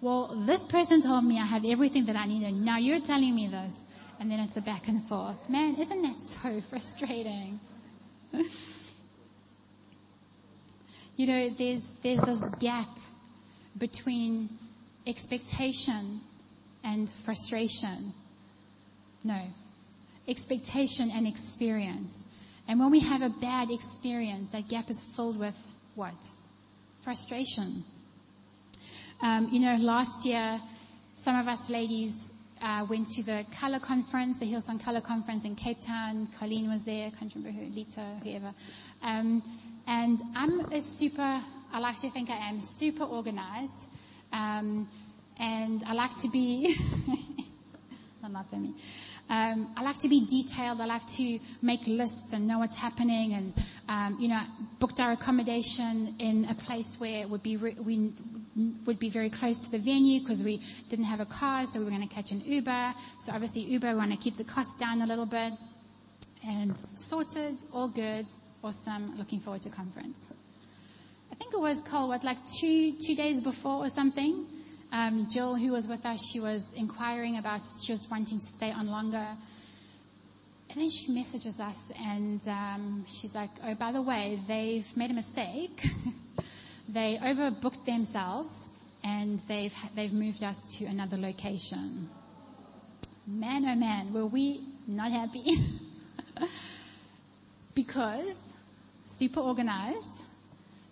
Well, 0.00 0.40
this 0.46 0.64
person 0.64 1.02
told 1.02 1.24
me 1.24 1.36
I 1.36 1.44
have 1.44 1.64
everything 1.64 2.06
that 2.06 2.14
I 2.14 2.26
needed. 2.26 2.54
now 2.54 2.78
you're 2.78 3.00
telling 3.00 3.34
me 3.34 3.48
this. 3.48 3.74
And 4.20 4.30
then 4.30 4.38
it's 4.38 4.56
a 4.56 4.60
back 4.60 4.86
and 4.86 5.02
forth. 5.02 5.50
Man, 5.50 5.74
isn't 5.74 6.02
that 6.02 6.20
so 6.20 6.60
frustrating? 6.70 7.58
you 11.16 11.26
know, 11.26 11.50
there's, 11.58 11.84
there's 12.04 12.20
this 12.20 12.44
gap 12.60 12.88
between 13.76 14.48
expectation 15.08 16.20
and 16.84 17.10
frustration. 17.24 18.12
No. 19.24 19.42
Expectation 20.28 21.10
and 21.10 21.26
experience. 21.26 22.14
And 22.68 22.78
when 22.78 22.92
we 22.92 23.00
have 23.00 23.22
a 23.22 23.30
bad 23.30 23.72
experience, 23.72 24.50
that 24.50 24.68
gap 24.68 24.88
is 24.88 25.02
filled 25.16 25.36
with 25.36 25.58
what? 25.96 26.14
Frustration. 27.06 27.84
Um, 29.22 29.48
you 29.52 29.60
know, 29.60 29.76
last 29.76 30.26
year, 30.26 30.60
some 31.14 31.38
of 31.38 31.46
us 31.46 31.70
ladies 31.70 32.32
uh, 32.60 32.84
went 32.90 33.10
to 33.10 33.22
the 33.22 33.44
Color 33.60 33.78
Conference, 33.78 34.40
the 34.40 34.44
Hillsong 34.44 34.82
Color 34.82 35.02
Conference 35.02 35.44
in 35.44 35.54
Cape 35.54 35.80
Town. 35.80 36.26
Colleen 36.40 36.68
was 36.68 36.82
there, 36.82 37.06
I 37.06 37.10
can't 37.10 37.32
remember 37.32 37.56
who, 37.56 37.72
Lita, 37.72 38.02
whoever. 38.24 38.52
Um, 39.04 39.40
and 39.86 40.20
I'm 40.34 40.72
a 40.72 40.82
super, 40.82 41.40
I 41.72 41.78
like 41.78 42.00
to 42.00 42.10
think 42.10 42.28
I 42.28 42.48
am 42.48 42.60
super 42.60 43.04
organized. 43.04 43.86
Um, 44.32 44.88
and 45.38 45.84
I 45.86 45.92
like 45.92 46.16
to 46.22 46.28
be, 46.28 46.74
not 48.32 48.48
for 48.50 48.56
me. 48.56 48.74
Um, 49.28 49.72
I 49.76 49.82
like 49.82 49.98
to 49.98 50.08
be 50.08 50.24
detailed. 50.24 50.80
I 50.80 50.86
like 50.86 51.06
to 51.18 51.38
make 51.60 51.86
lists 51.86 52.32
and 52.32 52.46
know 52.46 52.58
what's 52.58 52.76
happening. 52.76 53.34
And 53.34 53.54
um, 53.88 54.16
you 54.20 54.28
know, 54.28 54.40
booked 54.78 55.00
our 55.00 55.12
accommodation 55.12 56.16
in 56.18 56.46
a 56.48 56.54
place 56.54 56.96
where 56.98 57.22
it 57.22 57.30
would 57.30 57.42
be 57.42 57.56
re- 57.56 57.76
we 57.84 58.12
would 58.86 58.98
be 58.98 59.10
very 59.10 59.30
close 59.30 59.66
to 59.66 59.70
the 59.70 59.78
venue 59.78 60.20
because 60.20 60.42
we 60.42 60.62
didn't 60.88 61.06
have 61.06 61.20
a 61.20 61.26
car, 61.26 61.66
so 61.66 61.78
we 61.78 61.84
were 61.84 61.90
going 61.90 62.06
to 62.06 62.14
catch 62.14 62.30
an 62.30 62.40
Uber. 62.40 62.94
So 63.20 63.32
obviously 63.32 63.62
Uber, 63.62 63.90
we 63.90 63.96
want 63.96 64.12
to 64.12 64.16
keep 64.16 64.36
the 64.36 64.44
cost 64.44 64.78
down 64.78 65.02
a 65.02 65.06
little 65.06 65.26
bit. 65.26 65.52
And 66.46 66.80
sorted, 66.96 67.56
all 67.72 67.88
good, 67.88 68.26
awesome. 68.62 69.18
Looking 69.18 69.40
forward 69.40 69.62
to 69.62 69.70
conference. 69.70 70.16
I 71.32 71.34
think 71.34 71.52
it 71.52 71.60
was 71.60 71.80
called 71.80 72.08
what 72.10 72.22
like 72.24 72.38
two 72.60 72.92
two 73.04 73.14
days 73.16 73.40
before 73.40 73.84
or 73.84 73.88
something 73.88 74.46
um, 74.92 75.28
Jill, 75.30 75.54
who 75.54 75.72
was 75.72 75.88
with 75.88 76.04
us, 76.06 76.20
she 76.32 76.40
was 76.40 76.72
inquiring 76.74 77.38
about, 77.38 77.60
she 77.82 77.92
was 77.92 78.06
wanting 78.10 78.38
to 78.38 78.46
stay 78.46 78.70
on 78.70 78.88
longer. 78.88 79.26
And 80.70 80.80
then 80.80 80.90
she 80.90 81.12
messages 81.12 81.60
us 81.60 81.78
and 81.98 82.46
um, 82.48 83.04
she's 83.08 83.34
like, 83.34 83.50
oh, 83.64 83.74
by 83.74 83.92
the 83.92 84.02
way, 84.02 84.38
they've 84.46 84.86
made 84.96 85.10
a 85.10 85.14
mistake. 85.14 85.86
they 86.88 87.18
overbooked 87.22 87.84
themselves 87.86 88.66
and 89.02 89.38
they've, 89.48 89.74
they've 89.94 90.12
moved 90.12 90.42
us 90.42 90.76
to 90.78 90.84
another 90.86 91.16
location. 91.16 92.08
Man, 93.26 93.64
oh 93.64 93.74
man, 93.74 94.12
were 94.12 94.26
we 94.26 94.60
not 94.86 95.12
happy? 95.12 95.58
because 97.74 98.38
super 99.04 99.40
organized, 99.40 100.22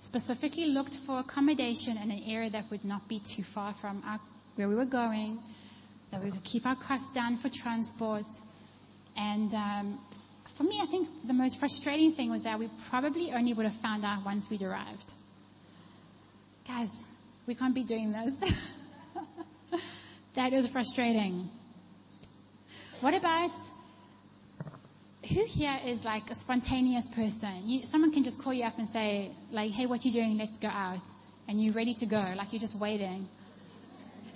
specifically 0.04 0.66
looked 0.66 0.94
for 0.94 1.18
accommodation 1.18 1.96
in 1.96 2.10
an 2.10 2.22
area 2.26 2.50
that 2.50 2.70
would 2.70 2.84
not 2.84 3.08
be 3.08 3.20
too 3.20 3.42
far 3.42 3.72
from 3.74 4.02
our, 4.06 4.20
where 4.56 4.68
we 4.68 4.74
were 4.74 4.84
going, 4.84 5.38
that 6.12 6.22
we 6.22 6.30
could 6.30 6.44
keep 6.44 6.66
our 6.66 6.76
costs 6.76 7.10
down 7.12 7.38
for 7.38 7.48
transport. 7.48 8.26
And 9.16 9.52
um, 9.54 9.98
for 10.56 10.64
me, 10.64 10.78
I 10.82 10.86
think 10.86 11.08
the 11.26 11.32
most 11.32 11.58
frustrating 11.58 12.12
thing 12.12 12.30
was 12.30 12.42
that 12.42 12.58
we 12.58 12.68
probably 12.90 13.32
only 13.32 13.54
would 13.54 13.64
have 13.64 13.74
found 13.76 14.04
out 14.04 14.24
once 14.24 14.50
we'd 14.50 14.62
arrived. 14.62 15.12
Guys, 16.68 16.90
we 17.46 17.54
can't 17.54 17.74
be 17.74 17.84
doing 17.84 18.12
this. 18.12 18.38
that 20.34 20.52
is 20.52 20.68
frustrating. 20.68 21.48
What 23.00 23.14
about 23.14 23.50
who 25.28 25.44
here 25.44 25.78
is 25.86 26.04
like 26.04 26.30
a 26.30 26.34
spontaneous 26.34 27.08
person? 27.08 27.62
You, 27.64 27.82
someone 27.84 28.12
can 28.12 28.22
just 28.22 28.42
call 28.42 28.52
you 28.52 28.64
up 28.64 28.78
and 28.78 28.88
say, 28.88 29.32
like, 29.50 29.70
hey, 29.70 29.86
what 29.86 30.04
you 30.04 30.12
doing? 30.12 30.38
Let's 30.38 30.58
go 30.58 30.68
out. 30.68 31.00
And 31.48 31.62
you're 31.62 31.74
ready 31.74 31.94
to 31.94 32.06
go, 32.06 32.24
like 32.36 32.52
you're 32.52 32.60
just 32.60 32.76
waiting. 32.76 33.28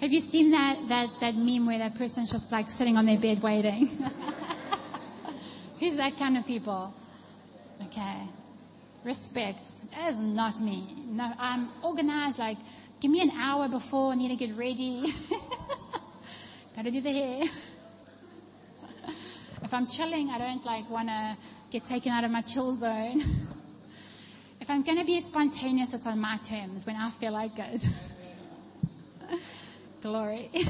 Have 0.01 0.13
you 0.13 0.21
seen 0.21 0.53
that, 0.53 0.89
that, 0.89 1.09
that 1.21 1.35
meme 1.35 1.67
where 1.67 1.79
that 1.79 1.97
person's 1.97 2.31
just 2.31 2.53
like 2.53 2.71
sitting 2.71 2.97
on 2.97 3.07
their 3.07 3.19
bed 3.19 3.43
waiting? 3.43 3.89
Who's 5.81 5.97
that 5.97 6.17
kind 6.19 6.37
of 6.37 6.47
people? 6.47 6.95
Okay. 7.85 8.23
Respect. 9.05 9.59
That 9.93 10.11
is 10.11 10.19
not 10.19 10.61
me. 10.61 10.95
No, 11.07 11.33
I'm 11.39 11.71
organized, 11.83 12.39
like, 12.39 12.59
give 13.01 13.11
me 13.11 13.23
an 13.23 13.31
hour 13.31 13.69
before 13.69 14.13
I 14.13 14.15
need 14.17 14.29
to 14.29 14.37
get 14.37 14.57
ready. 14.57 15.15
Gotta 16.77 16.91
do 16.91 17.01
the 17.01 17.11
hair. 17.11 17.45
If 19.63 19.75
I'm 19.75 19.87
chilling, 19.87 20.31
I 20.31 20.39
don't 20.39 20.65
like 20.65 20.89
want 20.89 21.09
to 21.09 21.37
get 21.71 21.85
taken 21.87 22.13
out 22.13 22.25
of 22.25 22.31
my 22.31 22.43
chill 22.43 22.75
zone. 22.75 23.21
if 24.61 24.71
I'm 24.71 24.83
going 24.83 24.99
to 24.99 25.05
be 25.05 25.21
spontaneous, 25.21 25.93
it's 25.95 26.07
on 26.07 26.21
my 26.21 26.37
terms 26.39 26.87
when 26.87 26.97
I 26.97 27.11
feel 27.13 27.33
like 27.33 27.59
it. 27.59 27.87
Glory. 30.03 30.51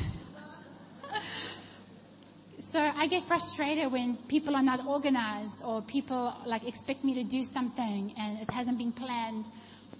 so 2.59 2.80
I 2.80 3.07
get 3.07 3.24
frustrated 3.24 3.93
when 3.93 4.16
people 4.28 4.57
are 4.57 4.62
not 4.62 4.86
organized 4.86 5.62
or 5.64 5.82
people 5.82 6.34
like 6.47 6.66
expect 6.66 7.05
me 7.05 7.14
to 7.14 7.24
do 7.24 7.45
something 7.45 8.14
and 8.18 8.39
it 8.41 8.51
hasn't 8.51 8.78
been 8.78 8.93
planned 8.93 9.45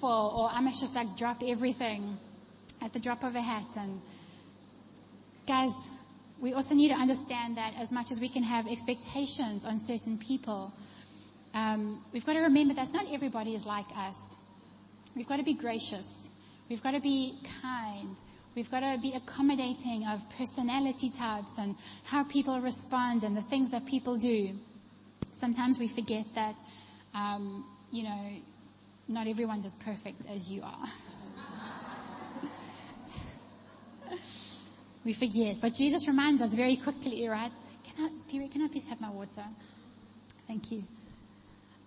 for 0.01 0.11
or 0.11 0.49
I 0.51 0.61
must 0.61 0.81
just 0.81 0.95
like 0.95 1.17
drop 1.17 1.43
everything 1.47 2.19
at 2.81 2.93
the 2.93 3.01
drop 3.01 3.25
of 3.25 3.35
a 3.35 3.41
hat 3.41 3.77
and 3.77 4.01
guys, 5.47 5.73
we 6.41 6.53
also 6.55 6.75
need 6.75 6.89
to 6.89 6.95
understand 6.95 7.57
that 7.57 7.75
as 7.79 7.91
much 7.91 8.13
as 8.13 8.21
we 8.21 8.29
can 8.29 8.43
have 8.43 8.67
expectations 8.69 9.65
on 9.65 9.79
certain 9.79 10.19
people, 10.19 10.73
um, 11.55 12.03
we've 12.13 12.25
got 12.25 12.35
to 12.35 12.41
remember 12.41 12.75
that 12.75 12.93
not 12.93 13.07
everybody 13.13 13.55
is 13.55 13.67
like 13.67 13.87
us. 13.97 14.21
We've 15.17 15.27
got 15.27 15.39
to 15.39 15.43
be 15.43 15.55
gracious. 15.55 16.09
We've 16.69 16.83
got 16.83 16.93
to 16.93 17.01
be 17.01 17.35
kind. 17.63 18.15
We've 18.55 18.71
got 18.71 18.81
to 18.81 18.99
be 19.01 19.15
accommodating 19.15 20.07
of 20.07 20.21
personality 20.37 21.11
types 21.11 21.53
and 21.59 21.75
how 22.05 22.25
people 22.25 22.61
respond 22.61 23.25
and 23.25 23.37
the 23.37 23.43
things 23.43 23.71
that 23.73 23.87
people 23.87 24.19
do. 24.19 24.51
Sometimes 25.37 25.79
we 25.79 25.89
forget 25.89 26.27
that, 26.35 26.55
um, 27.15 27.65
you 27.91 28.05
know, 28.05 28.31
not 29.09 29.27
everyone's 29.27 29.65
as 29.65 29.77
perfect 29.77 30.27
as 30.29 30.51
you 30.51 30.63
are. 30.63 30.87
we 35.05 35.13
forget. 35.13 35.57
But 35.61 35.75
Jesus 35.75 36.07
reminds 36.07 36.43
us 36.43 36.55
very 36.55 36.77
quickly, 36.77 37.27
right? 37.29 37.53
Can 37.85 38.05
I, 38.05 38.19
Spirit, 38.19 38.51
can 38.53 38.63
I 38.63 38.69
please 38.69 38.87
have 38.87 39.01
my 39.01 39.11
water? 39.11 39.45
Thank 40.47 40.73
you. 40.73 40.83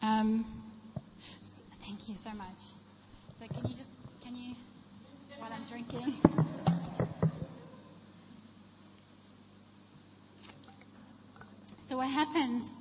Um, 0.02 0.46
thank 1.86 2.10
you 2.10 2.16
so 2.16 2.32
much. 2.32 2.62
So 3.34 3.46
can 3.48 3.68
you 3.70 3.76
just, 3.76 3.90
can 4.24 4.36
you, 4.36 4.56
while 5.40 5.52
I'm 5.52 5.64
drinking. 5.70 6.14
So 11.78 11.98
what 11.98 12.08
happens 12.08 12.72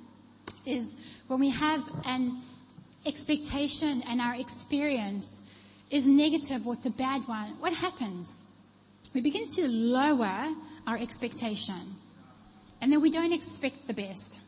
is 0.65 0.87
when 1.27 1.39
we 1.39 1.49
have 1.49 1.83
an 2.05 2.37
expectation 3.05 4.03
and 4.07 4.21
our 4.21 4.35
experience 4.35 5.27
is 5.89 6.07
negative 6.07 6.65
or 6.65 6.75
it's 6.75 6.85
a 6.85 6.91
bad 6.91 7.27
one, 7.27 7.49
what 7.59 7.73
happens? 7.73 8.33
We 9.13 9.21
begin 9.21 9.47
to 9.55 9.67
lower 9.67 10.53
our 10.87 10.97
expectation. 10.97 11.95
And 12.81 12.91
then 12.91 13.01
we 13.01 13.11
don't 13.11 13.33
expect 13.33 13.87
the 13.87 13.93
best. 13.93 14.39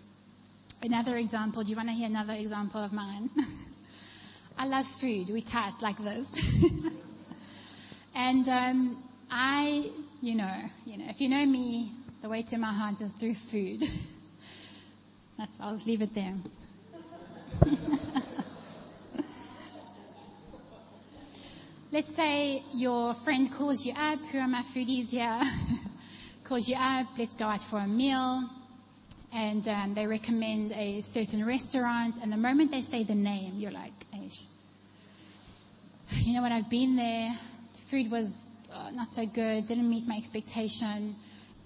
Another 0.82 1.18
example, 1.18 1.64
do 1.64 1.70
you 1.70 1.78
want 1.78 1.90
to 1.90 1.94
hear 1.94 2.08
another 2.08 2.34
example 2.34 2.84
of 2.84 2.92
mine? 2.92 3.30
I 4.58 4.68
love 4.68 4.86
food. 4.86 5.30
We 5.30 5.42
chat 5.42 5.76
like 5.82 5.98
this. 5.98 6.32
and 8.16 8.48
um, 8.50 9.04
I, 9.30 9.90
you 10.22 10.36
know, 10.36 10.56
you 10.86 10.98
know, 10.98 11.06
if 11.10 11.22
you 11.22 11.30
know 11.30 11.46
me, 11.46 11.92
the 12.22 12.30
way 12.30 12.44
to 12.44 12.58
my 12.58 12.74
heart 12.74 13.02
is 13.02 13.12
through 13.12 13.36
food. 13.36 13.84
That's, 15.38 15.60
I'll 15.60 15.80
leave 15.86 16.02
it 16.02 16.14
there. 16.16 16.36
Let's 21.94 22.16
say 22.16 22.64
your 22.74 23.14
friend 23.14 23.52
calls 23.52 23.86
you 23.86 23.94
up, 23.94 24.18
who 24.32 24.40
are 24.40 24.48
my 24.48 24.64
foodies 24.64 25.10
here, 25.10 25.40
calls 26.44 26.68
you 26.68 26.76
up, 26.76 27.06
let's 27.20 27.36
go 27.36 27.46
out 27.46 27.62
for 27.62 27.78
a 27.78 27.86
meal, 27.86 28.50
and 29.32 29.68
um, 29.68 29.94
they 29.94 30.08
recommend 30.08 30.72
a 30.72 31.02
certain 31.02 31.46
restaurant, 31.46 32.18
and 32.20 32.32
the 32.32 32.38
moment 32.38 32.72
they 32.72 32.82
say 32.82 33.04
the 33.04 33.14
name, 33.14 33.60
you're 33.60 33.70
like, 33.70 33.94
Aish. 34.12 34.42
You 36.14 36.34
know 36.34 36.42
what, 36.42 36.52
I've 36.52 36.68
been 36.68 36.96
there, 36.96 37.30
the 37.76 37.82
food 37.92 38.10
was 38.10 38.34
uh, 38.74 38.90
not 38.90 39.12
so 39.12 39.28
good, 39.28 39.68
didn't 39.68 39.88
meet 39.88 40.08
my 40.08 40.18
expectation, 40.18 41.16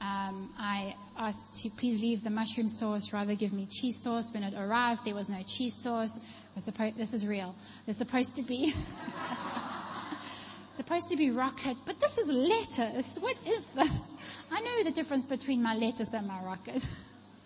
um, 0.01 0.53
I 0.59 0.93
asked 1.17 1.63
to 1.63 1.69
please 1.69 2.01
leave 2.01 2.25
the 2.25 2.30
mushroom 2.30 2.67
sauce, 2.67 3.13
rather 3.13 3.34
give 3.36 3.53
me 3.53 3.65
cheese 3.65 3.99
sauce. 3.99 4.32
When 4.32 4.43
it 4.43 4.53
arrived, 4.53 5.05
there 5.05 5.15
was 5.15 5.28
no 5.28 5.41
cheese 5.41 5.73
sauce. 5.73 6.11
This 6.97 7.13
is 7.13 7.25
real. 7.25 7.55
There's 7.86 7.97
supposed 7.97 8.36
to 8.36 8.43
be 8.43 8.75
supposed 10.78 11.09
to 11.09 11.17
be 11.17 11.32
rocket, 11.32 11.75
but 11.86 11.99
this 11.99 12.17
is 12.17 12.28
lettuce. 12.30 13.17
What 13.19 13.36
is 13.45 13.63
this? 13.75 13.91
I 14.51 14.61
know 14.61 14.84
the 14.84 14.91
difference 14.91 15.25
between 15.25 15.61
my 15.61 15.75
lettuce 15.75 16.13
and 16.13 16.28
my 16.28 16.41
rocket. 16.43 16.88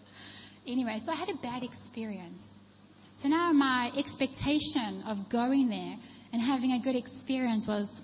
anyway, 0.67 0.99
so 0.99 1.11
I 1.13 1.15
had 1.15 1.29
a 1.29 1.35
bad 1.35 1.63
experience. 1.63 2.43
So 3.15 3.29
now 3.29 3.51
my 3.51 3.91
expectation 3.97 5.03
of 5.07 5.29
going 5.29 5.69
there 5.69 5.95
and 6.33 6.41
having 6.41 6.73
a 6.73 6.79
good 6.79 6.95
experience 6.95 7.65
was 7.67 8.01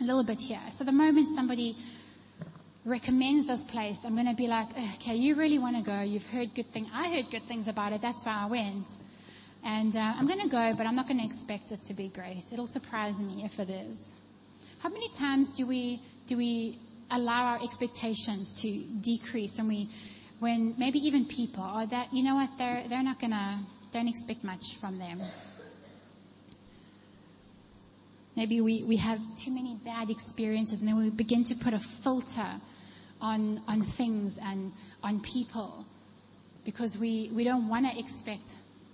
a 0.00 0.04
little 0.04 0.24
bit 0.24 0.40
here. 0.40 0.60
So 0.70 0.84
the 0.84 0.92
moment 0.92 1.28
somebody 1.34 1.76
recommends 2.84 3.46
this 3.46 3.64
place, 3.64 3.98
I'm 4.04 4.14
going 4.14 4.28
to 4.28 4.34
be 4.34 4.46
like, 4.46 4.68
okay, 4.96 5.16
you 5.16 5.36
really 5.36 5.58
want 5.58 5.76
to 5.76 5.82
go. 5.82 6.00
You've 6.00 6.26
heard 6.26 6.54
good 6.54 6.72
things. 6.72 6.88
I 6.92 7.10
heard 7.10 7.30
good 7.30 7.44
things 7.46 7.68
about 7.68 7.92
it. 7.92 8.00
That's 8.00 8.24
why 8.24 8.44
I 8.44 8.46
went. 8.46 8.86
And 9.62 9.94
uh, 9.94 9.98
I'm 10.00 10.26
going 10.26 10.40
to 10.40 10.48
go, 10.48 10.74
but 10.76 10.86
I'm 10.86 10.96
not 10.96 11.06
going 11.06 11.20
to 11.20 11.26
expect 11.26 11.72
it 11.72 11.82
to 11.84 11.94
be 11.94 12.08
great. 12.08 12.44
It'll 12.50 12.66
surprise 12.66 13.20
me 13.20 13.44
if 13.44 13.58
it 13.60 13.68
is. 13.68 13.98
How 14.80 14.88
many 14.88 15.08
times 15.10 15.52
do 15.52 15.66
we 15.66 16.00
do 16.26 16.36
we 16.36 16.78
allow 17.10 17.44
our 17.54 17.62
expectations 17.62 18.62
to 18.62 18.70
decrease, 19.00 19.58
and 19.58 19.68
we, 19.68 19.88
when 20.38 20.74
maybe 20.78 20.98
even 21.00 21.26
people, 21.26 21.64
or 21.64 21.86
that 21.86 22.12
you 22.12 22.22
know 22.22 22.34
what, 22.34 22.50
they're 22.58 22.84
they're 22.88 23.02
not 23.02 23.20
to 23.20 23.58
don't 23.92 24.08
expect 24.08 24.44
much 24.44 24.76
from 24.80 24.98
them. 24.98 25.20
Maybe 28.36 28.60
we, 28.60 28.84
we 28.84 28.96
have 28.96 29.18
too 29.36 29.50
many 29.50 29.76
bad 29.84 30.08
experiences 30.10 30.80
and 30.80 30.88
then 30.88 30.96
we 30.96 31.10
begin 31.10 31.44
to 31.44 31.56
put 31.56 31.74
a 31.74 31.78
filter 31.80 32.48
on, 33.20 33.60
on 33.66 33.82
things 33.82 34.38
and 34.40 34.72
on 35.02 35.20
people 35.20 35.84
because 36.64 36.96
we, 36.96 37.30
we 37.34 37.44
don't 37.44 37.68
want 37.68 37.90
to 37.90 37.98
expect 37.98 38.48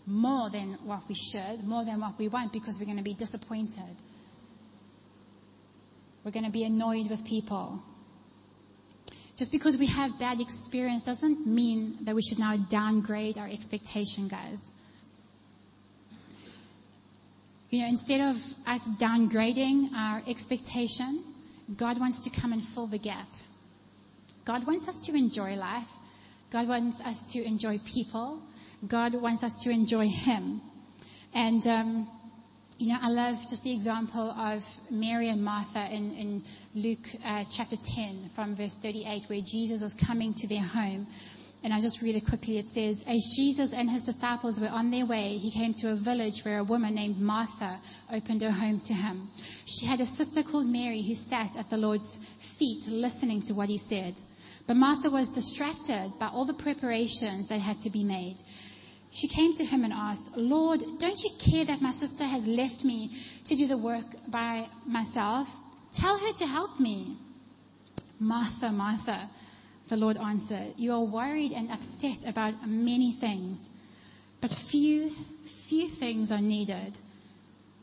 more 0.07 0.51
than 0.51 0.79
what 0.85 1.03
we 1.09 1.15
should, 1.15 1.63
more 1.65 1.85
than 1.85 2.01
what 2.01 2.19
we 2.19 2.29
want 2.29 2.53
because 2.53 2.79
we're 2.79 2.87
going 2.87 2.97
to 2.97 3.03
be 3.05 3.15
disappointed. 3.15 3.85
We're 6.27 6.33
going 6.33 6.45
to 6.45 6.51
be 6.51 6.65
annoyed 6.65 7.09
with 7.09 7.25
people. 7.25 7.81
Just 9.37 9.53
because 9.53 9.79
we 9.79 9.87
have 9.87 10.19
bad 10.19 10.41
experience 10.41 11.05
doesn't 11.05 11.47
mean 11.47 11.99
that 12.01 12.17
we 12.17 12.23
should 12.23 12.41
now 12.41 12.57
downgrade 12.57 13.39
our 13.39 13.47
expectation, 13.47 14.27
guys. 14.27 14.61
You 17.71 17.83
know, 17.83 17.87
instead 17.87 18.23
of 18.23 18.43
us 18.67 18.83
downgrading 18.99 19.93
our 19.95 20.21
expectation, 20.27 21.23
God 21.77 22.01
wants 22.01 22.25
to 22.25 22.31
come 22.31 22.53
and 22.53 22.67
fill 22.67 22.89
the 22.89 22.99
gap. 22.99 23.29
God 24.45 24.67
wants 24.67 24.89
us 24.89 24.99
to 25.03 25.15
enjoy 25.15 25.55
life. 25.55 25.93
God 26.51 26.67
wants 26.67 27.01
us 27.03 27.35
to 27.35 27.45
enjoy 27.45 27.79
people. 27.79 28.43
God 28.85 29.15
wants 29.15 29.45
us 29.45 29.63
to 29.63 29.71
enjoy 29.71 30.09
Him. 30.09 30.61
And, 31.33 31.65
um, 31.69 32.09
you 32.79 32.89
know, 32.89 32.99
I 33.01 33.09
love 33.09 33.49
just 33.49 33.65
the 33.65 33.73
example 33.73 34.31
of 34.31 34.63
Mary 34.91 35.31
and 35.31 35.43
Martha 35.43 35.87
in, 35.91 36.13
in 36.13 36.45
Luke 36.75 37.09
uh, 37.25 37.45
chapter 37.51 37.77
10 37.77 38.31
from 38.35 38.55
verse 38.55 38.75
38 38.75 39.25
where 39.29 39.41
Jesus 39.41 39.81
was 39.81 39.95
coming 39.95 40.35
to 40.35 40.47
their 40.47 40.63
home 40.63 41.07
and 41.65 41.73
I'll 41.73 41.81
just 41.81 42.03
read 42.03 42.17
it 42.17 42.27
quickly. 42.27 42.59
It 42.59 42.69
says, 42.69 43.03
As 43.07 43.35
Jesus 43.35 43.73
and 43.73 43.91
his 43.91 44.05
disciples 44.05 44.61
were 44.61 44.69
on 44.69 44.91
their 44.91 45.07
way, 45.07 45.39
he 45.39 45.51
came 45.51 45.73
to 45.75 45.91
a 45.91 45.97
village 45.97 46.45
where 46.45 46.59
a 46.59 46.65
woman 46.65 46.95
named 46.95 47.19
Martha 47.19 47.81
opened 48.13 48.43
her 48.43 48.51
home 48.51 48.81
to 48.81 48.95
him. 48.95 49.31
She 49.65 49.87
had 49.87 50.01
a 50.01 50.07
sister 50.07 50.43
called 50.43 50.67
Mary 50.67 51.03
who 51.03 51.15
sat 51.15 51.57
at 51.57 51.71
the 51.71 51.79
Lord's 51.79 52.19
feet 52.59 52.87
listening 52.87 53.41
to 53.43 53.55
what 53.55 53.71
he 53.71 53.79
said. 53.79 54.21
But 54.67 54.77
Martha 54.77 55.09
was 55.09 55.35
distracted 55.35 56.13
by 56.21 56.27
all 56.27 56.45
the 56.45 56.53
preparations 56.53 57.49
that 57.49 57.61
had 57.61 57.79
to 57.81 57.91
be 57.91 58.05
made. 58.05 58.37
She 59.17 59.29
came 59.29 59.55
to 59.55 59.65
him 59.65 59.83
and 59.83 59.95
asked, 59.95 60.37
Lord, 60.37 60.85
don't 60.99 61.23
you 61.25 61.31
care 61.39 61.65
that 61.65 61.81
my 61.81 61.91
sister 61.91 62.25
has 62.25 62.47
left 62.47 62.85
me 62.85 63.17
to 63.47 63.57
do 63.57 63.67
the 63.67 63.79
work 63.79 64.05
by 64.29 64.69
myself? 64.85 65.49
Tell 65.95 66.19
her 66.19 66.33
to 66.35 66.47
help 66.47 66.79
me. 66.79 67.17
Martha, 68.21 68.71
Martha, 68.71 69.31
the 69.89 69.97
Lord 69.97 70.19
answered, 70.19 70.75
You 70.77 70.93
are 70.93 71.03
worried 71.03 71.53
and 71.53 71.73
upset 71.73 72.27
about 72.27 72.69
many 72.69 73.13
things, 73.13 73.59
but 74.43 74.53
few, 74.53 75.11
few 75.69 75.89
things 75.89 76.31
are 76.31 76.43
needed, 76.43 76.99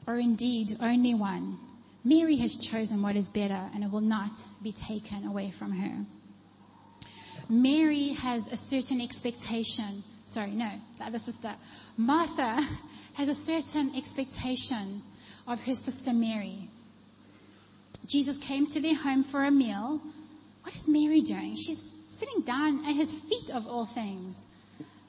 or 0.05 0.19
indeed 0.19 0.77
only 0.79 1.15
one. 1.15 1.57
Mary 2.03 2.35
has 2.35 2.55
chosen 2.57 3.01
what 3.01 3.15
is 3.15 3.31
better, 3.31 3.71
and 3.73 3.83
it 3.83 3.89
will 3.89 4.01
not 4.01 4.33
be 4.61 4.71
taken 4.71 5.25
away 5.25 5.49
from 5.49 5.71
her. 5.71 6.05
Mary 7.49 8.09
has 8.09 8.47
a 8.51 8.55
certain 8.55 9.01
expectation. 9.01 10.03
Sorry, 10.25 10.51
no, 10.51 10.69
the 10.97 11.05
other 11.05 11.19
sister. 11.19 11.53
Martha 11.97 12.59
has 13.15 13.29
a 13.29 13.35
certain 13.35 13.95
expectation 13.95 15.01
of 15.47 15.63
her 15.65 15.75
sister 15.75 16.13
Mary. 16.13 16.69
Jesus 18.07 18.37
came 18.37 18.67
to 18.67 18.81
their 18.81 18.95
home 18.95 19.23
for 19.23 19.43
a 19.43 19.51
meal. 19.51 20.01
What 20.63 20.75
is 20.75 20.87
Mary 20.87 21.21
doing? 21.21 21.55
She's 21.55 21.81
sitting 22.17 22.41
down 22.41 22.85
at 22.85 22.95
his 22.95 23.11
feet 23.11 23.49
of 23.49 23.67
all 23.67 23.85
things, 23.85 24.41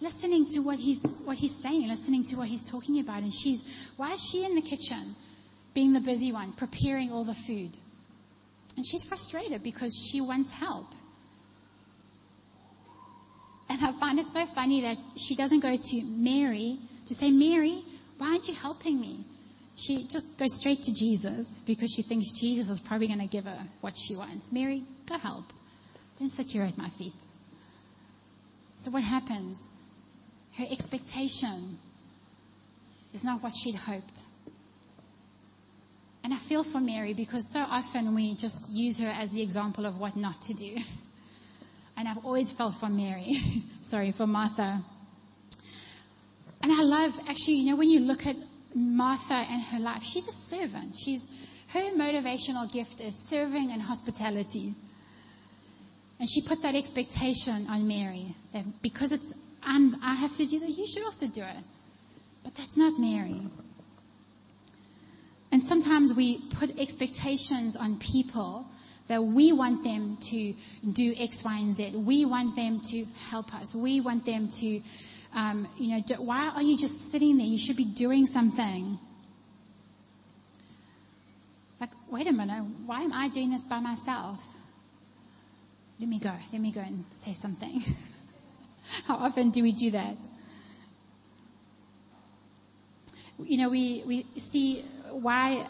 listening 0.00 0.46
to 0.46 0.60
what 0.60 0.78
he's, 0.78 1.00
what 1.24 1.38
he's 1.38 1.54
saying, 1.62 1.88
listening 1.88 2.24
to 2.24 2.36
what 2.36 2.48
he's 2.48 2.68
talking 2.68 3.00
about. 3.00 3.22
And 3.22 3.32
she's, 3.32 3.62
why 3.96 4.14
is 4.14 4.22
she 4.22 4.44
in 4.44 4.54
the 4.54 4.62
kitchen 4.62 5.14
being 5.74 5.92
the 5.92 6.00
busy 6.00 6.32
one, 6.32 6.52
preparing 6.52 7.12
all 7.12 7.24
the 7.24 7.34
food? 7.34 7.76
And 8.76 8.84
she's 8.84 9.04
frustrated 9.04 9.62
because 9.62 9.94
she 9.94 10.20
wants 10.20 10.50
help. 10.50 10.86
And 13.68 13.84
I 13.84 13.92
find 13.98 14.18
it 14.18 14.30
so 14.30 14.46
funny 14.54 14.82
that 14.82 14.98
she 15.16 15.36
doesn't 15.36 15.60
go 15.60 15.76
to 15.76 16.02
Mary 16.04 16.78
to 17.06 17.14
say, 17.14 17.30
Mary, 17.30 17.82
why 18.18 18.28
aren't 18.28 18.48
you 18.48 18.54
helping 18.54 19.00
me? 19.00 19.24
She 19.76 20.06
just 20.06 20.38
goes 20.38 20.54
straight 20.54 20.84
to 20.84 20.94
Jesus 20.94 21.48
because 21.66 21.90
she 21.90 22.02
thinks 22.02 22.32
Jesus 22.32 22.70
is 22.70 22.80
probably 22.80 23.08
going 23.08 23.20
to 23.20 23.26
give 23.26 23.44
her 23.44 23.58
what 23.80 23.96
she 23.96 24.14
wants. 24.14 24.52
Mary, 24.52 24.84
go 25.06 25.18
help. 25.18 25.44
Don't 26.18 26.30
sit 26.30 26.50
here 26.50 26.62
at 26.62 26.78
my 26.78 26.90
feet. 26.90 27.14
So 28.76 28.92
what 28.92 29.02
happens? 29.02 29.58
Her 30.56 30.64
expectation 30.70 31.78
is 33.12 33.24
not 33.24 33.42
what 33.42 33.54
she'd 33.54 33.74
hoped. 33.74 34.22
And 36.22 36.32
I 36.32 36.38
feel 36.38 36.62
for 36.62 36.80
Mary 36.80 37.12
because 37.12 37.50
so 37.52 37.60
often 37.60 38.14
we 38.14 38.34
just 38.36 38.60
use 38.70 38.98
her 39.00 39.08
as 39.08 39.30
the 39.30 39.42
example 39.42 39.86
of 39.86 39.98
what 39.98 40.16
not 40.16 40.40
to 40.42 40.54
do. 40.54 40.76
And 41.96 42.08
I've 42.08 42.24
always 42.24 42.50
felt 42.50 42.74
for 42.74 42.88
Mary. 42.88 43.40
Sorry, 43.82 44.12
for 44.12 44.26
Martha. 44.26 44.82
And 46.62 46.72
I 46.72 46.82
love, 46.82 47.18
actually, 47.28 47.56
you 47.56 47.70
know, 47.70 47.76
when 47.76 47.90
you 47.90 48.00
look 48.00 48.26
at 48.26 48.36
Martha 48.74 49.34
and 49.34 49.62
her 49.62 49.78
life, 49.78 50.02
she's 50.02 50.26
a 50.26 50.32
servant. 50.32 50.96
She's, 50.96 51.22
her 51.68 51.80
motivational 51.92 52.72
gift 52.72 53.00
is 53.00 53.16
serving 53.28 53.70
and 53.70 53.80
hospitality. 53.80 54.74
And 56.18 56.28
she 56.28 56.42
put 56.46 56.62
that 56.62 56.74
expectation 56.74 57.66
on 57.68 57.86
Mary 57.86 58.34
that 58.52 58.64
because 58.82 59.12
it's 59.12 59.32
I'm, 59.66 59.96
I 60.02 60.14
have 60.14 60.36
to 60.36 60.46
do 60.46 60.58
this, 60.58 60.76
you 60.76 60.86
should 60.86 61.04
also 61.04 61.26
do 61.26 61.42
it. 61.42 61.56
But 62.42 62.54
that's 62.54 62.76
not 62.76 62.98
Mary. 62.98 63.40
And 65.50 65.62
sometimes 65.62 66.12
we 66.12 66.42
put 66.50 66.78
expectations 66.78 67.76
on 67.76 67.98
people 67.98 68.66
that 69.08 69.22
we 69.22 69.52
want 69.52 69.84
them 69.84 70.16
to 70.16 70.54
do 70.90 71.14
X, 71.18 71.44
Y, 71.44 71.58
and 71.58 71.74
Z. 71.74 71.90
We 71.94 72.24
want 72.24 72.56
them 72.56 72.80
to 72.80 73.04
help 73.28 73.54
us. 73.54 73.74
We 73.74 74.00
want 74.00 74.24
them 74.24 74.48
to, 74.48 74.80
um, 75.34 75.68
you 75.76 75.94
know, 75.94 76.02
do, 76.06 76.14
why 76.14 76.48
are 76.48 76.62
you 76.62 76.78
just 76.78 77.12
sitting 77.12 77.36
there? 77.36 77.46
You 77.46 77.58
should 77.58 77.76
be 77.76 77.84
doing 77.84 78.26
something. 78.26 78.98
Like, 81.80 81.90
wait 82.10 82.26
a 82.28 82.32
minute, 82.32 82.64
why 82.86 83.02
am 83.02 83.12
I 83.12 83.28
doing 83.28 83.50
this 83.50 83.60
by 83.62 83.80
myself? 83.80 84.40
Let 86.00 86.08
me 86.08 86.18
go. 86.18 86.32
Let 86.52 86.60
me 86.60 86.72
go 86.72 86.80
and 86.80 87.04
say 87.20 87.34
something. 87.34 87.82
How 89.06 89.16
often 89.16 89.50
do 89.50 89.62
we 89.62 89.72
do 89.72 89.90
that? 89.92 90.16
You 93.38 93.58
know, 93.58 93.68
we, 93.68 94.02
we 94.06 94.26
see 94.38 94.84
why 95.10 95.66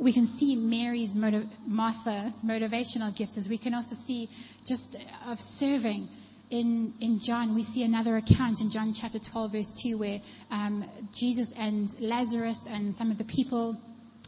we 0.00 0.12
can 0.12 0.26
see 0.26 0.56
Mary's 0.56 1.14
motiv- 1.14 1.48
Martha's 1.66 2.34
motivational 2.44 3.14
gifts 3.14 3.36
as 3.36 3.48
we 3.48 3.58
can 3.58 3.74
also 3.74 3.96
see 4.06 4.28
just 4.66 4.96
of 5.26 5.40
serving. 5.40 6.08
In, 6.50 6.94
in 7.00 7.20
John, 7.20 7.54
we 7.54 7.62
see 7.62 7.82
another 7.82 8.16
account 8.16 8.60
in 8.60 8.70
John 8.70 8.94
chapter 8.94 9.18
12 9.18 9.52
verse 9.52 9.80
2 9.82 9.98
where 9.98 10.20
um, 10.50 10.84
Jesus 11.12 11.52
and 11.56 11.94
Lazarus 12.00 12.66
and 12.66 12.94
some 12.94 13.10
of 13.10 13.18
the 13.18 13.24
people, 13.24 13.76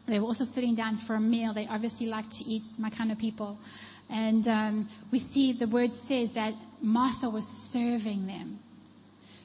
they 0.07 0.19
were 0.19 0.27
also 0.27 0.45
sitting 0.45 0.75
down 0.75 0.99
for 0.99 1.15
a 1.15 1.21
meal. 1.21 1.55
They 1.55 1.67
obviously 1.67 2.07
like 2.07 2.29
to 2.29 2.45
eat 2.45 2.63
my 2.79 2.91
kind 2.91 3.11
of 3.11 3.19
people. 3.19 3.59
And 4.11 4.47
um, 4.49 4.89
we 5.11 5.19
see 5.19 5.53
the 5.53 5.69
word 5.69 5.93
says 5.93 6.33
that 6.33 6.53
Martha 6.83 7.31
was 7.31 7.47
serving 7.73 8.27
them. 8.27 8.59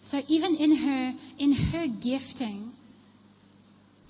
So 0.02 0.22
even 0.28 0.56
in 0.56 0.76
her, 0.76 1.14
in 1.40 1.54
her 1.54 1.88
gifting, 1.88 2.72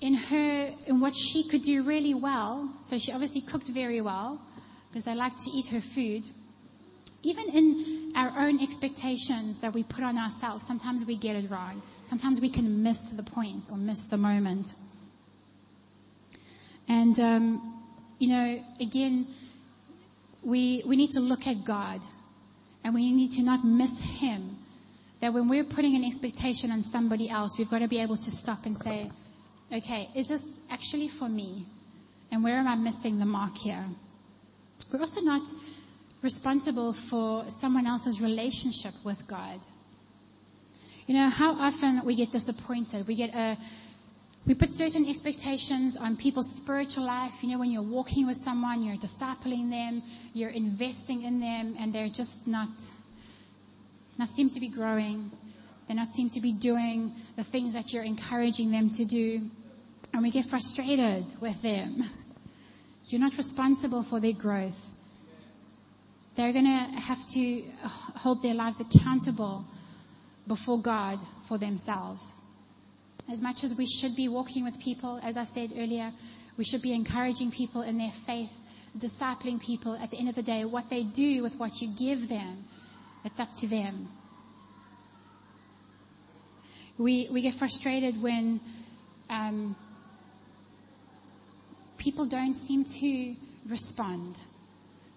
in 0.00 0.14
her, 0.14 0.70
in 0.86 1.00
what 1.00 1.14
she 1.14 1.48
could 1.48 1.62
do 1.62 1.82
really 1.82 2.14
well, 2.14 2.70
so 2.88 2.98
she 2.98 3.12
obviously 3.12 3.40
cooked 3.40 3.68
very 3.68 4.00
well, 4.00 4.40
because 4.88 5.04
they 5.04 5.14
like 5.14 5.36
to 5.36 5.50
eat 5.50 5.66
her 5.68 5.80
food. 5.80 6.26
Even 7.22 7.48
in 7.48 8.12
our 8.14 8.46
own 8.46 8.62
expectations 8.62 9.60
that 9.60 9.72
we 9.74 9.82
put 9.82 10.04
on 10.04 10.18
ourselves, 10.18 10.66
sometimes 10.66 11.04
we 11.04 11.16
get 11.16 11.36
it 11.36 11.50
wrong. 11.50 11.82
Sometimes 12.04 12.40
we 12.40 12.50
can 12.50 12.82
miss 12.82 12.98
the 12.98 13.22
point 13.22 13.64
or 13.70 13.76
miss 13.76 14.04
the 14.04 14.16
moment. 14.16 14.72
And, 16.88 17.18
um, 17.18 17.82
you 18.18 18.28
know, 18.28 18.62
again, 18.80 19.26
we, 20.42 20.82
we 20.86 20.96
need 20.96 21.10
to 21.12 21.20
look 21.20 21.46
at 21.46 21.64
God 21.64 22.00
and 22.84 22.94
we 22.94 23.10
need 23.10 23.32
to 23.32 23.42
not 23.42 23.64
miss 23.64 23.98
Him. 23.98 24.56
That 25.20 25.32
when 25.32 25.48
we're 25.48 25.64
putting 25.64 25.96
an 25.96 26.04
expectation 26.04 26.70
on 26.70 26.82
somebody 26.82 27.28
else, 27.28 27.58
we've 27.58 27.70
got 27.70 27.80
to 27.80 27.88
be 27.88 28.00
able 28.00 28.18
to 28.18 28.30
stop 28.30 28.66
and 28.66 28.76
say, 28.76 29.10
okay, 29.72 30.08
is 30.14 30.28
this 30.28 30.44
actually 30.70 31.08
for 31.08 31.28
me? 31.28 31.66
And 32.30 32.42
where 32.42 32.56
am 32.56 32.66
I 32.66 32.74
missing 32.74 33.18
the 33.18 33.24
mark 33.24 33.56
here? 33.56 33.84
We're 34.92 35.00
also 35.00 35.20
not 35.20 35.42
responsible 36.22 36.92
for 36.92 37.44
someone 37.60 37.86
else's 37.86 38.20
relationship 38.20 38.94
with 39.04 39.26
God. 39.26 39.60
You 41.06 41.14
know, 41.14 41.28
how 41.28 41.52
often 41.52 42.02
we 42.04 42.16
get 42.16 42.32
disappointed. 42.32 43.06
We 43.06 43.14
get 43.14 43.34
a, 43.34 43.56
we 44.44 44.54
put 44.54 44.72
certain 44.72 45.08
expectations 45.08 45.96
on 45.96 46.16
people's 46.16 46.50
spiritual 46.56 47.04
life. 47.04 47.34
You 47.42 47.50
know, 47.50 47.58
when 47.58 47.70
you're 47.70 47.82
walking 47.82 48.26
with 48.26 48.36
someone, 48.36 48.82
you're 48.82 48.96
discipling 48.96 49.70
them, 49.70 50.02
you're 50.34 50.50
investing 50.50 51.22
in 51.22 51.40
them, 51.40 51.76
and 51.78 51.92
they're 51.92 52.08
just 52.08 52.46
not, 52.46 52.68
not 54.18 54.28
seem 54.28 54.50
to 54.50 54.60
be 54.60 54.68
growing. 54.68 55.30
They 55.88 55.94
not 55.94 56.08
seem 56.08 56.28
to 56.30 56.40
be 56.40 56.52
doing 56.52 57.12
the 57.36 57.44
things 57.44 57.74
that 57.74 57.92
you're 57.92 58.02
encouraging 58.02 58.70
them 58.70 58.90
to 58.90 59.04
do. 59.04 59.42
And 60.12 60.22
we 60.22 60.30
get 60.30 60.46
frustrated 60.46 61.24
with 61.40 61.60
them. 61.62 62.02
You're 63.04 63.20
not 63.20 63.36
responsible 63.36 64.02
for 64.02 64.18
their 64.18 64.32
growth. 64.32 64.90
They're 66.34 66.52
going 66.52 66.64
to 66.64 67.00
have 67.00 67.24
to 67.34 67.62
hold 68.16 68.42
their 68.42 68.54
lives 68.54 68.80
accountable 68.80 69.64
before 70.46 70.80
God 70.80 71.18
for 71.48 71.56
themselves. 71.56 72.24
As 73.30 73.40
much 73.40 73.64
as 73.64 73.74
we 73.74 73.86
should 73.86 74.14
be 74.14 74.28
walking 74.28 74.64
with 74.64 74.78
people, 74.78 75.18
as 75.22 75.36
I 75.36 75.44
said 75.44 75.72
earlier, 75.76 76.12
we 76.56 76.64
should 76.64 76.82
be 76.82 76.92
encouraging 76.92 77.50
people 77.50 77.82
in 77.82 77.98
their 77.98 78.10
faith, 78.10 78.52
discipling 78.98 79.60
people. 79.60 79.94
At 79.94 80.10
the 80.10 80.18
end 80.18 80.28
of 80.28 80.34
the 80.34 80.42
day, 80.42 80.64
what 80.64 80.90
they 80.90 81.04
do 81.04 81.42
with 81.42 81.56
what 81.56 81.80
you 81.80 81.94
give 81.96 82.28
them, 82.28 82.64
it's 83.24 83.40
up 83.40 83.52
to 83.60 83.66
them. 83.66 84.08
We, 86.98 87.28
we 87.30 87.42
get 87.42 87.54
frustrated 87.54 88.22
when 88.22 88.60
um, 89.28 89.76
people 91.98 92.26
don't 92.26 92.54
seem 92.54 92.84
to 92.84 93.34
respond. 93.68 94.36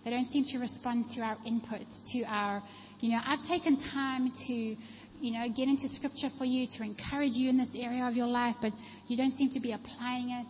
They 0.04 0.12
don't 0.12 0.30
seem 0.30 0.46
to 0.46 0.60
respond 0.60 1.08
to 1.14 1.22
our 1.22 1.38
input, 1.46 1.86
to 2.12 2.24
our, 2.24 2.64
you 3.00 3.12
know, 3.12 3.20
I've 3.26 3.44
taken 3.44 3.78
time 3.78 4.32
to, 4.32 4.54
you 4.54 5.32
know, 5.32 5.48
get 5.50 5.68
into 5.68 5.88
scripture 5.88 6.30
for 6.30 6.46
you 6.46 6.68
to 6.68 6.84
encourage 6.84 7.36
you 7.36 7.50
in 7.50 7.58
this 7.58 7.76
area 7.76 8.06
of 8.06 8.16
your 8.16 8.28
life, 8.28 8.56
but 8.62 8.74
you 9.08 9.18
don't 9.18 9.34
seem 9.34 9.50
to 9.52 9.60
be 9.60 9.72
applying 9.72 10.32
it. 10.32 10.48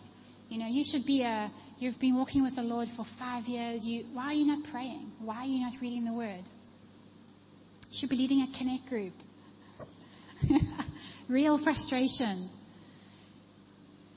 You 0.48 0.58
know, 0.58 0.66
you 0.66 0.82
should 0.84 1.04
be 1.04 1.22
a, 1.22 1.50
you've 1.78 1.98
been 1.98 2.16
walking 2.16 2.42
with 2.42 2.56
the 2.56 2.62
Lord 2.62 2.88
for 2.88 3.04
five 3.04 3.46
years. 3.46 3.86
You, 3.86 4.04
why 4.12 4.26
are 4.26 4.32
you 4.32 4.46
not 4.46 4.64
praying? 4.70 5.12
Why 5.20 5.38
are 5.38 5.46
you 5.46 5.62
not 5.62 5.74
reading 5.80 6.04
the 6.04 6.12
word? 6.12 6.42
You 7.90 7.98
should 7.98 8.08
be 8.08 8.16
leading 8.16 8.42
a 8.42 8.58
connect 8.58 8.88
group. 8.88 9.12
Real 11.28 11.58
frustrations. 11.58 12.50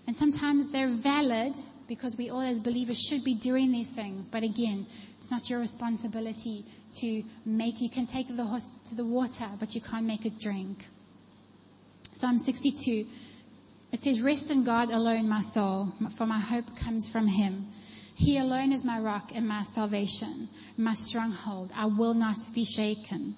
And 0.07 0.15
sometimes 0.15 0.71
they're 0.71 0.89
valid 0.89 1.53
because 1.87 2.17
we 2.17 2.29
all 2.29 2.41
as 2.41 2.59
believers 2.59 2.99
should 2.99 3.23
be 3.23 3.35
doing 3.35 3.71
these 3.71 3.89
things. 3.89 4.29
But 4.29 4.43
again, 4.43 4.85
it's 5.19 5.31
not 5.31 5.49
your 5.49 5.59
responsibility 5.59 6.65
to 6.99 7.23
make, 7.45 7.81
you 7.81 7.89
can 7.89 8.07
take 8.07 8.27
the 8.35 8.45
horse 8.45 8.69
to 8.87 8.95
the 8.95 9.05
water, 9.05 9.49
but 9.59 9.75
you 9.75 9.81
can't 9.81 10.05
make 10.05 10.25
it 10.25 10.39
drink. 10.39 10.85
Psalm 12.15 12.37
62. 12.37 13.05
It 13.91 14.01
says, 14.01 14.21
rest 14.21 14.49
in 14.49 14.63
God 14.63 14.89
alone, 14.89 15.29
my 15.29 15.41
soul, 15.41 15.93
for 16.15 16.25
my 16.25 16.39
hope 16.39 16.77
comes 16.79 17.07
from 17.07 17.27
him. 17.27 17.67
He 18.15 18.37
alone 18.37 18.71
is 18.71 18.83
my 18.83 18.99
rock 18.99 19.31
and 19.35 19.47
my 19.47 19.63
salvation, 19.63 20.49
my 20.77 20.93
stronghold. 20.93 21.71
I 21.75 21.85
will 21.85 22.13
not 22.13 22.37
be 22.53 22.65
shaken. 22.65 23.35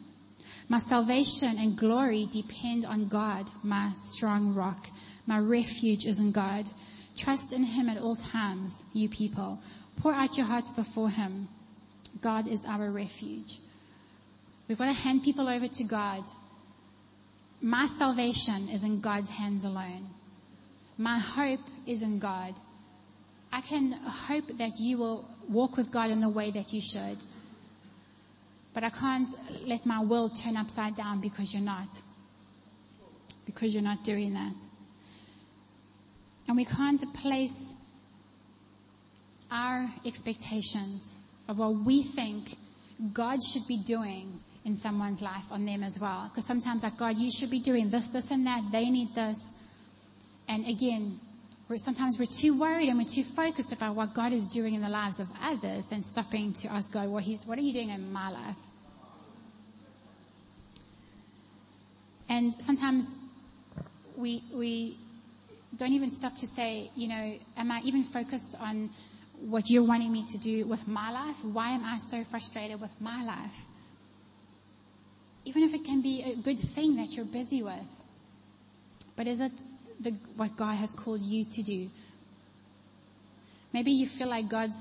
My 0.67 0.79
salvation 0.79 1.57
and 1.59 1.77
glory 1.77 2.27
depend 2.31 2.85
on 2.85 3.07
God, 3.07 3.49
my 3.63 3.91
strong 3.95 4.55
rock. 4.55 4.87
My 5.27 5.37
refuge 5.37 6.05
is 6.05 6.19
in 6.19 6.31
God. 6.31 6.67
Trust 7.15 7.53
in 7.53 7.63
Him 7.63 7.87
at 7.87 8.01
all 8.01 8.15
times, 8.15 8.83
you 8.93 9.07
people. 9.07 9.59
Pour 9.97 10.13
out 10.13 10.37
your 10.37 10.47
hearts 10.47 10.71
before 10.71 11.09
Him. 11.09 11.47
God 12.21 12.47
is 12.47 12.65
our 12.65 12.89
refuge. 12.89 13.59
We've 14.67 14.77
got 14.77 14.85
to 14.85 14.93
hand 14.93 15.23
people 15.23 15.47
over 15.47 15.67
to 15.67 15.83
God. 15.83 16.23
My 17.61 17.85
salvation 17.85 18.69
is 18.69 18.83
in 18.83 19.01
God's 19.01 19.29
hands 19.29 19.63
alone. 19.63 20.07
My 20.97 21.19
hope 21.19 21.61
is 21.85 22.01
in 22.01 22.19
God. 22.19 22.53
I 23.51 23.61
can 23.61 23.91
hope 23.91 24.57
that 24.57 24.79
you 24.79 24.97
will 24.97 25.25
walk 25.47 25.77
with 25.77 25.91
God 25.91 26.09
in 26.09 26.21
the 26.21 26.29
way 26.29 26.51
that 26.51 26.73
you 26.73 26.81
should. 26.81 27.17
But 28.75 28.83
I 28.83 28.89
can't 28.89 29.29
let 29.65 29.85
my 29.85 30.01
will 30.01 30.27
turn 30.27 30.57
upside 30.57 30.97
down 30.97 31.21
because 31.21 31.53
you're 31.53 31.63
not. 31.63 31.87
Because 33.45 33.73
you're 33.73 33.81
not 33.81 34.03
doing 34.03 34.33
that. 34.33 34.53
And 36.49 36.57
we 36.57 36.65
can't 36.65 37.01
place 37.15 37.73
our 39.49 39.89
expectations 40.05 41.01
of 41.47 41.57
what 41.57 41.73
we 41.85 42.03
think 42.03 42.53
God 43.13 43.39
should 43.41 43.65
be 43.65 43.77
doing 43.77 44.41
in 44.65 44.75
someone's 44.75 45.21
life 45.21 45.45
on 45.51 45.65
them 45.65 45.81
as 45.81 45.97
well. 45.97 46.29
Because 46.29 46.45
sometimes 46.45 46.83
like, 46.83 46.97
God, 46.97 47.17
you 47.17 47.31
should 47.31 47.51
be 47.51 47.61
doing 47.61 47.89
this, 47.89 48.07
this 48.07 48.29
and 48.29 48.45
that. 48.45 48.61
They 48.73 48.89
need 48.89 49.15
this. 49.15 49.39
And 50.49 50.67
again, 50.67 51.21
we're, 51.67 51.77
sometimes 51.77 52.19
we're 52.19 52.25
too 52.25 52.59
worried 52.59 52.89
and 52.89 52.97
we're 52.97 53.05
too 53.05 53.23
focused 53.23 53.71
about 53.71 53.95
what 53.95 54.13
God 54.13 54.33
is 54.33 54.47
doing 54.47 54.75
in 54.75 54.81
the 54.81 54.89
lives 54.89 55.19
of 55.19 55.27
others 55.41 55.85
than 55.87 56.03
stopping 56.03 56.53
to 56.53 56.71
ask 56.71 56.91
God, 56.91 57.07
what 57.09 57.23
he's, 57.23 57.45
what 57.45 57.57
are 57.57 57.61
you 57.61 57.73
doing 57.73 57.89
in 57.89 58.11
my 58.11 58.29
life? 58.29 58.57
And 62.29 62.53
sometimes 62.61 63.05
we, 64.15 64.43
we 64.53 64.97
don't 65.75 65.93
even 65.93 66.11
stop 66.11 66.37
to 66.37 66.47
say, 66.47 66.89
you 66.95 67.07
know, 67.07 67.33
am 67.57 67.71
I 67.71 67.81
even 67.85 68.03
focused 68.03 68.55
on 68.59 68.91
what 69.39 69.69
you're 69.69 69.83
wanting 69.83 70.11
me 70.11 70.25
to 70.31 70.37
do 70.37 70.65
with 70.67 70.87
my 70.87 71.11
life? 71.11 71.35
Why 71.43 71.71
am 71.71 71.83
I 71.83 71.97
so 71.97 72.23
frustrated 72.23 72.79
with 72.79 72.91
my 72.99 73.23
life? 73.23 73.55
Even 75.45 75.63
if 75.63 75.73
it 75.73 75.83
can 75.83 76.01
be 76.01 76.23
a 76.23 76.35
good 76.41 76.59
thing 76.59 76.97
that 76.97 77.15
you're 77.15 77.25
busy 77.25 77.61
with. 77.63 77.73
But 79.15 79.27
is 79.27 79.39
it 79.39 79.51
the, 79.99 80.11
what 80.35 80.55
God 80.57 80.75
has 80.75 80.93
called 80.93 81.21
you 81.21 81.45
to 81.45 81.63
do? 81.63 81.89
Maybe 83.73 83.91
you 83.91 84.07
feel 84.07 84.29
like 84.29 84.49
God's, 84.49 84.77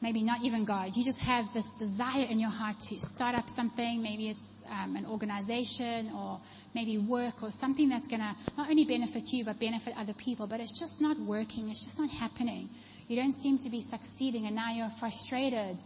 maybe 0.00 0.22
not 0.22 0.42
even 0.42 0.64
God. 0.64 0.96
You 0.96 1.04
just 1.04 1.20
have 1.20 1.52
this 1.54 1.68
desire 1.74 2.24
in 2.24 2.40
your 2.40 2.50
heart 2.50 2.80
to 2.80 3.00
start 3.00 3.34
up 3.34 3.48
something. 3.48 4.02
Maybe 4.02 4.30
it's 4.30 4.46
um, 4.70 4.96
an 4.96 5.06
organization 5.06 6.10
or 6.14 6.40
maybe 6.74 6.98
work 6.98 7.42
or 7.42 7.50
something 7.50 7.88
that's 7.88 8.08
going 8.08 8.20
to 8.20 8.34
not 8.56 8.68
only 8.70 8.84
benefit 8.84 9.32
you 9.32 9.44
but 9.44 9.60
benefit 9.60 9.94
other 9.96 10.14
people, 10.14 10.46
but 10.46 10.60
it's 10.60 10.78
just 10.78 11.00
not 11.00 11.18
working. 11.20 11.70
It's 11.70 11.84
just 11.84 11.98
not 11.98 12.10
happening. 12.10 12.68
You 13.08 13.16
don't 13.16 13.32
seem 13.32 13.58
to 13.58 13.70
be 13.70 13.80
succeeding, 13.80 14.46
and 14.46 14.56
now 14.56 14.72
you're 14.72 14.90
frustrated 14.90 15.76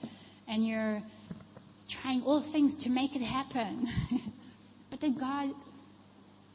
and 0.49 0.67
you're 0.67 1.03
trying 1.89 2.23
all 2.23 2.41
things 2.41 2.85
to 2.85 2.91
make 2.91 3.15
it 3.15 3.23
happen. 3.23 3.87
but 4.91 5.01
did 5.01 5.19
God 5.19 5.51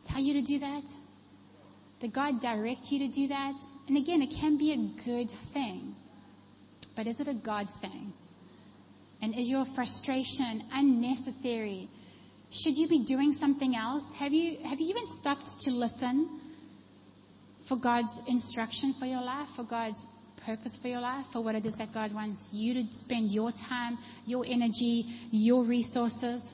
tell 0.05 0.21
you 0.21 0.33
to 0.33 0.41
do 0.41 0.59
that? 0.59 0.83
Did 1.99 2.13
God 2.13 2.41
direct 2.41 2.91
you 2.91 2.99
to 2.99 3.07
do 3.07 3.27
that? 3.29 3.53
And 3.87 3.97
again, 3.97 4.21
it 4.21 4.31
can 4.31 4.57
be 4.57 4.71
a 4.73 5.03
good 5.03 5.29
thing. 5.53 5.95
But 6.95 7.07
is 7.07 7.19
it 7.19 7.27
a 7.27 7.33
God 7.33 7.69
thing? 7.81 8.13
And 9.21 9.35
is 9.37 9.47
your 9.47 9.65
frustration 9.65 10.61
unnecessary? 10.73 11.89
Should 12.49 12.77
you 12.77 12.87
be 12.87 13.05
doing 13.05 13.33
something 13.33 13.75
else? 13.75 14.03
Have 14.15 14.33
you, 14.33 14.57
have 14.63 14.79
you 14.79 14.89
even 14.89 15.05
stopped 15.05 15.61
to 15.61 15.71
listen 15.71 16.41
for 17.65 17.77
God's 17.77 18.21
instruction 18.27 18.93
for 18.93 19.05
your 19.05 19.21
life, 19.21 19.49
for 19.55 19.63
God's 19.63 20.05
purpose 20.45 20.75
for 20.75 20.87
your 20.87 21.01
life, 21.01 21.25
for 21.33 21.43
what 21.43 21.55
it 21.55 21.65
is 21.65 21.73
that 21.75 21.91
God 21.91 22.13
wants 22.13 22.47
you 22.51 22.75
to 22.75 22.93
spend 22.93 23.31
your 23.31 23.51
time, 23.51 23.97
your 24.25 24.45
energy, 24.47 25.05
your 25.31 25.63
resources? 25.63 26.47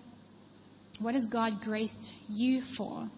What 0.99 1.15
has 1.15 1.25
God 1.25 1.61
graced 1.61 2.11
you 2.29 2.61
for? 2.61 3.09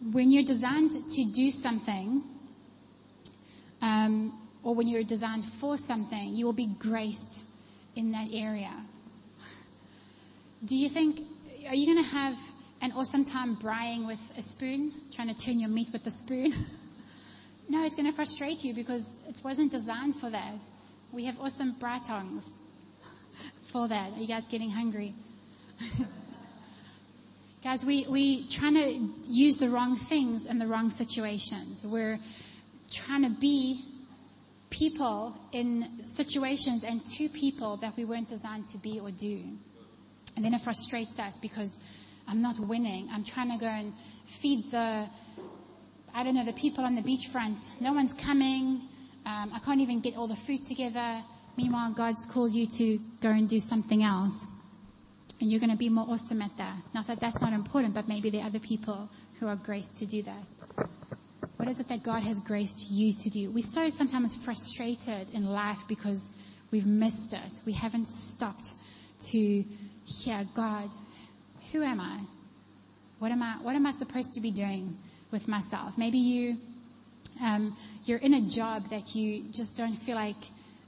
When 0.00 0.30
you're 0.30 0.44
designed 0.44 0.90
to 0.90 1.24
do 1.24 1.50
something, 1.50 2.22
um, 3.80 4.38
or 4.62 4.74
when 4.74 4.88
you're 4.88 5.02
designed 5.02 5.44
for 5.44 5.76
something, 5.76 6.34
you 6.34 6.44
will 6.44 6.52
be 6.52 6.66
graced 6.66 7.42
in 7.94 8.12
that 8.12 8.28
area. 8.32 8.72
Do 10.64 10.76
you 10.76 10.88
think, 10.88 11.20
are 11.68 11.74
you 11.74 11.86
going 11.86 12.04
to 12.04 12.10
have 12.10 12.38
an 12.80 12.92
awesome 12.92 13.24
time 13.24 13.56
braaiing 13.56 14.06
with 14.06 14.20
a 14.36 14.42
spoon, 14.42 14.92
trying 15.14 15.34
to 15.34 15.34
turn 15.34 15.60
your 15.60 15.68
meat 15.68 15.88
with 15.92 16.06
a 16.06 16.10
spoon? 16.10 16.52
no, 17.68 17.84
it's 17.84 17.94
going 17.94 18.10
to 18.10 18.12
frustrate 18.14 18.64
you 18.64 18.74
because 18.74 19.08
it 19.28 19.40
wasn't 19.44 19.70
designed 19.70 20.16
for 20.16 20.30
that. 20.30 20.54
We 21.12 21.26
have 21.26 21.38
awesome 21.40 21.74
braai 21.80 22.06
tongs 22.06 22.44
for 23.66 23.88
that. 23.88 24.12
Are 24.12 24.18
you 24.18 24.26
guys 24.26 24.46
getting 24.48 24.70
hungry? 24.70 25.14
guys, 27.66 27.84
we, 27.84 28.06
we 28.08 28.46
trying 28.46 28.74
to 28.74 29.28
use 29.28 29.56
the 29.56 29.68
wrong 29.68 29.96
things 29.96 30.46
in 30.46 30.60
the 30.60 30.68
wrong 30.68 30.88
situations. 30.88 31.84
We're 31.84 32.20
trying 32.92 33.24
to 33.24 33.40
be 33.40 33.84
people 34.70 35.34
in 35.50 36.00
situations 36.04 36.84
and 36.84 37.04
to 37.04 37.28
people 37.28 37.78
that 37.78 37.96
we 37.96 38.04
weren't 38.04 38.28
designed 38.28 38.68
to 38.68 38.78
be 38.78 39.00
or 39.00 39.10
do. 39.10 39.42
And 40.36 40.44
then 40.44 40.54
it 40.54 40.60
frustrates 40.60 41.18
us 41.18 41.36
because 41.40 41.76
I'm 42.28 42.40
not 42.40 42.56
winning. 42.60 43.08
I'm 43.10 43.24
trying 43.24 43.50
to 43.50 43.58
go 43.58 43.66
and 43.66 43.92
feed 44.26 44.70
the, 44.70 45.08
I 46.14 46.22
don't 46.22 46.36
know, 46.36 46.44
the 46.44 46.52
people 46.52 46.84
on 46.84 46.94
the 46.94 47.02
beachfront. 47.02 47.66
No 47.80 47.94
one's 47.94 48.14
coming. 48.14 48.80
Um, 49.26 49.50
I 49.52 49.58
can't 49.58 49.80
even 49.80 49.98
get 49.98 50.16
all 50.16 50.28
the 50.28 50.36
food 50.36 50.62
together. 50.62 51.20
Meanwhile, 51.56 51.94
God's 51.94 52.26
called 52.26 52.54
you 52.54 52.68
to 52.68 52.98
go 53.20 53.30
and 53.30 53.48
do 53.48 53.58
something 53.58 54.04
else. 54.04 54.46
And 55.40 55.50
you're 55.50 55.60
going 55.60 55.70
to 55.70 55.76
be 55.76 55.88
more 55.88 56.06
awesome 56.08 56.40
at 56.40 56.56
that. 56.56 56.76
Not 56.94 57.06
that 57.08 57.20
that's 57.20 57.40
not 57.40 57.52
important, 57.52 57.94
but 57.94 58.08
maybe 58.08 58.30
there 58.30 58.42
are 58.42 58.46
other 58.46 58.58
people 58.58 59.08
who 59.38 59.46
are 59.46 59.56
graced 59.56 59.98
to 59.98 60.06
do 60.06 60.22
that. 60.22 60.88
What 61.56 61.68
is 61.68 61.80
it 61.80 61.88
that 61.88 62.02
God 62.02 62.22
has 62.22 62.40
graced 62.40 62.90
you 62.90 63.12
to 63.12 63.30
do? 63.30 63.50
We're 63.50 63.62
so 63.62 63.88
sometimes 63.88 64.34
frustrated 64.34 65.30
in 65.32 65.46
life 65.46 65.84
because 65.88 66.30
we've 66.70 66.86
missed 66.86 67.32
it. 67.32 67.60
We 67.64 67.72
haven't 67.72 68.08
stopped 68.08 68.74
to 69.28 69.64
hear 70.04 70.46
God, 70.54 70.90
who 71.72 71.82
am 71.82 72.00
I? 72.00 72.20
What 73.18 73.32
am 73.32 73.42
I, 73.42 73.56
what 73.62 73.74
am 73.74 73.86
I 73.86 73.92
supposed 73.92 74.34
to 74.34 74.40
be 74.40 74.50
doing 74.50 74.96
with 75.30 75.48
myself? 75.48 75.96
Maybe 75.96 76.18
you, 76.18 76.56
um, 77.42 77.76
you're 78.04 78.18
in 78.18 78.34
a 78.34 78.42
job 78.42 78.90
that 78.90 79.14
you 79.14 79.44
just 79.50 79.76
don't 79.76 79.96
feel 79.96 80.16
like, 80.16 80.36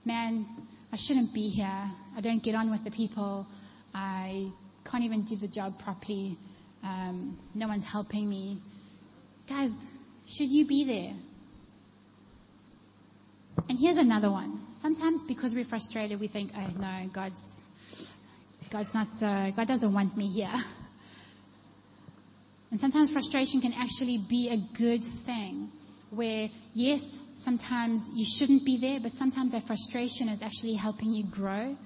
man, 0.05 0.46
I 0.92 0.96
shouldn't 0.96 1.32
be 1.32 1.49
here. 1.49 1.90
I 2.16 2.20
don't 2.20 2.42
get 2.42 2.55
on 2.55 2.70
with 2.70 2.84
the 2.84 2.90
people. 2.90 3.46
I 3.95 4.51
can't 4.84 5.05
even 5.05 5.22
do 5.22 5.36
the 5.36 5.49
job 5.49 5.78
properly. 5.78 6.36
Um, 6.82 7.39
no 7.55 7.68
one's 7.68 7.84
helping 7.84 8.28
me. 8.28 8.59
Guys, 9.49 9.72
should 10.26 10.51
you 10.51 10.66
be 10.66 10.84
there? 10.84 11.14
And 13.68 13.78
here's 13.78 13.97
another 13.97 14.30
one. 14.30 14.61
Sometimes 14.80 15.24
because 15.24 15.55
we're 15.55 15.64
frustrated, 15.64 16.20
we 16.20 16.28
think, 16.28 16.53
oh 16.57 16.70
no, 16.78 17.11
God's, 17.12 17.61
God's 18.70 18.95
not, 18.95 19.09
uh, 19.22 19.51
God 19.51 19.66
doesn't 19.66 19.93
want 19.93 20.16
me 20.16 20.28
here. 20.28 20.55
And 22.70 22.78
sometimes 22.78 23.11
frustration 23.11 23.61
can 23.61 23.72
actually 23.72 24.18
be 24.28 24.51
a 24.51 24.76
good 24.76 25.03
thing 25.03 25.70
where, 26.11 26.49
yes, 26.74 27.03
sometimes 27.36 28.11
you 28.14 28.24
shouldn't 28.24 28.64
be 28.64 28.76
there, 28.78 29.01
but 29.01 29.12
sometimes 29.12 29.53
that 29.53 29.66
frustration 29.66 30.28
is 30.28 30.43
actually 30.43 30.74
helping 30.74 31.11
you 31.11 31.24
grow. 31.24 31.76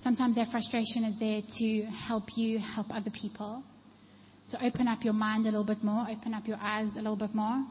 Sometimes 0.00 0.34
that 0.36 0.50
frustration 0.50 1.04
is 1.04 1.16
there 1.18 1.42
to 1.58 1.82
help 1.82 2.38
you 2.38 2.58
help 2.58 2.86
other 2.94 3.10
people. 3.10 3.62
So 4.46 4.56
open 4.62 4.88
up 4.88 5.04
your 5.04 5.12
mind 5.12 5.46
a 5.46 5.50
little 5.50 5.62
bit 5.62 5.84
more, 5.84 6.06
open 6.08 6.32
up 6.32 6.48
your 6.48 6.56
eyes 6.58 6.96
a 6.96 7.00
little 7.00 7.16
bit 7.16 7.34
more. 7.34 7.62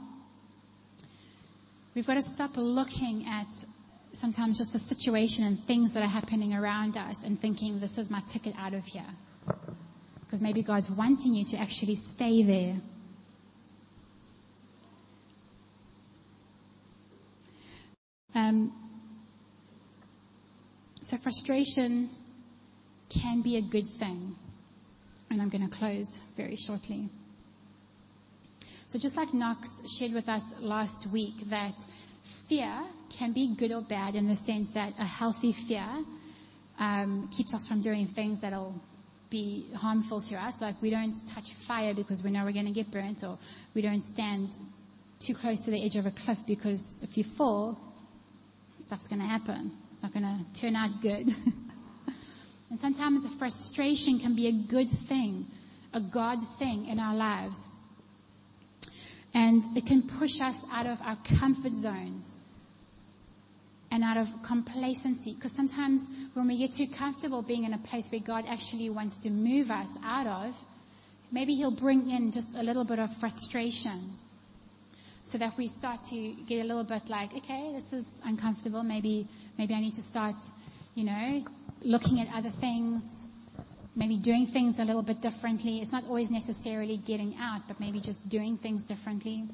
We've 1.96 2.06
got 2.06 2.14
to 2.14 2.22
stop 2.22 2.52
looking 2.56 3.26
at 3.28 3.48
sometimes 4.14 4.60
just 4.60 4.74
the 4.74 4.80
situation 4.80 5.44
and 5.44 5.60
things 5.60 5.96
that 5.96 6.04
are 6.04 6.08
happening 6.08 6.54
around 6.54 6.98
us 6.98 7.24
and 7.24 7.42
thinking, 7.42 7.80
this 7.80 7.98
is 7.98 8.12
my 8.12 8.22
ticket 8.22 8.54
out 8.60 8.76
of 8.76 8.86
here. 8.86 9.04
Because 10.22 10.40
maybe 10.40 10.62
God's 10.62 10.90
wanting 10.90 11.34
you 11.34 11.46
to 11.46 11.58
actually 11.58 11.96
stay 11.96 12.44
there. 12.44 12.76
Um, 18.36 18.72
so 21.02 21.18
frustration 21.18 22.12
can 23.10 23.42
be 23.42 23.58
a 23.58 23.62
good 23.62 23.88
thing. 23.88 24.36
And 25.30 25.42
I'm 25.42 25.50
going 25.50 25.68
to 25.68 25.76
close 25.76 26.20
very 26.36 26.56
shortly. 26.56 27.10
So 28.88 28.98
just 28.98 29.18
like 29.18 29.34
Knox 29.34 29.70
shared 29.98 30.14
with 30.14 30.30
us 30.30 30.44
last 30.60 31.06
week 31.12 31.50
that 31.50 31.76
fear 32.48 32.84
can 33.10 33.34
be 33.34 33.56
good 33.56 33.72
or 33.72 33.82
bad 33.82 34.16
in 34.16 34.28
the 34.28 34.36
sense 34.36 34.72
that 34.72 34.94
a 34.98 35.06
healthy 35.06 35.52
fear 35.52 35.88
um, 36.80 37.30
keeps 37.36 37.54
us 37.54 37.68
from 37.68 37.82
doing 37.82 38.08
things 38.08 38.42
that'll 38.42 38.74
be 39.30 39.68
harmful 39.76 40.22
to 40.22 40.36
us. 40.36 40.60
Like 40.62 40.82
we 40.82 40.90
don't 40.90 41.16
touch 41.28 41.54
fire 41.54 41.94
because 41.94 42.24
we 42.24 42.32
know 42.32 42.44
we're 42.46 42.52
going 42.52 42.66
to 42.66 42.72
get 42.72 42.92
burnt, 42.92 43.24
or 43.24 43.38
we 43.74 43.82
don't 43.82 44.04
stand 44.04 44.50
too 45.20 45.36
close 45.36 45.66
to 45.66 45.72
the 45.72 45.84
edge 45.86 45.96
of 45.96 46.06
a 46.06 46.12
cliff 46.12 46.40
because 46.48 47.00
if 47.04 47.18
you 47.18 47.24
fall, 47.24 47.80
stuff's 48.78 49.08
going 49.08 49.22
to 49.22 49.28
happen. 49.28 49.72
It's 49.92 50.02
not 50.02 50.14
going 50.14 50.26
to 50.26 50.60
turn 50.60 50.76
out 50.76 51.02
good. 51.02 51.30
and 52.70 52.80
sometimes 52.80 53.26
a 53.26 53.30
frustration 53.30 54.20
can 54.20 54.36
be 54.36 54.48
a 54.48 54.52
good 54.52 54.90
thing, 54.90 55.48
a 55.94 56.00
God 56.00 56.40
thing 56.60 56.86
in 56.88 57.00
our 57.00 57.16
lives. 57.16 57.68
And 59.34 59.64
it 59.76 59.86
can 59.88 60.04
push 60.04 60.40
us 60.42 60.64
out 60.72 60.86
of 60.86 61.02
our 61.02 61.18
comfort 61.40 61.74
zones 61.74 62.32
and 63.92 64.04
out 64.04 64.18
of 64.18 64.28
complacency. 64.44 65.34
Because 65.34 65.52
sometimes 65.52 66.08
when 66.34 66.48
we 66.48 66.58
get 66.58 66.74
too 66.74 66.88
comfortable 66.88 67.42
being 67.42 67.64
in 67.64 67.74
a 67.74 67.78
place 67.78 68.12
where 68.12 68.22
God 68.22 68.46
actually 68.48 68.90
wants 68.90 69.20
to 69.20 69.30
move 69.30 69.72
us 69.72 69.90
out 70.04 70.28
of, 70.28 70.56
maybe 71.32 71.56
He'll 71.56 71.76
bring 71.76 72.10
in 72.12 72.32
just 72.32 72.56
a 72.56 72.62
little 72.62 72.84
bit 72.84 73.00
of 73.00 73.16
frustration. 73.18 74.12
So 75.24 75.38
that 75.40 75.58
we 75.58 75.68
start 75.68 76.02
to 76.10 76.34
get 76.48 76.64
a 76.64 76.68
little 76.68 76.84
bit 76.84 77.10
like, 77.10 77.36
okay, 77.36 77.72
this 77.74 77.94
is 77.94 78.06
uncomfortable. 78.24 78.84
Maybe, 78.84 79.28
maybe 79.58 79.74
I 79.74 79.80
need 79.80 79.94
to 79.96 80.02
start, 80.02 80.36
you 80.96 81.04
know, 81.04 81.44
looking 81.82 82.20
at 82.20 82.28
other 82.34 82.50
things, 82.50 83.04
maybe 83.96 84.18
doing 84.18 84.46
things 84.46 84.80
a 84.80 84.84
little 84.84 85.02
bit 85.02 85.22
differently. 85.22 85.80
It's 85.80 85.92
not 85.92 86.06
always 86.06 86.32
necessarily 86.32 86.98
getting 86.98 87.36
out, 87.40 87.62
but 87.68 87.80
maybe 87.80 88.00
just 88.00 88.30
doing 88.30 88.58
things 88.58 88.84
differently. 88.84 89.48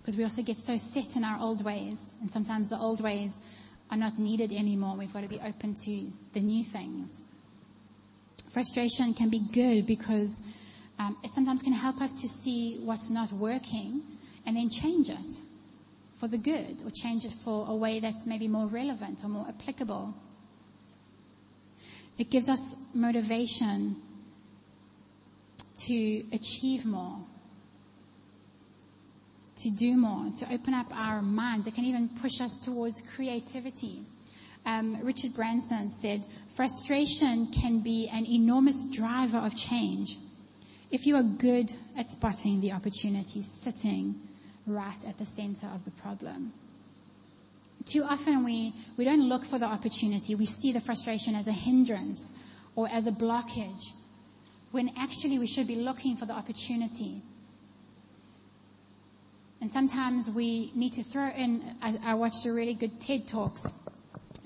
Because 0.00 0.16
we 0.16 0.24
also 0.24 0.42
get 0.42 0.58
so 0.58 0.76
set 0.76 1.16
in 1.16 1.24
our 1.24 1.40
old 1.40 1.64
ways, 1.64 1.98
and 2.20 2.30
sometimes 2.30 2.68
the 2.68 2.78
old 2.78 3.00
ways 3.00 3.32
are 3.90 3.96
not 3.96 4.18
needed 4.18 4.52
anymore. 4.52 4.96
We've 4.96 5.12
got 5.12 5.22
to 5.22 5.28
be 5.28 5.40
open 5.40 5.74
to 5.74 6.08
the 6.32 6.40
new 6.40 6.64
things. 6.64 7.08
Frustration 8.52 9.14
can 9.14 9.30
be 9.30 9.40
good 9.52 9.86
because 9.86 10.40
um, 10.98 11.16
it 11.24 11.32
sometimes 11.32 11.62
can 11.62 11.72
help 11.72 12.00
us 12.00 12.20
to 12.22 12.28
see 12.28 12.80
what's 12.84 13.10
not 13.10 13.32
working 13.32 14.02
and 14.46 14.56
then 14.56 14.70
change 14.70 15.08
it 15.08 15.36
for 16.18 16.28
the 16.28 16.38
good 16.38 16.82
or 16.84 16.90
change 16.90 17.24
it 17.24 17.32
for 17.42 17.66
a 17.68 17.74
way 17.74 18.00
that's 18.00 18.26
maybe 18.26 18.46
more 18.46 18.66
relevant 18.66 19.24
or 19.24 19.28
more 19.28 19.46
applicable. 19.48 20.14
It 22.18 22.30
gives 22.30 22.48
us 22.48 22.60
motivation 22.94 23.96
to 25.86 26.24
achieve 26.32 26.84
more, 26.84 27.18
to 29.56 29.70
do 29.70 29.96
more, 29.96 30.30
to 30.38 30.52
open 30.52 30.74
up 30.74 30.86
our 30.94 31.20
minds. 31.22 31.66
It 31.66 31.74
can 31.74 31.84
even 31.84 32.08
push 32.20 32.40
us 32.40 32.64
towards 32.64 33.02
creativity. 33.16 34.02
Um, 34.64 35.00
Richard 35.02 35.34
Branson 35.34 35.90
said, 35.90 36.24
frustration 36.56 37.48
can 37.52 37.80
be 37.80 38.08
an 38.10 38.24
enormous 38.26 38.88
driver 38.88 39.38
of 39.38 39.54
change 39.56 40.16
if 40.90 41.06
you 41.06 41.16
are 41.16 41.22
good 41.22 41.70
at 41.98 42.08
spotting 42.08 42.60
the 42.60 42.72
opportunities 42.72 43.52
sitting 43.62 44.14
right 44.66 45.04
at 45.06 45.18
the 45.18 45.26
center 45.26 45.66
of 45.66 45.84
the 45.84 45.90
problem. 45.90 46.52
Too 47.86 48.02
often 48.02 48.44
we, 48.44 48.72
we 48.96 49.04
don't 49.04 49.28
look 49.28 49.44
for 49.44 49.58
the 49.58 49.66
opportunity. 49.66 50.34
We 50.34 50.46
see 50.46 50.72
the 50.72 50.80
frustration 50.80 51.34
as 51.34 51.46
a 51.46 51.52
hindrance 51.52 52.20
or 52.74 52.88
as 52.88 53.06
a 53.06 53.12
blockage 53.12 53.84
when 54.70 54.90
actually 54.96 55.38
we 55.38 55.46
should 55.46 55.66
be 55.66 55.76
looking 55.76 56.16
for 56.16 56.26
the 56.26 56.32
opportunity. 56.32 57.22
And 59.60 59.70
sometimes 59.70 60.28
we 60.28 60.72
need 60.74 60.94
to 60.94 61.02
throw 61.04 61.28
in, 61.28 61.62
I, 61.80 61.96
I 62.04 62.14
watched 62.14 62.44
a 62.46 62.52
really 62.52 62.74
good 62.74 63.00
TED 63.00 63.28
Talks 63.28 63.64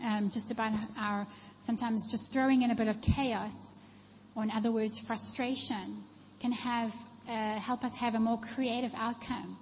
um, 0.05 0.31
just 0.31 0.51
about 0.51 0.73
our, 0.99 1.27
sometimes 1.63 2.09
just 2.11 2.31
throwing 2.33 2.63
in 2.63 2.71
a 2.71 2.75
bit 2.75 2.89
of 2.89 3.01
chaos, 3.01 3.57
or 4.35 4.43
in 4.43 4.51
other 4.51 4.71
words, 4.71 4.99
frustration, 4.99 6.05
can 6.41 6.53
have, 6.53 6.95
uh, 7.29 7.55
help 7.59 7.85
us 7.85 7.95
have 7.95 8.15
a 8.15 8.21
more 8.21 8.39
creative 8.39 8.93
outcome 8.97 9.57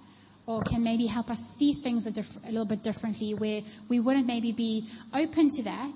or 0.47 0.63
can 0.63 0.81
maybe 0.81 1.05
help 1.05 1.29
us 1.29 1.39
see 1.57 1.73
things 1.73 2.07
a, 2.07 2.11
diff- 2.11 2.37
a 2.45 2.47
little 2.47 2.65
bit 2.65 2.81
differently 2.81 3.33
where 3.33 3.61
we 3.89 3.99
wouldn't 3.99 4.25
maybe 4.25 4.53
be 4.53 4.87
open 5.13 5.49
to 5.51 5.63
that 5.63 5.93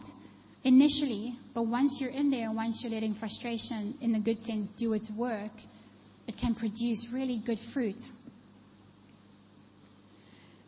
initially, 0.64 1.34
but 1.56 1.64
once 1.64 2.00
you're 2.00 2.12
in 2.12 2.30
there 2.30 2.52
once 2.52 2.84
you're 2.84 2.92
letting 2.92 3.14
frustration, 3.14 3.96
in 4.02 4.12
the 4.12 4.20
good 4.20 4.46
sense, 4.46 4.70
do 4.72 4.94
its 4.94 5.10
work, 5.10 5.52
it 6.28 6.38
can 6.38 6.54
produce 6.54 7.10
really 7.12 7.38
good 7.38 7.60
fruit. 7.60 8.00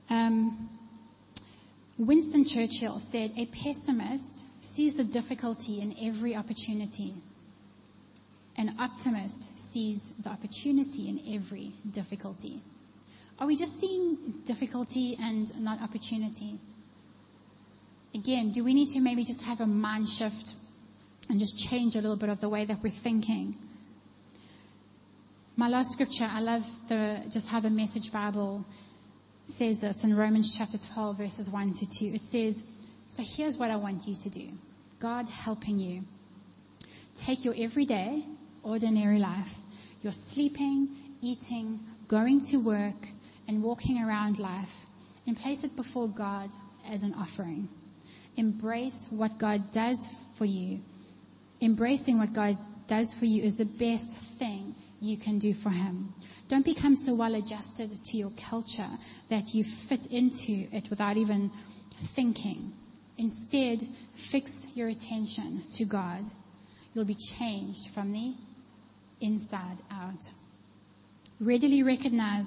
Um, 0.10 0.70
Winston 1.98 2.46
Churchill 2.46 3.00
said, 3.00 3.32
A 3.38 3.46
pessimist 3.48 4.46
sees 4.62 4.96
the 4.96 5.04
difficulty 5.04 5.82
in 5.82 5.96
every 6.02 6.36
opportunity. 6.36 7.14
An 8.58 8.76
optimist 8.80 9.72
sees 9.72 10.02
the 10.24 10.30
opportunity 10.30 11.10
in 11.10 11.36
every 11.36 11.74
difficulty. 11.92 12.62
Are 13.44 13.46
we 13.46 13.58
just 13.58 13.78
seeing 13.78 14.16
difficulty 14.46 15.18
and 15.22 15.62
not 15.62 15.82
opportunity? 15.82 16.62
Again, 18.16 18.54
do 18.54 18.64
we 18.64 18.74
need 18.74 18.88
to 18.94 19.02
maybe 19.02 19.26
just 19.26 19.44
have 19.44 19.60
a 19.60 19.66
mind 19.66 20.08
shift 20.08 20.54
and 21.28 21.42
just 21.42 21.60
change 21.60 21.98
a 21.98 22.00
little 22.00 22.16
bit 22.16 22.30
of 22.30 22.40
the 22.40 22.48
way 22.48 22.64
that 22.64 22.82
we're 22.82 22.90
thinking? 22.90 23.58
My 25.58 25.68
last 25.68 25.92
scripture, 25.92 26.24
I 26.24 26.40
love 26.40 26.66
the, 26.88 27.22
just 27.30 27.50
how 27.50 27.60
the 27.60 27.70
message 27.70 28.14
Bible 28.14 28.64
says 29.44 29.82
this 29.82 30.06
in 30.06 30.16
Romans 30.16 30.56
chapter 30.58 30.78
12 30.78 31.18
verses 31.18 31.50
1 31.50 31.74
to 31.74 31.86
2. 32.00 32.06
It 32.16 32.22
says, 32.22 32.64
so 33.08 33.24
here's 33.26 33.58
what 33.58 33.70
I 33.70 33.76
want 33.76 34.08
you 34.08 34.16
to 34.16 34.30
do. 34.30 34.48
God 35.00 35.28
helping 35.28 35.80
you. 35.80 36.04
Take 37.18 37.44
your 37.44 37.56
everyday, 37.58 38.24
ordinary 38.64 39.20
life, 39.20 39.54
your 40.02 40.14
sleeping, 40.14 40.88
eating, 41.20 41.82
going 42.08 42.40
to 42.52 42.58
work, 42.58 43.10
and 43.48 43.64
walking 43.64 44.04
around 44.04 44.40
life 44.40 44.74
and 45.28 45.40
place 45.40 45.64
it 45.64 45.76
before 45.76 46.08
God 46.08 46.50
as 46.90 47.04
an 47.04 47.14
offering. 47.14 47.70
Embrace 48.36 49.08
what 49.10 49.38
God 49.38 49.72
does 49.72 50.10
for 50.38 50.46
you. 50.46 50.80
Embracing 51.62 52.18
what 52.18 52.34
God 52.34 52.58
does 52.88 53.14
for 53.14 53.26
you 53.26 53.44
is 53.44 53.56
the 53.56 53.66
best 53.66 54.18
thing 54.40 54.76
you 55.00 55.18
can 55.18 55.40
do 55.40 55.54
for 55.54 55.70
Him. 55.70 56.14
Don't 56.48 56.66
become 56.66 56.96
so 56.96 57.14
well 57.14 57.36
adjusted 57.36 57.90
to 58.06 58.18
your 58.18 58.32
culture 58.50 58.90
that 59.30 59.54
you 59.54 59.64
fit 59.64 60.08
into 60.08 60.68
it 60.72 60.90
without 60.90 61.18
even 61.18 61.52
thinking. 62.16 62.74
Instead, 63.18 63.80
fix 64.16 64.54
your 64.74 64.88
attention 64.88 65.64
to 65.72 65.86
God. 65.86 66.24
You'll 66.94 67.06
be 67.06 67.16
changed 67.16 67.90
from 67.94 68.12
the 68.12 68.34
inside 69.22 69.78
out. 69.92 70.32
Readily 71.40 71.84
recognize 71.84 72.46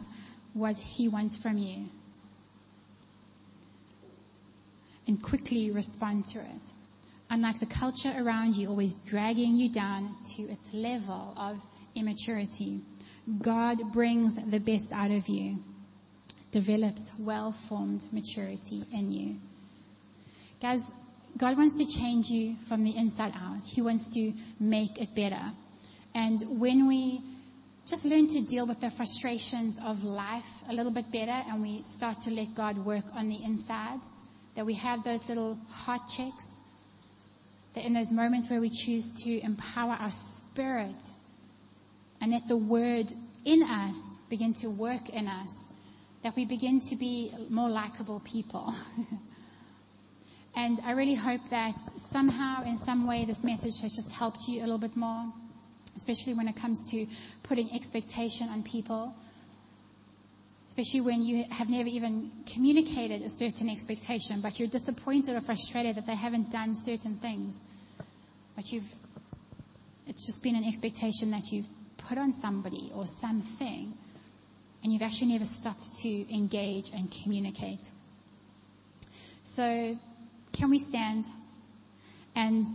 what 0.56 0.76
He 0.78 1.08
wants 1.08 1.36
from 1.36 1.58
you 1.58 1.84
and 5.06 5.22
quickly 5.22 5.70
respond 5.70 6.24
to 6.24 6.38
it. 6.38 6.72
Unlike 7.28 7.60
the 7.60 7.66
culture 7.66 8.12
around 8.16 8.56
you 8.56 8.68
always 8.68 8.94
dragging 8.94 9.54
you 9.54 9.70
down 9.70 10.16
to 10.36 10.42
its 10.44 10.72
level 10.72 11.34
of 11.36 11.58
immaturity, 11.94 12.80
God 13.42 13.92
brings 13.92 14.36
the 14.36 14.58
best 14.58 14.92
out 14.92 15.10
of 15.10 15.28
you, 15.28 15.58
develops 16.52 17.10
well-formed 17.18 18.06
maturity 18.12 18.84
in 18.92 19.12
you. 19.12 19.36
Guys, 20.62 20.80
God 21.36 21.58
wants 21.58 21.76
to 21.78 21.86
change 21.86 22.28
you 22.30 22.56
from 22.68 22.82
the 22.82 22.96
inside 22.96 23.34
out. 23.36 23.66
He 23.66 23.82
wants 23.82 24.14
to 24.14 24.32
make 24.58 24.98
it 24.98 25.14
better. 25.14 25.52
And 26.14 26.42
when 26.60 26.88
we 26.88 27.20
just 27.86 28.04
learn 28.04 28.26
to 28.26 28.40
deal 28.40 28.66
with 28.66 28.80
the 28.80 28.90
frustrations 28.90 29.78
of 29.84 30.02
life 30.02 30.48
a 30.68 30.72
little 30.72 30.90
bit 30.90 31.10
better 31.12 31.30
and 31.48 31.62
we 31.62 31.84
start 31.86 32.20
to 32.22 32.30
let 32.30 32.52
God 32.56 32.84
work 32.84 33.04
on 33.14 33.28
the 33.28 33.42
inside. 33.44 34.00
That 34.56 34.66
we 34.66 34.74
have 34.74 35.04
those 35.04 35.28
little 35.28 35.56
heart 35.70 36.02
checks. 36.08 36.48
That 37.74 37.84
in 37.84 37.92
those 37.94 38.10
moments 38.10 38.50
where 38.50 38.60
we 38.60 38.70
choose 38.70 39.22
to 39.22 39.40
empower 39.40 39.92
our 39.92 40.10
spirit 40.10 40.96
and 42.20 42.32
let 42.32 42.48
the 42.48 42.56
word 42.56 43.06
in 43.44 43.62
us 43.62 43.96
begin 44.28 44.54
to 44.54 44.68
work 44.68 45.08
in 45.10 45.28
us, 45.28 45.54
that 46.24 46.34
we 46.34 46.44
begin 46.44 46.80
to 46.80 46.96
be 46.96 47.32
more 47.50 47.68
likable 47.68 48.18
people. 48.18 48.74
and 50.56 50.80
I 50.84 50.92
really 50.92 51.14
hope 51.14 51.42
that 51.50 51.74
somehow, 52.10 52.64
in 52.64 52.78
some 52.78 53.06
way, 53.06 53.26
this 53.26 53.44
message 53.44 53.80
has 53.82 53.92
just 53.92 54.10
helped 54.10 54.48
you 54.48 54.60
a 54.60 54.64
little 54.64 54.78
bit 54.78 54.96
more 54.96 55.30
especially 55.96 56.34
when 56.34 56.48
it 56.48 56.56
comes 56.56 56.90
to 56.90 57.06
putting 57.44 57.72
expectation 57.74 58.48
on 58.48 58.62
people, 58.62 59.14
especially 60.68 61.00
when 61.00 61.22
you 61.22 61.44
have 61.50 61.68
never 61.68 61.88
even 61.88 62.30
communicated 62.52 63.22
a 63.22 63.30
certain 63.30 63.68
expectation, 63.70 64.40
but 64.40 64.58
you're 64.58 64.68
disappointed 64.68 65.34
or 65.34 65.40
frustrated 65.40 65.96
that 65.96 66.06
they 66.06 66.14
haven't 66.14 66.50
done 66.50 66.74
certain 66.74 67.16
things. 67.16 67.54
But 68.54 68.70
you've, 68.72 68.90
it's 70.06 70.26
just 70.26 70.42
been 70.42 70.56
an 70.56 70.64
expectation 70.64 71.30
that 71.30 71.50
you've 71.50 71.66
put 71.96 72.18
on 72.18 72.32
somebody 72.34 72.90
or 72.94 73.06
something, 73.06 73.94
and 74.82 74.92
you've 74.92 75.02
actually 75.02 75.32
never 75.32 75.44
stopped 75.44 75.96
to 76.02 76.34
engage 76.34 76.90
and 76.90 77.10
communicate. 77.22 77.80
So, 79.42 79.96
can 80.52 80.70
we 80.70 80.78
stand? 80.78 81.24
And 82.34 82.66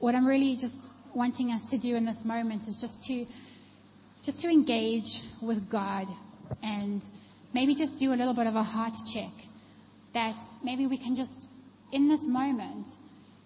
what 0.00 0.16
I'm 0.16 0.26
really 0.26 0.56
just 0.56 0.90
wanting 1.14 1.52
us 1.52 1.70
to 1.70 1.78
do 1.78 1.94
in 1.96 2.04
this 2.04 2.24
moment 2.24 2.68
is 2.68 2.76
just 2.76 3.06
to 3.06 3.26
just 4.22 4.40
to 4.40 4.48
engage 4.48 5.22
with 5.40 5.68
God 5.68 6.06
and 6.62 7.02
maybe 7.52 7.74
just 7.74 7.98
do 7.98 8.12
a 8.12 8.16
little 8.16 8.34
bit 8.34 8.46
of 8.46 8.54
a 8.54 8.62
heart 8.62 8.94
check 9.12 9.32
that 10.14 10.36
maybe 10.62 10.86
we 10.86 10.96
can 10.96 11.14
just 11.14 11.48
in 11.90 12.08
this 12.08 12.26
moment 12.26 12.86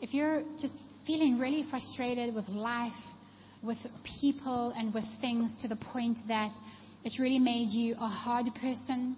if 0.00 0.14
you're 0.14 0.42
just 0.58 0.80
feeling 1.04 1.38
really 1.38 1.62
frustrated 1.62 2.34
with 2.34 2.48
life 2.48 3.10
with 3.62 3.86
people 4.04 4.72
and 4.76 4.92
with 4.92 5.04
things 5.20 5.62
to 5.62 5.68
the 5.68 5.76
point 5.76 6.18
that 6.28 6.52
it's 7.04 7.18
really 7.18 7.38
made 7.38 7.70
you 7.70 7.94
a 7.94 8.08
hard 8.08 8.46
person 8.56 9.16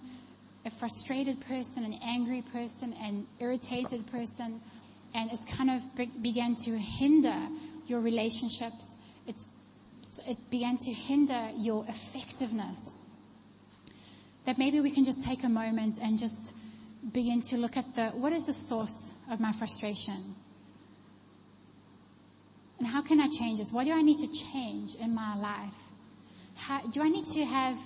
a 0.65 0.71
frustrated 0.71 1.41
person 1.43 1.85
an 1.85 1.99
angry 2.03 2.43
person 2.53 2.95
an 3.03 3.27
irritated 3.41 4.07
person 4.09 4.61
and 5.19 5.33
it's 5.33 5.45
kind 5.57 5.69
of 5.69 5.83
began 6.23 6.55
to 6.55 6.79
hinder 6.79 7.37
your 7.87 8.01
relationships. 8.01 8.87
It's, 9.27 9.49
it 10.29 10.37
began 10.49 10.77
to 10.79 10.93
hinder 10.93 11.51
your 11.57 11.85
effectiveness. 11.89 12.81
That 14.47 14.59
maybe 14.59 14.81
we 14.81 14.93
can 14.93 15.05
just 15.05 15.25
take 15.25 15.43
a 15.43 15.49
moment 15.49 15.99
and 16.01 16.21
just 16.21 16.55
begin 17.13 17.43
to 17.51 17.57
look 17.57 17.77
at 17.77 17.97
the, 17.97 18.11
what 18.11 18.33
is 18.33 18.45
the 18.45 18.53
source 18.53 19.11
of 19.29 19.41
my 19.41 19.51
frustration? 19.51 20.37
And 22.79 22.87
how 22.87 23.03
can 23.03 23.19
I 23.21 23.27
change 23.27 23.59
this? 23.59 23.73
What 23.73 23.87
do 23.87 23.93
I 23.93 24.03
need 24.03 24.19
to 24.19 24.29
change 24.53 24.95
in 24.95 25.17
my 25.17 25.35
life? 25.35 25.75
How, 26.55 26.81
do 26.83 27.03
I 27.03 27.09
need 27.09 27.27
to 27.27 27.45
have 27.45 27.77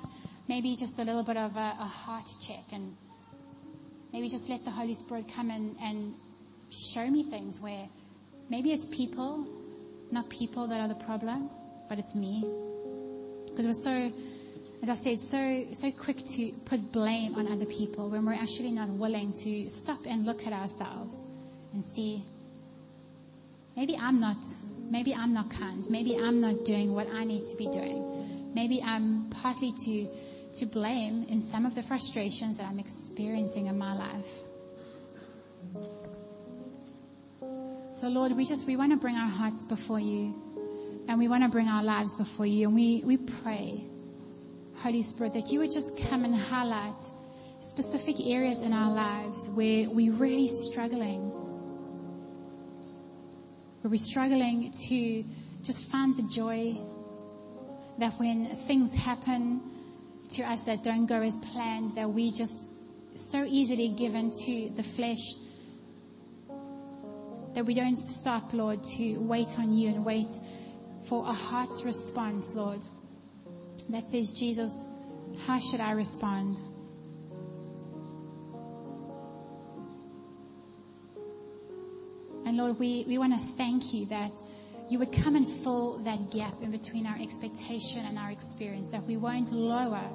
maybe 0.49 0.77
just 0.77 0.99
a 0.99 1.05
little 1.05 1.23
bit 1.25 1.39
of 1.39 1.57
a, 1.57 1.77
a 1.81 1.87
heart 1.87 2.29
check 2.47 2.65
and 2.73 2.95
maybe 4.13 4.29
just 4.29 4.51
let 4.51 4.67
the 4.67 4.71
Holy 4.71 4.95
Spirit 4.95 5.33
come 5.35 5.51
in 5.51 5.77
and 5.81 6.15
show 6.73 7.07
me 7.07 7.25
things 7.25 7.61
where 7.61 7.87
maybe 8.49 8.73
it's 8.73 8.87
people 8.87 9.47
not 10.13 10.29
people 10.29 10.69
that 10.69 10.81
are 10.81 10.89
the 10.89 11.05
problem, 11.07 11.51
but 11.89 11.99
it's 11.99 12.15
me. 12.15 12.45
Because 13.47 13.67
we're 13.67 13.73
so, 13.73 14.13
as 14.83 14.91
I 14.91 14.95
said, 14.95 15.21
so, 15.21 15.65
so 15.73 15.91
quick 15.91 16.19
to 16.19 16.53
put 16.67 16.93
blame 16.93 17.35
on 17.35 17.51
other 17.51 17.65
people 17.65 18.11
when 18.11 18.27
we're 18.27 18.35
actually 18.35 18.73
not 18.73 18.91
willing 18.91 19.33
to 19.45 19.71
stop 19.71 20.01
and 20.07 20.25
look 20.25 20.47
at 20.47 20.53
ourselves 20.53 21.17
and 21.73 21.85
see, 21.85 22.23
maybe 23.75 23.97
I'm 23.97 24.21
not, 24.21 24.37
maybe 24.91 25.15
I'm 25.15 25.33
not 25.33 25.51
kind. 25.51 25.89
Maybe 25.89 26.17
I'm 26.17 26.41
not 26.41 26.65
doing 26.65 26.95
what 26.95 27.09
I 27.09 27.25
need 27.25 27.47
to 27.47 27.57
be 27.57 27.69
doing. 27.69 28.53
Maybe 28.55 28.83
I'm 28.83 29.31
partly 29.31 29.73
to, 29.87 30.09
to 30.57 30.67
blame 30.67 31.25
in 31.25 31.41
some 31.41 31.65
of 31.65 31.75
the 31.75 31.83
frustrations 31.83 32.59
that 32.59 32.67
I'm 32.67 32.79
experiencing 32.79 33.67
in 33.67 33.79
my 33.79 33.97
life. 33.97 36.02
So 38.03 38.09
Lord, 38.09 38.33
we 38.33 38.45
just, 38.45 38.67
we 38.67 38.75
want 38.75 38.91
to 38.91 38.97
bring 38.97 39.15
our 39.15 39.29
hearts 39.29 39.65
before 39.65 40.01
you 40.01 40.35
and 41.07 41.21
we 41.21 41.29
want 41.29 41.45
to 41.45 41.49
bring 41.49 41.69
our 41.69 41.85
lives 41.85 42.17
before 42.17 42.47
you 42.47 42.67
and 42.67 42.75
we, 42.75 43.01
we 43.07 43.17
pray, 43.17 43.85
Holy 44.79 45.05
Spirit, 45.05 45.35
that 45.35 45.53
you 45.53 45.61
would 45.61 45.71
just 45.71 45.97
come 46.09 46.25
and 46.25 46.35
highlight 46.35 47.01
specific 47.61 48.17
areas 48.27 48.61
in 48.61 48.73
our 48.73 48.93
lives 48.93 49.49
where 49.51 49.89
we're 49.89 50.15
really 50.15 50.49
struggling. 50.49 51.31
Where 53.83 53.91
we're 53.93 53.99
struggling 53.99 54.73
to 54.89 55.25
just 55.63 55.89
find 55.89 56.17
the 56.17 56.25
joy 56.25 56.79
that 57.99 58.19
when 58.19 58.57
things 58.67 58.93
happen 58.93 59.61
to 60.31 60.43
us 60.43 60.65
that 60.65 60.83
don't 60.83 61.07
go 61.07 61.23
as 61.23 61.37
planned, 61.37 61.95
that 61.95 62.11
we 62.11 62.33
just 62.33 62.69
so 63.15 63.45
easily 63.45 63.91
give 63.91 64.17
into 64.17 64.71
the 64.75 64.83
flesh 64.83 65.21
that 67.55 67.67
we 67.67 67.75
don't 67.75 67.97
stop, 67.97 68.53
Lord, 68.53 68.83
to 68.97 69.19
wait 69.19 69.59
on 69.59 69.73
you 69.73 69.89
and 69.89 70.05
wait 70.05 70.29
for 71.05 71.25
a 71.27 71.33
heart's 71.33 71.85
response, 71.85 72.55
Lord, 72.55 72.81
that 73.91 74.09
says, 74.09 74.31
Jesus, 74.33 74.73
how 75.47 75.59
should 75.59 75.81
I 75.81 75.93
respond? 75.93 76.61
And 82.47 82.57
Lord, 82.57 82.79
we, 82.79 83.05
we 83.07 83.19
want 83.19 83.33
to 83.35 83.57
thank 83.57 83.95
you 83.95 84.07
that 84.07 84.31
you 84.89 84.99
would 84.99 85.13
come 85.13 85.37
and 85.37 85.49
fill 85.49 85.99
that 86.05 86.31
gap 86.31 86.55
in 86.61 86.71
between 86.71 87.07
our 87.07 87.17
expectation 87.19 88.05
and 88.05 88.19
our 88.19 88.31
experience, 88.31 88.89
that 88.89 89.05
we 89.05 89.17
won't 89.17 89.53
lower 89.53 90.11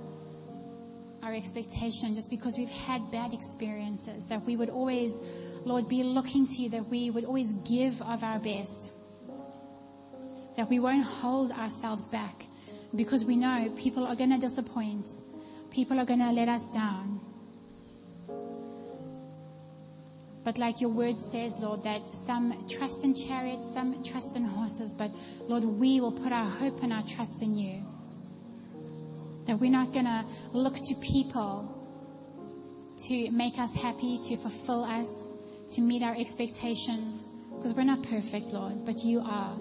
our 1.27 1.35
expectation 1.35 2.15
just 2.15 2.29
because 2.29 2.57
we've 2.57 2.69
had 2.69 3.11
bad 3.11 3.33
experiences, 3.33 4.25
that 4.27 4.45
we 4.45 4.55
would 4.55 4.69
always, 4.69 5.13
Lord, 5.65 5.89
be 5.89 6.03
looking 6.03 6.47
to 6.47 6.53
you, 6.61 6.69
that 6.69 6.87
we 6.87 7.09
would 7.09 7.25
always 7.25 7.51
give 7.51 8.01
of 8.01 8.23
our 8.23 8.39
best, 8.39 8.93
that 10.55 10.69
we 10.69 10.79
won't 10.79 11.03
hold 11.03 11.51
ourselves 11.51 12.07
back 12.07 12.45
because 12.95 13.25
we 13.25 13.35
know 13.35 13.73
people 13.77 14.07
are 14.07 14.15
going 14.15 14.29
to 14.29 14.37
disappoint, 14.37 15.05
people 15.69 15.99
are 15.99 16.05
going 16.05 16.21
to 16.21 16.31
let 16.31 16.47
us 16.47 16.65
down. 16.73 17.19
But 20.45 20.57
like 20.57 20.79
your 20.79 20.91
word 20.91 21.17
says, 21.17 21.59
Lord, 21.59 21.83
that 21.83 22.01
some 22.25 22.69
trust 22.69 23.03
in 23.03 23.13
chariots, 23.13 23.65
some 23.73 24.01
trust 24.01 24.37
in 24.37 24.45
horses, 24.45 24.93
but 24.93 25.11
Lord, 25.41 25.65
we 25.65 25.99
will 25.99 26.13
put 26.13 26.31
our 26.31 26.49
hope 26.49 26.81
and 26.83 26.93
our 26.93 27.03
trust 27.03 27.43
in 27.43 27.53
you. 27.53 27.83
That 29.47 29.59
we're 29.59 29.71
not 29.71 29.93
going 29.93 30.05
to 30.05 30.25
look 30.51 30.75
to 30.75 30.95
people 30.95 31.73
to 33.07 33.31
make 33.31 33.57
us 33.59 33.73
happy, 33.73 34.19
to 34.25 34.37
fulfill 34.37 34.83
us, 34.83 35.09
to 35.75 35.81
meet 35.81 36.03
our 36.03 36.15
expectations, 36.15 37.25
because 37.55 37.73
we're 37.73 37.83
not 37.83 38.03
perfect, 38.03 38.47
Lord, 38.47 38.85
but 38.85 39.03
you 39.03 39.19
are. 39.19 39.55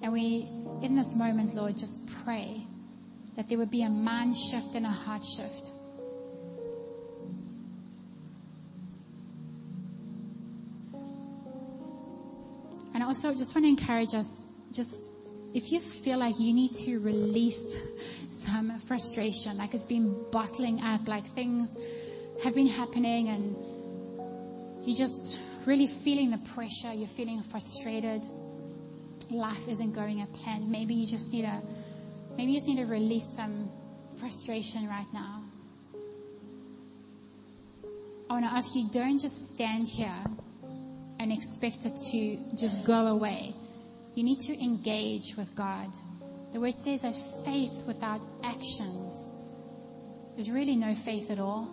And 0.00 0.12
we, 0.12 0.48
in 0.82 0.96
this 0.96 1.14
moment, 1.14 1.54
Lord, 1.54 1.76
just 1.76 1.98
pray 2.24 2.66
that 3.36 3.48
there 3.48 3.58
would 3.58 3.70
be 3.70 3.82
a 3.82 3.88
mind 3.88 4.36
shift 4.36 4.74
and 4.74 4.86
a 4.86 4.90
heart 4.90 5.24
shift. 5.24 5.70
And 12.94 13.02
I 13.02 13.06
also 13.06 13.32
just 13.32 13.54
want 13.54 13.64
to 13.64 13.68
encourage 13.68 14.14
us, 14.14 14.46
just 14.72 15.06
if 15.54 15.72
you 15.72 15.80
feel 15.80 16.18
like 16.18 16.38
you 16.38 16.52
need 16.52 16.74
to 16.74 16.98
release 16.98 17.76
some 18.30 18.78
frustration, 18.80 19.56
like 19.56 19.74
it's 19.74 19.86
been 19.86 20.14
bottling 20.30 20.80
up, 20.80 21.08
like 21.08 21.26
things 21.34 21.68
have 22.42 22.54
been 22.54 22.66
happening 22.66 23.28
and 23.28 23.56
you're 24.86 24.96
just 24.96 25.40
really 25.66 25.86
feeling 25.86 26.30
the 26.30 26.38
pressure, 26.54 26.92
you're 26.92 27.08
feeling 27.08 27.42
frustrated, 27.42 28.22
life 29.30 29.68
isn't 29.68 29.92
going 29.92 30.20
as 30.20 30.28
planned, 30.28 30.70
maybe 30.70 30.94
you 30.94 31.06
just 31.06 31.32
need 31.32 31.42
to, 31.42 31.62
maybe 32.36 32.52
you 32.52 32.58
just 32.58 32.68
need 32.68 32.78
to 32.78 32.86
release 32.86 33.28
some 33.34 33.70
frustration 34.18 34.86
right 34.88 35.06
now. 35.12 35.42
I 38.30 38.34
want 38.34 38.44
to 38.44 38.52
ask 38.52 38.74
you, 38.74 38.88
don't 38.92 39.18
just 39.18 39.54
stand 39.54 39.88
here 39.88 40.24
and 41.18 41.32
expect 41.32 41.86
it 41.86 41.96
to 42.12 42.56
just 42.56 42.84
go 42.84 43.06
away. 43.06 43.54
You 44.18 44.24
need 44.24 44.40
to 44.40 44.60
engage 44.60 45.36
with 45.36 45.54
God. 45.54 45.94
The 46.50 46.58
word 46.58 46.74
says 46.82 47.02
that 47.02 47.14
faith 47.44 47.84
without 47.86 48.20
actions 48.42 49.12
is 50.36 50.50
really 50.50 50.74
no 50.74 50.96
faith 50.96 51.30
at 51.30 51.38
all. 51.38 51.70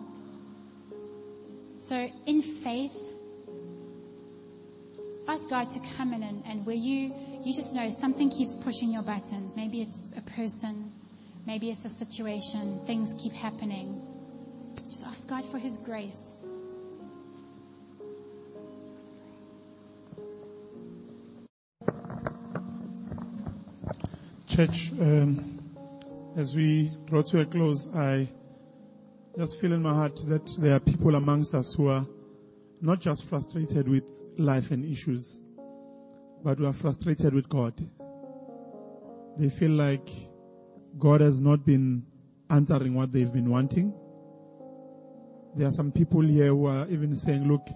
So 1.80 2.08
in 2.24 2.42
faith, 2.42 2.96
ask 5.26 5.50
God 5.50 5.70
to 5.70 5.80
come 5.96 6.12
in 6.12 6.22
and, 6.22 6.44
and 6.46 6.64
where 6.64 6.76
you, 6.76 7.12
you 7.42 7.52
just 7.52 7.74
know 7.74 7.90
something 7.90 8.30
keeps 8.30 8.54
pushing 8.54 8.92
your 8.92 9.02
buttons. 9.02 9.56
Maybe 9.56 9.82
it's 9.82 10.00
a 10.16 10.20
person, 10.20 10.92
maybe 11.48 11.72
it's 11.72 11.84
a 11.84 11.88
situation, 11.88 12.80
things 12.86 13.12
keep 13.20 13.32
happening. 13.32 14.00
Just 14.84 15.02
ask 15.02 15.28
God 15.28 15.44
for 15.50 15.58
His 15.58 15.78
grace. 15.78 16.20
Church, 24.56 24.90
um, 25.02 25.60
as 26.34 26.56
we 26.56 26.90
draw 27.04 27.20
to 27.20 27.40
a 27.40 27.44
close, 27.44 27.94
I 27.94 28.26
just 29.36 29.60
feel 29.60 29.74
in 29.74 29.82
my 29.82 29.92
heart 29.92 30.18
that 30.28 30.50
there 30.58 30.74
are 30.74 30.80
people 30.80 31.14
amongst 31.14 31.54
us 31.54 31.74
who 31.74 31.88
are 31.88 32.06
not 32.80 32.98
just 33.00 33.26
frustrated 33.26 33.86
with 33.86 34.10
life 34.38 34.70
and 34.70 34.82
issues, 34.82 35.42
but 36.42 36.56
who 36.56 36.64
are 36.64 36.72
frustrated 36.72 37.34
with 37.34 37.50
God. 37.50 37.74
They 39.36 39.50
feel 39.50 39.72
like 39.72 40.08
God 40.98 41.20
has 41.20 41.38
not 41.38 41.66
been 41.66 42.06
answering 42.48 42.94
what 42.94 43.12
they've 43.12 43.30
been 43.30 43.50
wanting. 43.50 43.92
There 45.54 45.68
are 45.68 45.72
some 45.72 45.92
people 45.92 46.22
here 46.22 46.48
who 46.48 46.64
are 46.64 46.88
even 46.88 47.14
saying, 47.14 47.46
look, 47.46 47.68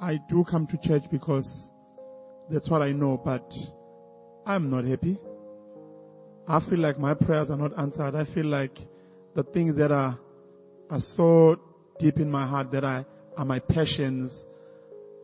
I 0.00 0.18
do 0.30 0.44
come 0.44 0.66
to 0.68 0.78
church 0.78 1.10
because 1.10 1.70
that's 2.48 2.70
what 2.70 2.80
I 2.80 2.92
know, 2.92 3.18
but 3.22 3.54
I'm 4.46 4.70
not 4.70 4.86
happy. 4.86 5.18
I 6.48 6.60
feel 6.60 6.78
like 6.78 6.98
my 6.98 7.14
prayers 7.14 7.50
are 7.50 7.56
not 7.56 7.78
answered. 7.78 8.14
I 8.14 8.24
feel 8.24 8.46
like 8.46 8.78
the 9.34 9.42
things 9.42 9.76
that 9.76 9.92
are, 9.92 10.18
are 10.90 11.00
so 11.00 11.60
deep 11.98 12.18
in 12.18 12.30
my 12.30 12.46
heart 12.46 12.72
that 12.72 12.84
I, 12.84 13.04
are 13.36 13.44
my 13.44 13.58
passions. 13.58 14.46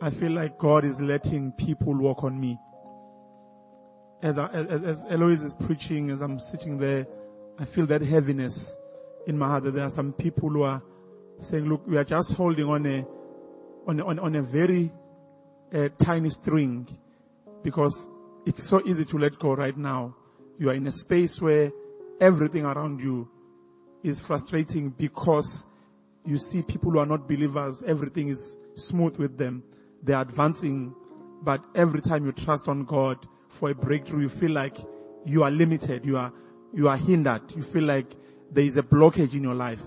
I 0.01 0.11
feel 0.11 0.33
like 0.33 0.59
God 0.59 0.85
is 0.85 1.01
letting 1.01 1.53
people 1.53 1.95
work 1.95 2.23
on 2.23 2.39
me. 2.41 2.59
As, 4.23 4.39
I, 4.39 4.47
as, 4.49 4.83
as 4.83 5.05
Eloise 5.09 5.43
is 5.43 5.55
preaching, 5.55 6.11
as 6.11 6.21
I'm 6.21 6.39
sitting 6.39 6.79
there, 6.79 7.07
I 7.59 7.65
feel 7.65 7.87
that 7.87 8.03
heaviness 8.03 8.77
in 9.27 9.39
my 9.39 9.47
heart 9.47 9.65
that 9.65 9.73
there 9.73 9.85
are 9.85 9.91
some 9.91 10.13
people 10.13 10.51
who 10.51 10.63
are 10.63 10.83
saying, 11.39 11.69
look, 11.69 11.87
we 11.87 11.97
are 11.97 12.05
just 12.05 12.33
holding 12.33 12.67
on 12.67 12.87
a, 12.87 13.07
on 13.87 14.01
on, 14.01 14.19
on 14.19 14.37
a 14.37 14.43
very 14.43 14.93
uh, 15.75 15.89
tiny 15.99 16.31
string 16.31 16.87
because 17.63 18.09
it's 18.47 18.65
so 18.65 18.81
easy 18.87 19.05
to 19.05 19.19
let 19.19 19.39
go 19.39 19.55
right 19.55 19.77
now. 19.77 20.15
You 20.59 20.71
are 20.71 20.75
in 20.75 20.87
a 20.87 20.93
space 20.93 21.41
where 21.41 21.73
everything 22.21 22.65
around 22.65 23.01
you 23.01 23.29
is 24.03 24.21
frustrating 24.21 24.91
because 24.91 25.67
you 26.25 26.39
see 26.39 26.63
people 26.63 26.93
who 26.93 26.99
are 26.99 27.07
not 27.07 27.29
believers, 27.29 27.83
everything 27.87 28.29
is 28.29 28.59
smooth 28.75 29.19
with 29.19 29.37
them. 29.37 29.63
They 30.03 30.13
are 30.13 30.23
advancing, 30.23 30.95
but 31.43 31.63
every 31.75 32.01
time 32.01 32.25
you 32.25 32.33
trust 32.33 32.69
on 32.69 32.85
God 32.85 33.27
for 33.49 33.71
a 33.71 33.75
breakthrough, 33.75 34.23
you 34.23 34.29
feel 34.29 34.51
like 34.51 34.77
you 35.25 35.43
are 35.43 35.51
limited, 35.51 36.05
you 36.07 36.17
are, 36.17 36.33
you 36.73 36.89
are 36.89 36.97
hindered, 36.97 37.43
you 37.55 37.63
feel 37.63 37.85
like 37.85 38.07
there 38.51 38.65
is 38.65 38.77
a 38.77 38.83
blockage 38.83 39.35
in 39.35 39.43
your 39.43 39.55
life. 39.55 39.83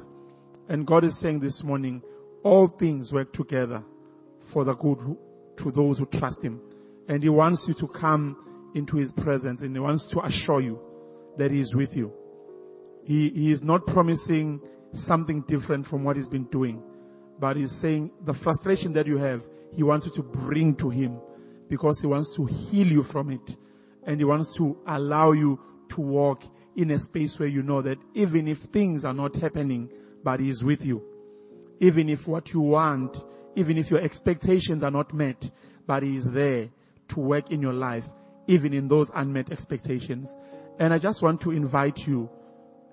And 0.68 0.86
God 0.86 1.04
is 1.04 1.18
saying 1.18 1.40
this 1.40 1.64
morning, 1.64 2.04
all 2.44 2.68
things 2.68 3.12
work 3.12 3.34
together 3.34 3.84
for 4.40 4.64
the 4.64 4.76
good 4.76 5.18
to 5.58 5.72
those 5.72 6.00
who 6.00 6.06
trust 6.06 6.42
Him. 6.42 6.62
And 7.08 7.24
He 7.24 7.30
wants 7.30 7.68
you 7.68 7.74
to 7.76 7.88
come 7.88 8.38
into 8.76 8.98
His 8.98 9.12
presence 9.12 9.62
and 9.62 9.76
He 9.76 9.80
wants 9.80 10.08
to 10.08 10.22
assure 10.26 10.62
you 10.62 10.80
that 11.38 11.52
He 11.52 11.60
is 11.60 11.74
with 11.74 11.96
you. 11.96 12.12
He, 13.04 13.30
he 13.30 13.52
is 13.52 13.64
not 13.64 13.88
promising 13.88 14.62
something 14.94 15.42
different 15.42 15.86
from 15.86 16.04
what 16.04 16.16
He's 16.16 16.28
been 16.28 16.46
doing, 16.46 16.82
but 17.40 17.58
He's 17.58 17.72
saying 17.72 18.12
the 18.24 18.34
frustration 18.34 18.94
that 18.94 19.08
you 19.08 19.18
have, 19.18 19.44
He 19.74 19.84
wants 19.84 20.06
you 20.06 20.12
to 20.14 20.24
bring 20.24 20.76
to 20.76 20.90
Him 20.90 21.20
because 21.70 22.00
He 22.00 22.08
wants 22.08 22.36
to 22.36 22.46
heal 22.46 22.88
you 22.88 23.04
from 23.04 23.32
it. 23.32 23.56
And 24.04 24.20
He 24.20 24.26
wants 24.26 24.56
to 24.56 24.78
allow 24.86 25.32
you 25.32 25.60
to 25.90 26.02
walk 26.02 26.44
in 26.76 26.92
a 26.92 27.00
space 27.00 27.40
where 27.40 27.48
you 27.50 27.64
know 27.64 27.82
that 27.82 27.98
even 28.14 28.48
if 28.48 28.60
things 28.60 29.06
are 29.06 29.14
not 29.14 29.36
happening, 29.36 29.90
but 30.24 30.40
He 30.40 30.50
is 30.50 30.64
with 30.64 30.86
you. 30.86 31.04
Even 31.80 32.10
if 32.10 32.28
what 32.28 32.54
you 32.54 32.60
want, 32.60 33.24
even 33.56 33.78
if 33.78 33.90
your 33.90 34.02
expectations 34.02 34.84
are 34.84 34.92
not 34.92 35.14
met, 35.14 35.50
but 35.88 36.04
He 36.04 36.16
is 36.16 36.26
there 36.26 36.70
to 37.10 37.20
work 37.20 37.52
in 37.52 37.62
your 37.62 37.74
life 37.74 38.08
even 38.50 38.74
in 38.74 38.88
those 38.88 39.12
unmet 39.14 39.52
expectations. 39.52 40.36
And 40.80 40.92
I 40.92 40.98
just 40.98 41.22
want 41.22 41.42
to 41.42 41.52
invite 41.52 42.08
you 42.08 42.30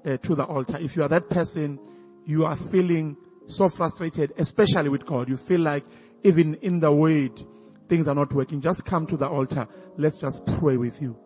uh, 0.05 0.19
to 0.19 0.35
the 0.35 0.45
altar. 0.45 0.77
If 0.79 0.97
you 0.97 1.03
are 1.03 1.09
that 1.09 1.31
person, 1.31 1.79
you 2.27 2.45
are 2.45 2.57
feeling 2.57 3.17
so 3.47 3.69
frustrated, 3.71 4.35
especially 4.37 4.91
with 4.91 5.07
God. 5.07 5.31
You 5.31 5.39
feel 5.39 5.61
like 5.61 5.85
even 6.23 6.57
in 6.57 6.81
the 6.81 6.93
word, 6.93 7.43
things 7.89 8.07
are 8.07 8.15
not 8.15 8.35
working, 8.35 8.61
just 8.61 8.85
come 8.85 9.07
to 9.07 9.17
the 9.17 9.27
altar. 9.29 9.67
Let's 9.97 10.19
just 10.19 10.45
pray 10.59 10.77
with 10.77 11.01
you. 11.01 11.17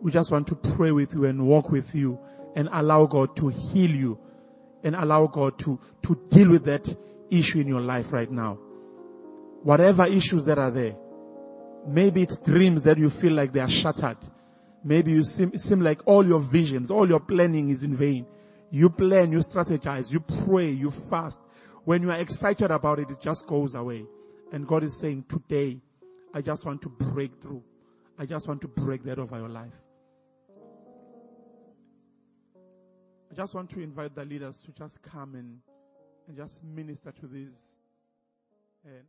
We 0.00 0.10
just 0.10 0.30
want 0.30 0.46
to 0.46 0.54
pray 0.54 0.92
with 0.92 1.12
you 1.12 1.26
and 1.26 1.46
walk 1.46 1.70
with 1.70 1.94
you 1.94 2.18
and 2.56 2.70
allow 2.72 3.04
God 3.04 3.36
to 3.36 3.48
heal 3.48 3.90
you 3.90 4.18
and 4.82 4.96
allow 4.96 5.26
God 5.26 5.58
to, 5.60 5.78
to 6.04 6.18
deal 6.30 6.48
with 6.48 6.64
that 6.64 6.88
issue 7.30 7.60
in 7.60 7.66
your 7.66 7.80
life 7.82 8.10
right 8.10 8.30
now. 8.30 8.54
Whatever 9.64 10.06
issues 10.06 10.46
that 10.46 10.58
are 10.58 10.70
there. 10.70 10.96
Maybe 11.88 12.22
it's 12.22 12.38
dreams 12.38 12.82
that 12.84 12.98
you 12.98 13.08
feel 13.08 13.32
like 13.32 13.52
they 13.52 13.60
are 13.60 13.68
shattered. 13.68 14.18
Maybe 14.84 15.12
you 15.12 15.22
seem, 15.22 15.56
seem 15.56 15.80
like 15.80 16.06
all 16.06 16.26
your 16.26 16.40
visions, 16.40 16.90
all 16.90 17.08
your 17.08 17.20
planning 17.20 17.70
is 17.70 17.82
in 17.82 17.96
vain. 17.96 18.26
You 18.70 18.90
plan, 18.90 19.32
you 19.32 19.38
strategize, 19.38 20.12
you 20.12 20.20
pray, 20.20 20.70
you 20.70 20.90
fast. 20.90 21.40
When 21.84 22.02
you 22.02 22.10
are 22.10 22.18
excited 22.18 22.70
about 22.70 22.98
it, 22.98 23.10
it 23.10 23.20
just 23.20 23.46
goes 23.46 23.74
away. 23.74 24.04
And 24.52 24.66
God 24.66 24.84
is 24.84 24.98
saying, 24.98 25.24
today, 25.28 25.78
I 26.34 26.42
just 26.42 26.66
want 26.66 26.82
to 26.82 26.90
break 26.90 27.40
through. 27.40 27.62
I 28.18 28.26
just 28.26 28.46
want 28.46 28.60
to 28.62 28.68
break 28.68 29.04
that 29.04 29.18
over 29.18 29.38
your 29.38 29.48
life. 29.48 29.72
I 33.30 33.34
just 33.34 33.54
want 33.54 33.70
to 33.70 33.80
invite 33.80 34.14
the 34.14 34.24
leaders 34.24 34.62
to 34.66 34.72
just 34.72 35.02
come 35.02 35.34
and, 35.34 35.60
and 36.26 36.36
just 36.36 36.62
minister 36.64 37.12
to 37.12 37.26
these 37.26 37.56
here. 38.84 39.04